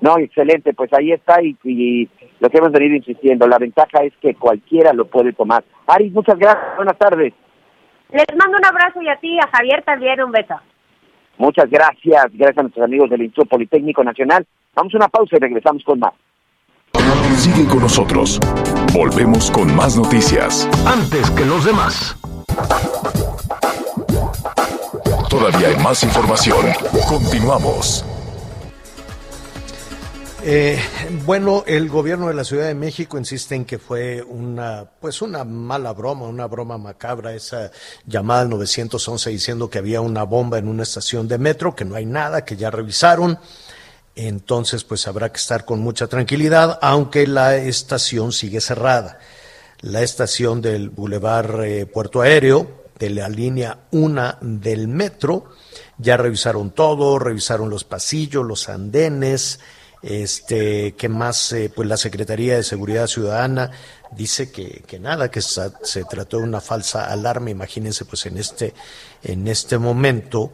No, 0.01 0.17
excelente, 0.17 0.73
pues 0.73 0.91
ahí 0.93 1.11
está 1.11 1.41
y, 1.41 1.57
y, 1.63 2.09
lo 2.39 2.49
que 2.49 2.57
hemos 2.59 2.71
venido 2.71 2.95
insistiendo, 2.95 3.47
la 3.47 3.57
ventaja 3.57 4.03
es 4.03 4.13
que 4.21 4.35
cualquiera 4.35 4.93
lo 4.93 5.05
puede 5.05 5.33
tomar. 5.33 5.63
Aris, 5.87 6.13
muchas 6.13 6.37
gracias, 6.37 6.75
buenas 6.75 6.97
tardes. 6.97 7.33
Les 8.11 8.37
mando 8.37 8.57
un 8.57 8.65
abrazo 8.65 9.01
y 9.01 9.09
a 9.09 9.17
ti, 9.17 9.37
a 9.39 9.49
Javier 9.55 9.83
también 9.83 10.21
un 10.21 10.31
beso. 10.31 10.55
Muchas 11.37 11.69
gracias, 11.69 12.25
gracias 12.33 12.57
a 12.57 12.61
nuestros 12.61 12.85
amigos 12.85 13.09
del 13.09 13.23
Instituto 13.23 13.49
Politécnico 13.49 14.03
Nacional. 14.03 14.45
Vamos 14.75 14.93
a 14.93 14.97
una 14.97 15.07
pausa 15.07 15.35
y 15.35 15.39
regresamos 15.39 15.83
con 15.83 15.99
más. 15.99 16.13
Sigue 17.35 17.67
con 17.67 17.79
nosotros. 17.79 18.39
Volvemos 18.93 19.51
con 19.51 19.75
más 19.75 19.97
noticias. 19.97 20.67
Antes 20.87 21.29
que 21.31 21.45
los 21.45 21.65
demás. 21.65 22.17
Todavía 25.29 25.67
hay 25.67 25.75
más 25.77 26.03
información. 26.03 26.65
Continuamos. 27.07 28.05
Eh, 30.43 30.79
bueno, 31.25 31.65
el 31.67 31.89
gobierno 31.89 32.29
de 32.29 32.33
la 32.33 32.45
Ciudad 32.45 32.67
de 32.67 32.73
México 32.73 33.17
insiste 33.17 33.53
en 33.53 33.65
que 33.65 33.77
fue 33.77 34.23
una, 34.23 34.85
pues 35.01 35.21
una 35.21 35.43
mala 35.43 35.91
broma, 35.91 36.27
una 36.27 36.47
broma 36.47 36.77
macabra, 36.77 37.33
esa 37.33 37.71
llamada 38.05 38.41
al 38.43 38.49
911 38.49 39.29
diciendo 39.29 39.69
que 39.69 39.79
había 39.79 39.99
una 39.99 40.23
bomba 40.23 40.57
en 40.59 40.69
una 40.69 40.83
estación 40.83 41.27
de 41.27 41.37
metro, 41.37 41.75
que 41.75 41.83
no 41.83 41.95
hay 41.95 42.05
nada, 42.05 42.45
que 42.45 42.55
ya 42.55 42.71
revisaron. 42.71 43.37
Entonces, 44.15 44.85
pues 44.85 45.07
habrá 45.07 45.29
que 45.33 45.39
estar 45.39 45.65
con 45.65 45.81
mucha 45.81 46.07
tranquilidad, 46.07 46.79
aunque 46.81 47.27
la 47.27 47.57
estación 47.57 48.31
sigue 48.31 48.61
cerrada. 48.61 49.19
La 49.81 50.01
estación 50.01 50.61
del 50.61 50.89
Boulevard 50.89 51.65
eh, 51.65 51.85
Puerto 51.85 52.21
Aéreo, 52.21 52.86
de 52.99 53.09
la 53.09 53.29
línea 53.29 53.79
1 53.91 54.37
del 54.41 54.87
metro, 54.87 55.51
ya 55.97 56.17
revisaron 56.17 56.71
todo, 56.71 57.19
revisaron 57.19 57.69
los 57.69 57.83
pasillos, 57.83 58.45
los 58.45 58.69
andenes, 58.69 59.59
este, 60.01 60.93
¿qué 60.95 61.09
más? 61.09 61.51
Eh, 61.53 61.71
pues 61.73 61.87
la 61.87 61.97
Secretaría 61.97 62.55
de 62.55 62.63
Seguridad 62.63 63.07
Ciudadana 63.07 63.71
dice 64.11 64.51
que, 64.51 64.83
que 64.85 64.99
nada, 64.99 65.29
que 65.31 65.41
se, 65.41 65.71
se, 65.83 66.03
trató 66.05 66.37
de 66.37 66.43
una 66.43 66.61
falsa 66.61 67.11
alarma. 67.11 67.49
Imagínense, 67.49 68.05
pues 68.05 68.25
en 68.25 68.37
este, 68.37 68.73
en 69.23 69.47
este 69.47 69.77
momento, 69.77 70.51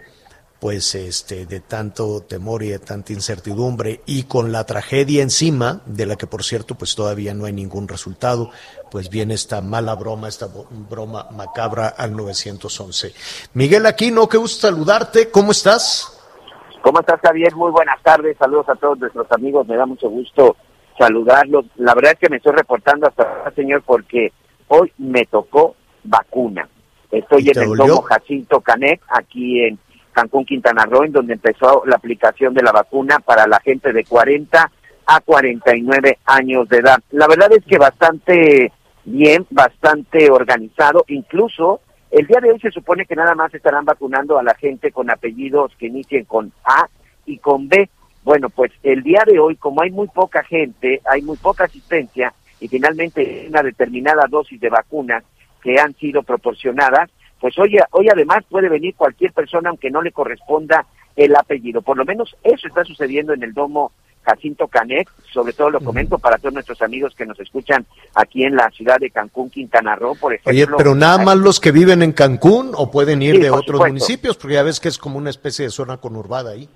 pues 0.64 0.96
este, 0.96 1.46
de 1.46 1.60
tanto 1.60 2.22
temor 2.22 2.64
y 2.64 2.70
de 2.70 2.80
tanta 2.80 3.12
incertidumbre 3.12 4.00
y 4.06 4.24
con 4.24 4.54
la 4.54 4.66
tragedia 4.66 5.22
encima, 5.22 5.82
de 5.86 6.06
la 6.06 6.16
que 6.16 6.26
por 6.26 6.42
cierto, 6.42 6.76
pues 6.76 6.96
todavía 6.96 7.34
no 7.34 7.44
hay 7.44 7.52
ningún 7.52 7.86
resultado, 7.86 8.50
pues 8.90 9.10
viene 9.10 9.34
esta 9.34 9.60
mala 9.60 9.94
broma, 9.96 10.30
esta 10.30 10.48
broma 10.90 11.28
macabra 11.32 11.90
al 11.90 12.16
911. 12.16 13.14
Miguel 13.56 13.86
Aquino, 13.86 14.30
qué 14.30 14.38
gusto 14.38 14.70
saludarte, 14.70 15.30
¿cómo 15.30 15.52
estás? 15.52 16.18
¿Cómo 16.82 17.02
estás, 17.02 17.20
Javier? 17.20 17.54
Muy 17.58 17.72
buenas 17.72 18.02
tardes. 18.02 18.38
Saludos 18.38 18.70
a 18.70 18.76
todos 18.76 18.98
nuestros 19.00 19.30
amigos. 19.34 19.68
Me 19.68 19.76
da 19.76 19.86
mucho 19.86 20.08
gusto 20.08 20.56
saludarlos. 20.98 21.66
La 21.76 21.94
verdad 21.94 22.14
es 22.14 22.20
que 22.20 22.30
me 22.30 22.38
estoy 22.38 22.54
reportando 22.54 23.06
hasta 23.06 23.24
ahora, 23.24 23.52
señor, 23.54 23.84
porque 23.86 24.32
hoy 24.70 24.94
me 24.98 25.26
tocó 25.26 25.76
vacuna. 26.06 26.70
Estoy 27.12 27.50
en 27.50 27.64
el 27.64 27.76
domo 27.76 28.02
Jacinto 28.04 28.62
Canet, 28.62 29.02
aquí 29.10 29.62
en 29.66 29.78
Cancún, 30.14 30.46
Quintana 30.46 30.86
Roo, 30.86 31.04
en 31.04 31.12
donde 31.12 31.34
empezó 31.34 31.84
la 31.86 31.96
aplicación 31.96 32.54
de 32.54 32.64
la 32.64 32.72
vacuna 32.72 33.20
para 33.20 33.48
la 33.48 33.60
gente 33.60 33.92
de 33.92 34.06
40 34.06 34.72
a 35.06 35.20
49 35.20 36.20
años 36.26 36.70
de 36.70 36.78
edad. 36.78 37.00
La 37.12 37.28
verdad 37.28 37.52
es 37.52 37.66
que 37.66 37.78
bastante 37.78 38.72
bien, 39.04 39.46
bastante 39.50 40.32
organizado, 40.32 41.04
incluso 41.08 41.82
el 42.14 42.28
día 42.28 42.40
de 42.40 42.52
hoy 42.52 42.60
se 42.60 42.72
supone 42.72 43.06
que 43.06 43.16
nada 43.16 43.34
más 43.34 43.54
estarán 43.54 43.86
vacunando 43.86 44.38
a 44.38 44.44
la 44.44 44.54
gente 44.54 44.92
con 44.92 45.10
apellidos 45.10 45.74
que 45.78 45.88
inicien 45.88 46.26
con 46.26 46.54
A 46.64 46.88
y 47.26 47.40
con 47.40 47.68
B. 47.68 47.90
Bueno, 48.24 48.50
pues 48.50 48.72
el 48.84 49.02
día 49.02 49.24
de 49.26 49.40
hoy, 49.40 49.56
como 49.56 49.82
hay 49.82 49.90
muy 49.90 50.08
poca 50.08 50.44
gente, 50.44 51.02
hay 51.06 51.24
muy 51.24 51.38
poca 51.38 51.66
asistencia 51.66 52.32
y 52.60 52.68
finalmente 52.68 53.48
una 53.50 53.64
determinada 53.64 54.28
dosis 54.30 54.62
de 54.62 54.70
vacunas 54.70 55.24
que 55.64 55.80
han 55.80 55.96
sido 55.96 56.22
proporcionadas, 56.22 57.10
pues 57.44 57.60
hoy, 57.60 57.78
hoy 57.92 58.08
además 58.10 58.46
puede 58.50 58.70
venir 58.70 58.96
cualquier 58.96 59.34
persona 59.34 59.68
aunque 59.68 59.92
no 59.92 60.02
le 60.02 60.14
corresponda 60.14 60.86
el 61.14 61.36
apellido. 61.36 61.82
Por 61.82 61.98
lo 61.98 62.06
menos 62.06 62.34
eso 62.42 62.70
está 62.70 62.86
sucediendo 62.86 63.34
en 63.34 63.44
el 63.44 63.54
domo 63.54 63.92
Jacinto 64.22 64.70
Canet, 64.70 65.10
sobre 65.34 65.52
todo 65.52 65.70
lo 65.70 65.82
comento 65.82 66.18
para 66.20 66.38
todos 66.38 66.54
nuestros 66.54 66.82
amigos 66.82 67.14
que 67.14 67.26
nos 67.26 67.38
escuchan 67.42 67.86
aquí 68.16 68.46
en 68.46 68.56
la 68.56 68.70
ciudad 68.70 68.96
de 68.98 69.10
Cancún, 69.10 69.50
Quintana 69.50 69.94
Roo, 69.98 70.16
por 70.16 70.32
ejemplo. 70.32 70.54
Oye, 70.54 70.68
pero 70.78 70.96
nada 70.96 71.18
más 71.18 71.36
los 71.36 71.60
que 71.60 71.74
viven 71.74 72.02
en 72.02 72.14
Cancún 72.14 72.72
o 72.78 72.90
pueden 72.90 73.22
ir 73.22 73.36
sí, 73.36 73.42
de 73.42 73.50
otros 73.50 73.66
supuesto. 73.66 73.88
municipios, 73.88 74.38
porque 74.38 74.54
ya 74.54 74.64
ves 74.64 74.80
que 74.80 74.88
es 74.88 74.98
como 74.98 75.18
una 75.18 75.30
especie 75.30 75.66
de 75.66 75.72
zona 75.72 75.98
conurbada 75.98 76.52
ahí. 76.52 76.70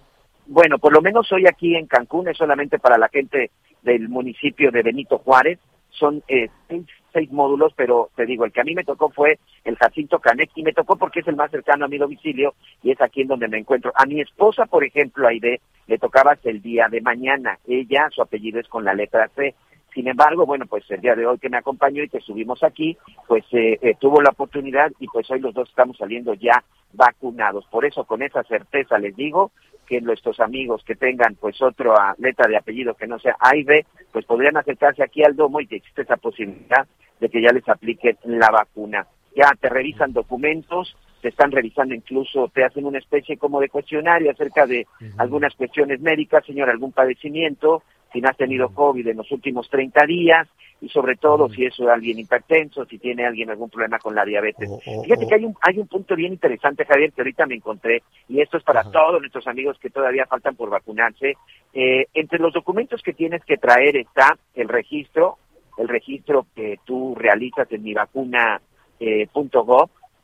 Bueno, 0.47 0.80
por 0.80 0.91
lo 0.91 1.01
menos 1.01 1.32
hoy 1.32 1.45
aquí 1.47 1.78
en 1.78 1.88
Cancún 1.88 2.28
es 2.28 2.36
solamente 2.36 2.78
para 2.78 2.97
la 2.97 3.07
gente 3.07 3.51
del 3.84 4.09
municipio 4.09 4.70
de 4.70 4.82
Benito 4.82 5.20
Juárez, 5.20 5.59
son 5.91 6.22
eh, 6.28 6.49
seis, 6.68 6.86
seis, 7.18 7.32
módulos, 7.32 7.74
pero 7.76 8.09
te 8.15 8.28
digo, 8.28 8.45
el 8.45 8.51
que 8.51 8.61
a 8.61 8.63
mí 8.63 8.76
me 8.76 8.84
tocó 8.84 9.09
fue 9.09 9.39
el 9.63 9.76
Jacinto 9.76 10.20
Canet 10.20 10.51
y 10.53 10.61
me 10.61 10.74
tocó 10.74 10.97
porque 10.97 11.22
es 11.22 11.28
el 11.28 11.36
más 11.36 11.49
cercano 11.49 11.86
a 11.86 11.88
mi 11.88 11.97
domicilio 11.97 12.53
y 12.84 12.91
es 12.91 13.01
aquí 13.01 13.22
en 13.22 13.28
donde 13.28 13.47
me 13.47 13.57
encuentro. 13.57 13.91
A 13.95 14.05
mi 14.05 14.22
esposa, 14.22 14.65
por 14.68 14.84
ejemplo, 14.84 15.28
Aide, 15.28 15.61
le 15.88 15.97
tocaba 15.97 16.38
el 16.43 16.61
día 16.61 16.88
de 16.89 17.01
mañana. 17.01 17.57
Ella, 17.68 18.07
su 18.11 18.22
apellido 18.22 18.59
es 18.59 18.68
con 18.68 18.86
la 18.86 18.93
letra 18.93 19.30
C. 19.36 19.55
Sin 19.93 20.07
embargo, 20.07 20.45
bueno, 20.45 20.65
pues 20.68 20.84
el 20.91 21.01
día 21.01 21.15
de 21.15 21.26
hoy 21.26 21.39
que 21.39 21.49
me 21.49 21.57
acompañó 21.57 22.03
y 22.03 22.09
que 22.09 22.20
subimos 22.20 22.61
aquí, 22.61 22.95
pues 23.28 23.43
eh, 23.51 23.80
eh, 23.82 23.95
tuvo 23.99 24.22
la 24.22 24.30
oportunidad 24.30 24.91
y 24.99 25.07
pues 25.07 25.30
hoy 25.32 25.39
los 25.39 25.55
dos 25.55 25.70
estamos 25.70 25.97
saliendo 25.97 26.36
ya 26.36 26.63
vacunados. 26.93 27.65
Por 27.72 27.84
eso, 27.84 28.03
con 28.03 28.22
esa 28.22 28.43
certeza 28.43 28.99
les 28.99 29.15
digo 29.15 29.51
que 29.88 30.02
nuestros 30.02 30.40
amigos 30.40 30.84
que 30.86 30.96
tengan 30.96 31.36
pues 31.36 31.62
otra 31.62 32.14
letra 32.18 32.48
de 32.48 32.58
apellido 32.58 32.94
que 32.94 33.08
no 33.08 33.18
sea 33.20 33.36
A 33.40 33.56
y 33.56 33.64
B, 33.64 33.86
pues 34.12 34.26
podrían 34.26 34.58
acercarse 34.58 35.04
aquí 35.04 35.24
al 35.24 35.36
domo 35.36 35.60
y 35.60 35.68
que 35.68 35.78
existe 35.78 36.04
esa 36.04 36.18
posibilidad 36.18 36.86
de 37.20 37.30
que 37.30 37.42
ya 37.42 37.52
les 37.52 37.68
apliquen 37.68 38.18
la 38.26 38.50
vacuna. 38.52 39.08
Ya 39.36 39.50
te 39.60 39.70
revisan 39.70 40.14
documentos, 40.14 40.96
te 41.22 41.30
están 41.30 41.52
revisando 41.52 41.96
incluso, 41.96 42.50
te 42.54 42.64
hacen 42.64 42.86
una 42.86 43.00
especie 43.00 43.38
como 43.38 43.60
de 43.60 43.70
cuestionario 43.70 44.32
acerca 44.32 44.66
de 44.68 44.86
algunas 45.18 45.56
cuestiones 45.56 46.00
médicas, 46.02 46.46
señor, 46.46 46.70
algún 46.70 46.92
padecimiento, 46.92 47.84
si 48.14 48.22
no 48.22 48.30
has 48.30 48.38
tenido 48.38 48.70
COVID 48.70 49.08
en 49.08 49.18
los 49.18 49.32
últimos 49.32 49.70
30 49.70 50.06
días 50.06 50.48
y 50.80 50.89
sobre 50.89 51.15
todo 51.15 51.49
si 51.49 51.65
es 51.65 51.80
alguien 51.80 52.19
hipertenso, 52.19 52.86
si 52.86 52.99
tiene 52.99 53.25
alguien 53.25 53.49
algún 53.49 53.69
problema 53.69 53.97
con 53.99 54.13
la 54.13 54.25
diabetes. 54.25 54.69
Oh, 54.69 54.80
oh, 54.86 55.03
Fíjate 55.03 55.28
que 55.28 55.36
hay 55.36 55.45
un, 55.45 55.55
hay 55.61 55.80
un 55.80 55.88
punto 55.88 56.15
bien 56.15 56.34
interesante, 56.34 56.86
Javier, 56.86 57.11
que 57.11 57.21
ahorita 57.21 57.45
me 57.45 57.55
encontré, 57.55 58.03
y 58.28 58.41
esto 58.41 58.57
es 58.57 58.63
para 58.63 58.84
todos 58.84 59.19
nuestros 59.19 59.47
amigos 59.47 59.78
que 59.80 59.89
todavía 59.89 60.25
faltan 60.28 60.55
por 60.55 60.69
vacunarse. 60.69 61.36
Eh, 61.73 62.05
entre 62.13 62.39
los 62.39 62.53
documentos 62.53 63.01
que 63.01 63.13
tienes 63.13 63.43
que 63.43 63.57
traer 63.57 63.97
está 63.97 64.38
el 64.53 64.67
registro, 64.67 65.38
el 65.78 65.88
registro 65.88 66.45
que 66.55 66.80
tú 66.86 67.15
realizas 67.15 67.71
en 67.71 67.84
mi 67.84 67.93
vacuna 67.93 68.61
eh, 68.99 69.28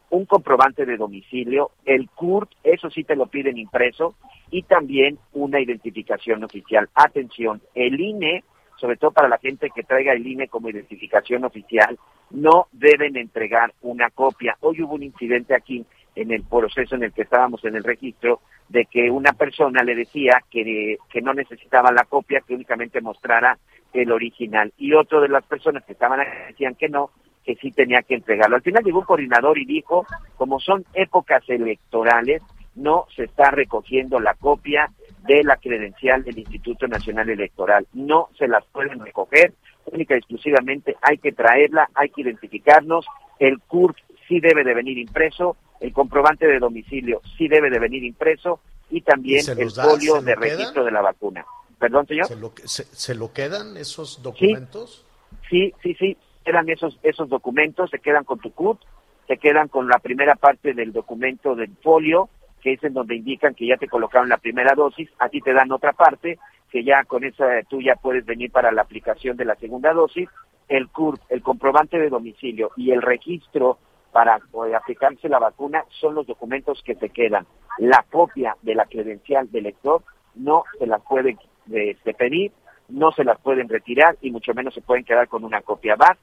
un 0.09 0.25
comprobante 0.25 0.85
de 0.85 0.97
domicilio, 0.97 1.71
el 1.85 2.09
CURP, 2.09 2.49
eso 2.63 2.89
sí 2.91 3.03
te 3.03 3.15
lo 3.15 3.27
piden 3.27 3.57
impreso, 3.57 4.15
y 4.51 4.61
también 4.63 5.17
una 5.33 5.59
identificación 5.59 6.43
oficial. 6.43 6.87
Atención, 6.93 7.61
el 7.73 7.99
INE, 7.99 8.43
sobre 8.83 8.97
todo 8.97 9.11
para 9.11 9.29
la 9.29 9.37
gente 9.37 9.69
que 9.73 9.83
traiga 9.83 10.11
el 10.11 10.27
INE 10.27 10.49
como 10.49 10.69
identificación 10.69 11.45
oficial, 11.45 11.97
no 12.31 12.67
deben 12.73 13.15
entregar 13.15 13.73
una 13.81 14.09
copia. 14.09 14.57
Hoy 14.59 14.81
hubo 14.81 14.95
un 14.95 15.03
incidente 15.03 15.55
aquí 15.55 15.85
en 16.17 16.31
el 16.31 16.43
proceso 16.43 16.95
en 16.95 17.03
el 17.03 17.13
que 17.13 17.21
estábamos 17.21 17.63
en 17.63 17.77
el 17.77 17.83
registro, 17.85 18.41
de 18.67 18.83
que 18.83 19.09
una 19.09 19.31
persona 19.31 19.83
le 19.83 19.95
decía 19.95 20.43
que, 20.51 20.97
que 21.09 21.21
no 21.21 21.33
necesitaba 21.33 21.93
la 21.93 22.03
copia, 22.03 22.41
que 22.45 22.55
únicamente 22.55 22.99
mostrara 22.99 23.57
el 23.93 24.11
original. 24.11 24.73
Y 24.77 24.91
otro 24.91 25.21
de 25.21 25.29
las 25.29 25.45
personas 25.45 25.85
que 25.85 25.93
estaban 25.93 26.19
decían 26.49 26.75
que 26.75 26.89
no, 26.89 27.11
que 27.45 27.55
sí 27.55 27.71
tenía 27.71 28.01
que 28.01 28.15
entregarlo. 28.15 28.57
Al 28.57 28.63
final 28.63 28.83
llegó 28.83 28.99
un 28.99 29.05
coordinador 29.05 29.57
y 29.59 29.65
dijo, 29.65 30.05
como 30.35 30.59
son 30.59 30.83
épocas 30.93 31.41
electorales, 31.47 32.43
no 32.75 33.05
se 33.15 33.25
está 33.25 33.51
recogiendo 33.51 34.19
la 34.19 34.33
copia 34.33 34.91
de 35.27 35.43
la 35.43 35.57
credencial 35.57 36.23
del 36.23 36.39
Instituto 36.39 36.87
Nacional 36.87 37.29
Electoral. 37.29 37.87
No 37.93 38.29
se 38.37 38.47
las 38.47 38.65
pueden 38.65 38.99
recoger, 38.99 39.53
única 39.85 40.15
y 40.15 40.17
exclusivamente 40.17 40.95
hay 41.01 41.17
que 41.17 41.31
traerla, 41.31 41.89
hay 41.93 42.09
que 42.09 42.21
identificarnos. 42.21 43.05
El 43.39 43.59
CURP 43.61 43.97
sí 44.27 44.39
debe 44.39 44.63
de 44.63 44.73
venir 44.73 44.97
impreso, 44.97 45.57
el 45.79 45.93
comprobante 45.93 46.47
de 46.47 46.59
domicilio 46.59 47.21
sí 47.37 47.47
debe 47.47 47.69
de 47.69 47.79
venir 47.79 48.03
impreso 48.03 48.59
y 48.89 49.01
también 49.01 49.43
el 49.57 49.71
folio 49.71 50.21
de 50.21 50.35
registro 50.35 50.83
de 50.83 50.91
la 50.91 51.01
vacuna. 51.01 51.45
Perdón, 51.79 52.07
señor. 52.07 52.27
¿Se 52.27 52.35
lo, 52.37 52.53
se, 52.63 53.15
lo 53.15 53.33
quedan 53.33 53.75
esos 53.75 54.23
documentos? 54.23 55.05
Sí, 55.49 55.73
sí, 55.81 55.95
sí, 55.95 56.17
quedan 56.45 56.69
esos, 56.69 56.97
esos 57.03 57.27
documentos, 57.27 57.89
se 57.89 57.99
quedan 57.99 58.23
con 58.23 58.39
tu 58.39 58.51
CURP, 58.51 58.79
se 59.27 59.37
quedan 59.37 59.67
con 59.67 59.87
la 59.87 59.99
primera 59.99 60.35
parte 60.35 60.73
del 60.73 60.93
documento 60.93 61.55
del 61.55 61.75
folio, 61.81 62.29
que 62.63 62.73
es 62.73 62.83
en 62.83 62.93
donde 62.93 63.17
indican 63.17 63.53
que 63.53 63.67
ya 63.67 63.75
te 63.75 63.89
colocaron 63.89 64.29
la 64.29 64.37
primera 64.37 64.73
dosis, 64.73 65.09
a 65.19 65.27
ti 65.27 65.41
te 65.41 65.53
dan 65.53 65.71
otra 65.71 65.91
parte, 65.91 66.39
que 66.71 66.83
ya 66.83 67.03
con 67.03 67.25
esa 67.25 67.45
tú 67.69 67.81
ya 67.81 67.95
puedes 67.95 68.25
venir 68.25 68.51
para 68.51 68.71
la 68.71 68.81
aplicación 68.81 69.35
de 69.35 69.45
la 69.45 69.55
segunda 69.55 69.91
dosis, 69.91 70.29
el 70.69 70.87
CURP, 70.87 71.19
el 71.29 71.41
comprobante 71.41 71.99
de 71.99 72.09
domicilio 72.09 72.71
y 72.77 72.91
el 72.91 73.01
registro 73.01 73.77
para 74.13 74.39
aplicarse 74.75 75.27
la 75.27 75.39
vacuna 75.39 75.83
son 75.99 76.15
los 76.15 76.25
documentos 76.25 76.81
que 76.83 76.95
te 76.95 77.09
quedan. 77.09 77.45
La 77.79 78.05
copia 78.09 78.55
de 78.61 78.75
la 78.75 78.85
credencial 78.85 79.51
del 79.51 79.63
lector 79.63 80.03
no 80.35 80.63
se 80.79 80.87
las 80.87 81.01
pueden 81.01 81.37
este, 81.69 82.13
pedir, 82.13 82.53
no 82.87 83.11
se 83.11 83.25
las 83.25 83.39
pueden 83.41 83.67
retirar 83.67 84.15
y 84.21 84.31
mucho 84.31 84.53
menos 84.53 84.73
se 84.73 84.81
pueden 84.81 85.03
quedar 85.03 85.27
con 85.27 85.43
una 85.43 85.61
copia. 85.61 85.95
VAR 85.95 86.17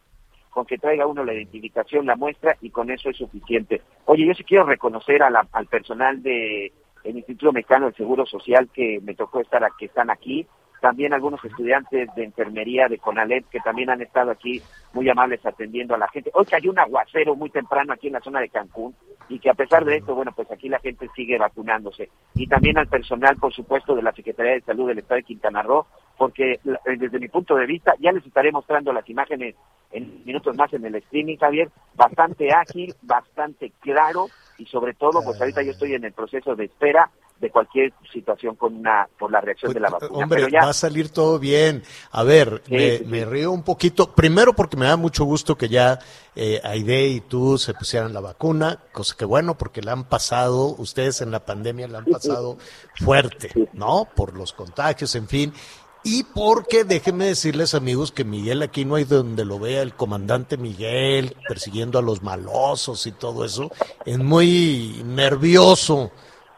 con 0.51 0.67
que 0.67 0.79
traiga 0.79 1.07
uno 1.07 1.25
la 1.25 1.35
identificación, 1.35 2.07
la 2.07 2.17
muestra 2.17 2.57
y 2.61 2.71
con 2.71 2.91
eso 2.91 3.09
es 3.09 3.17
suficiente. 3.17 3.81
Oye, 4.05 4.27
yo 4.27 4.35
sí 4.35 4.45
quiero 4.45 4.65
reconocer 4.65 5.23
al 5.23 5.67
personal 5.67 6.23
de 6.23 6.73
el 7.05 7.17
Instituto 7.17 7.53
Mexicano 7.53 7.87
del 7.87 7.95
Seguro 7.95 8.27
Social 8.27 8.69
que 8.73 9.01
me 9.03 9.15
tocó 9.15 9.41
estar 9.41 9.65
aquí, 9.65 9.77
que 9.79 9.87
están 9.87 10.11
aquí, 10.11 10.47
también 10.81 11.13
algunos 11.13 11.45
estudiantes 11.45 12.09
de 12.15 12.25
enfermería 12.25 12.89
de 12.89 12.99
CONALEP 12.99 13.49
que 13.49 13.61
también 13.61 13.91
han 13.91 14.03
estado 14.03 14.31
aquí 14.31 14.61
muy 14.93 15.09
amables 15.09 15.45
atendiendo 15.45 15.95
a 15.95 15.99
la 15.99 16.09
gente. 16.09 16.31
Hoy 16.35 16.47
hay 16.53 16.69
un 16.69 16.79
aguacero 16.79 17.37
muy 17.37 17.51
temprano 17.51 17.93
aquí 17.93 18.09
en 18.09 18.15
la 18.15 18.21
zona 18.21 18.41
de 18.41 18.49
Cancún 18.49 18.95
y 19.31 19.39
que 19.39 19.49
a 19.49 19.55
pesar 19.55 19.85
de 19.85 19.97
esto, 19.97 20.15
bueno, 20.15 20.33
pues 20.35 20.51
aquí 20.51 20.69
la 20.69 20.81
gente 20.81 21.09
sigue 21.15 21.39
vacunándose. 21.39 22.11
Y 22.35 22.49
también 22.49 22.77
al 22.77 22.89
personal, 22.89 23.37
por 23.37 23.55
supuesto, 23.55 23.95
de 23.95 24.03
la 24.03 24.13
Secretaría 24.13 24.55
de 24.55 24.61
Salud 24.63 24.89
del 24.89 24.99
Estado 24.99 25.19
de 25.19 25.23
Quintana 25.23 25.63
Roo, 25.63 25.87
porque 26.19 26.55
eh, 26.55 26.97
desde 26.99 27.21
mi 27.21 27.29
punto 27.29 27.55
de 27.55 27.65
vista, 27.65 27.95
ya 28.01 28.11
les 28.11 28.27
estaré 28.27 28.51
mostrando 28.51 28.93
las 28.93 29.09
imágenes 29.09 29.55
en 29.93 30.25
minutos 30.25 30.57
más 30.57 30.73
en 30.73 30.85
el 30.85 30.97
streaming, 30.97 31.37
Javier, 31.37 31.71
bastante 31.95 32.53
ágil, 32.53 32.93
bastante 33.03 33.73
claro 33.81 34.27
y 34.59 34.67
sobre 34.67 34.95
todo, 34.95 35.23
pues 35.25 35.41
ahorita 35.41 35.63
yo 35.63 35.71
estoy 35.71 35.95
en 35.95 36.05
el 36.05 36.13
proceso 36.13 36.57
de 36.57 36.65
espera 36.65 37.09
de 37.41 37.51
cualquier 37.51 37.93
situación 38.13 38.55
con 38.55 38.77
una 38.77 39.09
por 39.19 39.33
la 39.33 39.41
reacción 39.41 39.73
de 39.73 39.81
la 39.81 39.89
pues, 39.89 40.03
vacuna. 40.03 40.25
Hombre, 40.25 40.47
va 40.51 40.71
a 40.71 40.75
salir 40.75 41.09
todo 41.09 41.39
bien. 41.39 41.83
A 42.13 42.23
ver, 42.23 42.63
me, 42.69 43.25
río 43.25 43.51
un 43.51 43.63
poquito. 43.63 44.13
Primero 44.13 44.53
porque 44.53 44.77
me 44.77 44.87
da 44.87 44.97
mucho 44.97 45.25
gusto 45.25 45.57
que 45.57 45.69
ya 45.69 45.99
eh, 46.37 46.61
Aide 46.63 47.09
y 47.09 47.21
tú 47.21 47.57
se 47.57 47.73
pusieran 47.73 48.13
la 48.13 48.21
vacuna, 48.21 48.79
cosa 48.93 49.17
que 49.17 49.25
bueno, 49.25 49.57
porque 49.57 49.81
la 49.81 49.93
han 49.93 50.05
pasado, 50.05 50.75
ustedes 50.77 51.23
en 51.23 51.31
la 51.31 51.45
pandemia 51.45 51.89
la 51.89 51.99
han 51.99 52.05
pasado 52.05 52.59
fuerte, 52.97 53.69
¿no? 53.73 54.07
Por 54.15 54.37
los 54.37 54.53
contagios, 54.53 55.15
en 55.15 55.27
fin. 55.27 55.55
Y 56.03 56.25
porque 56.25 56.85
déjenme 56.85 57.27
decirles 57.27 57.75
amigos 57.75 58.11
que 58.13 58.25
Miguel 58.25 58.63
aquí 58.63 58.85
no 58.85 58.95
hay 58.95 59.05
donde 59.05 59.45
lo 59.45 59.59
vea 59.59 59.83
el 59.83 59.95
comandante 59.95 60.57
Miguel 60.57 61.37
persiguiendo 61.47 61.99
a 61.99 62.03
los 62.03 62.23
malosos 62.23 63.07
y 63.07 63.13
todo 63.13 63.45
eso, 63.45 63.71
es 64.07 64.19
muy 64.19 65.03
nervioso 65.05 66.11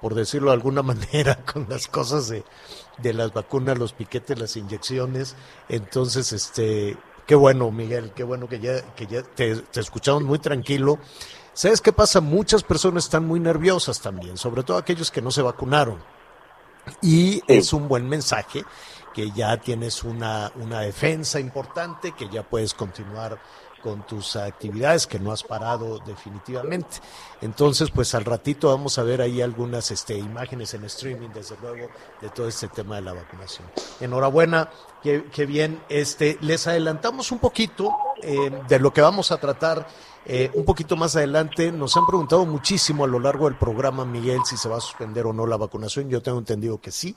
por 0.03 0.15
decirlo 0.15 0.49
de 0.49 0.55
alguna 0.55 0.83
manera, 0.83 1.39
con 1.51 1.67
las 1.71 1.89
cosas 1.89 2.29
de, 2.29 2.45
de 2.99 3.15
las 3.15 3.33
vacunas, 3.33 3.79
los 3.79 3.95
piquetes, 3.95 4.39
las 4.39 4.57
inyecciones. 4.57 5.37
Entonces, 5.71 6.33
este, 6.35 6.99
qué 7.27 7.35
bueno, 7.35 7.71
Miguel, 7.71 8.13
qué 8.15 8.25
bueno 8.25 8.49
que 8.49 8.61
ya, 8.61 8.83
que 8.95 9.07
ya 9.07 9.23
te, 9.23 9.57
te 9.57 9.81
escuchamos 9.81 10.25
muy 10.25 10.41
tranquilo. 10.41 10.99
¿Sabes 11.55 11.81
qué 11.81 11.93
pasa? 11.93 12.21
Muchas 12.21 12.65
personas 12.65 13.05
están 13.05 13.27
muy 13.27 13.39
nerviosas 13.39 14.01
también, 14.01 14.37
sobre 14.37 14.65
todo 14.65 14.77
aquellos 14.77 15.11
que 15.11 15.23
no 15.23 15.31
se 15.31 15.43
vacunaron. 15.43 16.03
Y 17.01 17.43
es 17.47 17.73
un 17.73 17.87
buen 17.87 18.09
mensaje 18.09 18.65
que 19.15 19.31
ya 19.31 19.57
tienes 19.59 20.03
una, 20.03 20.51
una 20.57 20.81
defensa 20.81 21.39
importante, 21.39 22.13
que 22.13 22.29
ya 22.29 22.43
puedes 22.43 22.75
continuar 22.75 23.39
con 23.83 24.07
tus 24.07 24.37
actividades 24.37 25.07
que 25.07 25.19
no 25.19 25.33
has 25.33 25.43
parado 25.43 25.99
definitivamente. 25.99 26.99
Entonces, 27.41 27.91
pues 27.91 28.15
al 28.15 28.25
ratito 28.25 28.69
vamos 28.69 28.99
a 28.99 29.03
ver 29.03 29.21
ahí 29.21 29.43
algunas 29.43 29.91
este, 29.91 30.17
imágenes 30.17 30.73
en 30.75 30.85
streaming, 30.85 31.31
desde 31.35 31.57
luego, 31.61 31.89
de 32.21 32.29
todo 32.31 32.47
este 32.49 32.69
tema 32.69 32.97
de 32.97 33.03
la 33.03 33.13
vacunación. 33.13 33.67
Enhorabuena, 34.01 34.71
qué, 35.03 35.47
bien. 35.47 35.83
Este, 35.89 36.39
les 36.41 36.67
adelantamos 36.67 37.33
un 37.33 37.41
poquito 37.41 37.91
eh, 38.23 38.51
de 38.69 38.79
lo 38.79 38.93
que 38.93 39.01
vamos 39.01 39.33
a 39.33 39.39
tratar 39.39 39.87
eh, 40.25 40.51
un 40.55 40.65
poquito 40.65 40.97
más 40.97 41.17
adelante. 41.17 41.73
Nos 41.73 41.97
han 41.97 42.07
preguntado 42.07 42.47
muchísimo 42.47 43.05
a 43.05 43.09
lo 43.09 43.19
largo 43.19 43.47
del 43.47 43.59
programa, 43.59 44.05
Miguel, 44.05 44.41
si 44.45 44.57
se 44.57 44.69
va 44.69 44.77
a 44.77 44.81
suspender 44.81 45.27
o 45.27 45.33
no 45.33 45.47
la 45.47 45.57
vacunación. 45.57 46.09
Yo 46.09 46.23
tengo 46.23 46.39
entendido 46.39 46.81
que 46.81 46.93
sí. 46.93 47.17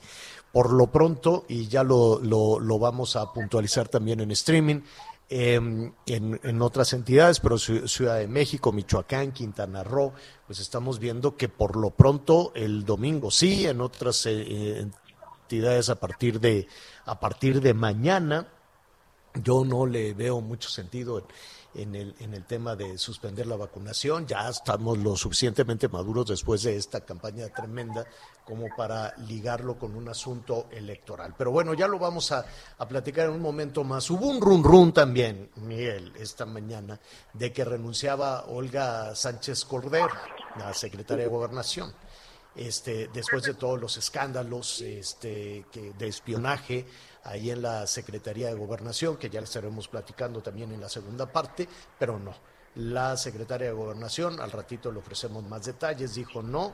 Por 0.52 0.74
lo 0.74 0.88
pronto, 0.88 1.46
y 1.48 1.68
ya 1.68 1.84
lo, 1.84 2.20
lo, 2.20 2.60
lo 2.60 2.80
vamos 2.80 3.16
a 3.16 3.32
puntualizar 3.32 3.90
también 3.90 4.22
en 4.22 4.32
streaming, 4.32 4.82
Em, 5.28 5.92
en, 6.06 6.40
en, 6.44 6.62
otras 6.62 6.94
entidades, 6.94 7.40
pero 7.40 7.58
Ciudad 7.58 8.20
de 8.20 8.28
México, 8.28 8.72
Michoacán, 8.72 9.32
Quintana 9.32 9.84
Roo, 9.84 10.14
pues 10.46 10.60
estamos 10.60 11.00
viendo 11.00 11.36
que 11.36 11.50
por 11.50 11.78
lo 11.78 11.90
pronto 11.90 12.52
el 12.54 12.86
domingo 12.86 13.32
sí, 13.32 13.66
en 13.66 13.82
otras 13.82 14.24
eh, 14.28 14.88
entidades 15.42 15.90
a 15.90 15.96
partir 15.96 16.40
de 16.40 16.68
a 17.06 17.20
partir 17.20 17.60
de 17.60 17.74
mañana, 17.74 18.48
yo 19.34 19.66
no 19.66 19.88
le 19.88 20.14
veo 20.14 20.42
mucho 20.42 20.70
sentido 20.70 21.18
en, 21.18 21.26
en 21.76 21.96
el, 21.96 22.16
en 22.20 22.34
el 22.34 22.46
tema 22.46 22.76
de 22.76 22.98
suspender 22.98 23.46
la 23.46 23.56
vacunación. 23.56 24.26
Ya 24.26 24.50
estamos 24.50 24.98
lo 24.98 25.16
suficientemente 25.16 25.88
maduros 25.88 26.28
después 26.28 26.64
de 26.64 26.76
esta 26.78 27.02
campaña 27.02 27.48
tremenda 27.50 28.06
como 28.46 28.68
para 28.76 29.16
ligarlo 29.28 29.78
con 29.78 29.96
un 29.96 30.08
asunto 30.08 30.68
electoral. 30.72 31.34
Pero 31.38 31.52
bueno, 31.52 31.74
ya 31.74 31.88
lo 31.88 32.00
vamos 32.00 32.32
a, 32.32 32.46
a 32.78 32.88
platicar 32.88 33.28
en 33.28 33.34
un 33.34 33.42
momento 33.42 33.84
más. 33.84 34.10
Hubo 34.10 34.28
un 34.28 34.40
run 34.40 34.64
run 34.64 34.94
también, 34.94 35.50
Miguel, 35.56 36.14
esta 36.18 36.46
mañana, 36.46 37.00
de 37.34 37.52
que 37.52 37.66
renunciaba 37.66 38.46
Olga 38.46 39.16
Sánchez 39.16 39.66
Cordero, 39.66 40.10
la 40.58 40.74
secretaria 40.74 41.26
de 41.26 41.30
Gobernación. 41.30 41.94
Este, 42.56 43.10
después 43.14 43.44
de 43.44 43.56
todos 43.56 43.78
los 43.82 43.98
escándalos 43.98 44.80
este, 44.80 45.66
que, 45.70 45.92
de 45.92 46.08
espionaje 46.08 46.86
ahí 47.26 47.50
en 47.50 47.62
la 47.62 47.86
Secretaría 47.88 48.48
de 48.48 48.54
Gobernación, 48.54 49.18
que 49.18 49.30
ya 49.30 49.42
le 49.42 49.46
estaremos 49.46 49.88
platicando 49.88 50.42
también 50.42 50.72
en 50.72 50.82
la 50.82 50.90
segunda 50.90 51.26
parte, 51.26 51.68
pero 52.00 52.20
no. 52.20 52.34
La 52.76 53.18
Secretaria 53.18 53.68
de 53.68 53.74
Gobernación, 53.74 54.40
al 54.40 54.52
ratito 54.52 54.92
le 54.92 55.00
ofrecemos 55.00 55.44
más 55.44 55.66
detalles, 55.66 56.16
dijo 56.16 56.44
no, 56.44 56.74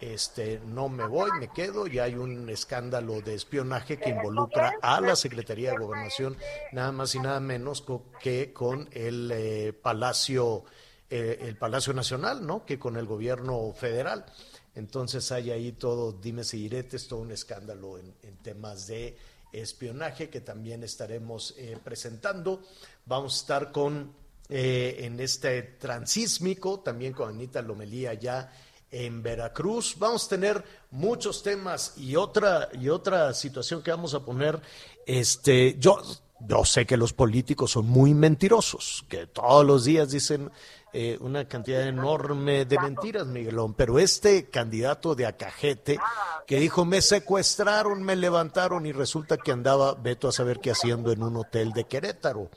este, 0.00 0.60
no 0.66 0.88
me 0.88 1.06
voy, 1.06 1.30
me 1.38 1.48
quedo 1.48 1.86
y 1.86 1.98
hay 1.98 2.14
un 2.14 2.50
escándalo 2.50 3.20
de 3.20 3.34
espionaje 3.34 3.98
que 3.98 4.10
involucra 4.10 4.74
a 4.82 5.00
la 5.00 5.14
Secretaría 5.14 5.70
de 5.70 5.78
Gobernación, 5.78 6.36
nada 6.72 6.90
más 6.92 7.14
y 7.14 7.20
nada 7.20 7.40
menos 7.40 7.84
que 8.20 8.52
con 8.52 8.88
el 8.92 9.30
eh, 9.32 9.72
Palacio, 9.72 10.64
eh, 11.08 11.38
el 11.42 11.56
Palacio 11.56 11.92
Nacional, 11.92 12.44
¿no? 12.44 12.66
Que 12.66 12.78
con 12.78 12.96
el 12.96 13.06
gobierno 13.06 13.72
federal. 13.72 14.26
Entonces 14.74 15.30
hay 15.32 15.50
ahí 15.50 15.72
todo, 15.72 16.12
dimes 16.12 16.52
y 16.54 16.62
diretes, 16.62 17.08
todo 17.08 17.20
un 17.20 17.32
escándalo 17.32 17.98
en 17.98 18.36
temas 18.42 18.86
de 18.86 19.16
espionaje 19.58 20.30
que 20.30 20.40
también 20.40 20.82
estaremos 20.82 21.54
eh, 21.56 21.78
presentando. 21.82 22.62
Vamos 23.04 23.34
a 23.34 23.40
estar 23.40 23.72
con 23.72 24.12
eh, 24.48 24.98
en 25.00 25.18
este 25.20 25.62
transísmico, 25.62 26.80
también 26.80 27.12
con 27.12 27.28
Anita 27.28 27.62
Lomelía 27.62 28.14
ya 28.14 28.52
en 28.90 29.22
Veracruz. 29.22 29.96
Vamos 29.98 30.26
a 30.26 30.28
tener 30.28 30.64
muchos 30.90 31.42
temas 31.42 31.94
y 31.96 32.16
otra 32.16 32.68
y 32.72 32.88
otra 32.88 33.34
situación 33.34 33.82
que 33.82 33.90
vamos 33.90 34.14
a 34.14 34.24
poner. 34.24 34.60
Este, 35.04 35.76
yo 35.78 36.00
yo 36.40 36.64
sé 36.64 36.86
que 36.86 36.96
los 36.96 37.12
políticos 37.12 37.72
son 37.72 37.86
muy 37.86 38.14
mentirosos, 38.14 39.04
que 39.08 39.26
todos 39.26 39.64
los 39.64 39.84
días 39.84 40.10
dicen 40.10 40.50
eh, 40.92 41.16
una 41.20 41.46
cantidad 41.46 41.82
enorme 41.86 42.64
de 42.64 42.78
mentiras, 42.78 43.26
Miguelón, 43.26 43.74
pero 43.74 43.98
este 43.98 44.48
candidato 44.50 45.14
de 45.14 45.26
Acajete 45.26 45.98
que 46.46 46.60
dijo, 46.60 46.84
me 46.84 47.02
secuestraron, 47.02 48.02
me 48.02 48.16
levantaron 48.16 48.86
y 48.86 48.92
resulta 48.92 49.36
que 49.36 49.52
andaba, 49.52 49.94
veto 49.94 50.28
a 50.28 50.32
saber 50.32 50.60
qué 50.60 50.70
haciendo 50.70 51.12
en 51.12 51.22
un 51.22 51.36
hotel 51.36 51.72
de 51.72 51.84
Querétaro. 51.84 52.50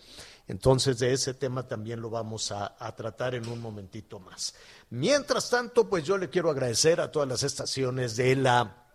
Entonces 0.48 1.00
de 1.00 1.14
ese 1.14 1.36
tema 1.36 1.68
también 1.68 2.02
lo 2.02 2.10
vamos 2.10 2.52
a 2.52 2.96
tratar 2.96 3.36
en 3.36 3.48
un 3.48 3.62
momentito 3.62 4.20
más. 4.20 4.56
Mientras 4.90 5.50
tanto, 5.50 5.88
pues 5.88 6.04
yo 6.04 6.18
le 6.18 6.30
quiero 6.30 6.50
agradecer 6.50 7.00
a 7.00 7.12
todas 7.12 7.30
las 7.30 7.44
estaciones 7.44 8.16
de 8.16 8.36
la 8.36 8.89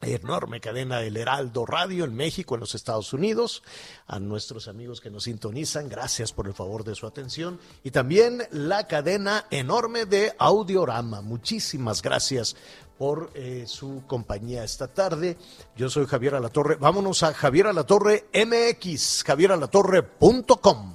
enorme 0.00 0.60
cadena 0.60 0.98
del 0.98 1.16
Heraldo 1.16 1.66
Radio 1.66 2.04
en 2.04 2.14
México, 2.14 2.54
en 2.54 2.60
los 2.60 2.74
Estados 2.74 3.12
Unidos, 3.12 3.62
a 4.06 4.18
nuestros 4.18 4.68
amigos 4.68 5.00
que 5.00 5.10
nos 5.10 5.24
sintonizan, 5.24 5.88
gracias 5.88 6.32
por 6.32 6.46
el 6.46 6.54
favor 6.54 6.84
de 6.84 6.94
su 6.94 7.06
atención, 7.06 7.58
y 7.82 7.90
también 7.90 8.42
la 8.50 8.86
cadena 8.86 9.46
enorme 9.50 10.06
de 10.06 10.34
Audiorama, 10.38 11.22
muchísimas 11.22 12.02
gracias 12.02 12.56
por 12.98 13.30
eh, 13.34 13.64
su 13.66 14.04
compañía 14.06 14.64
esta 14.64 14.88
tarde. 14.88 15.36
Yo 15.76 15.90
soy 15.90 16.06
Javier 16.06 16.34
Alatorre, 16.34 16.76
vámonos 16.76 17.22
a 17.22 17.34
Javier 17.34 17.66
Alatorre 17.66 18.26
MX, 18.32 19.24
javieralatorre.com. 19.24 20.94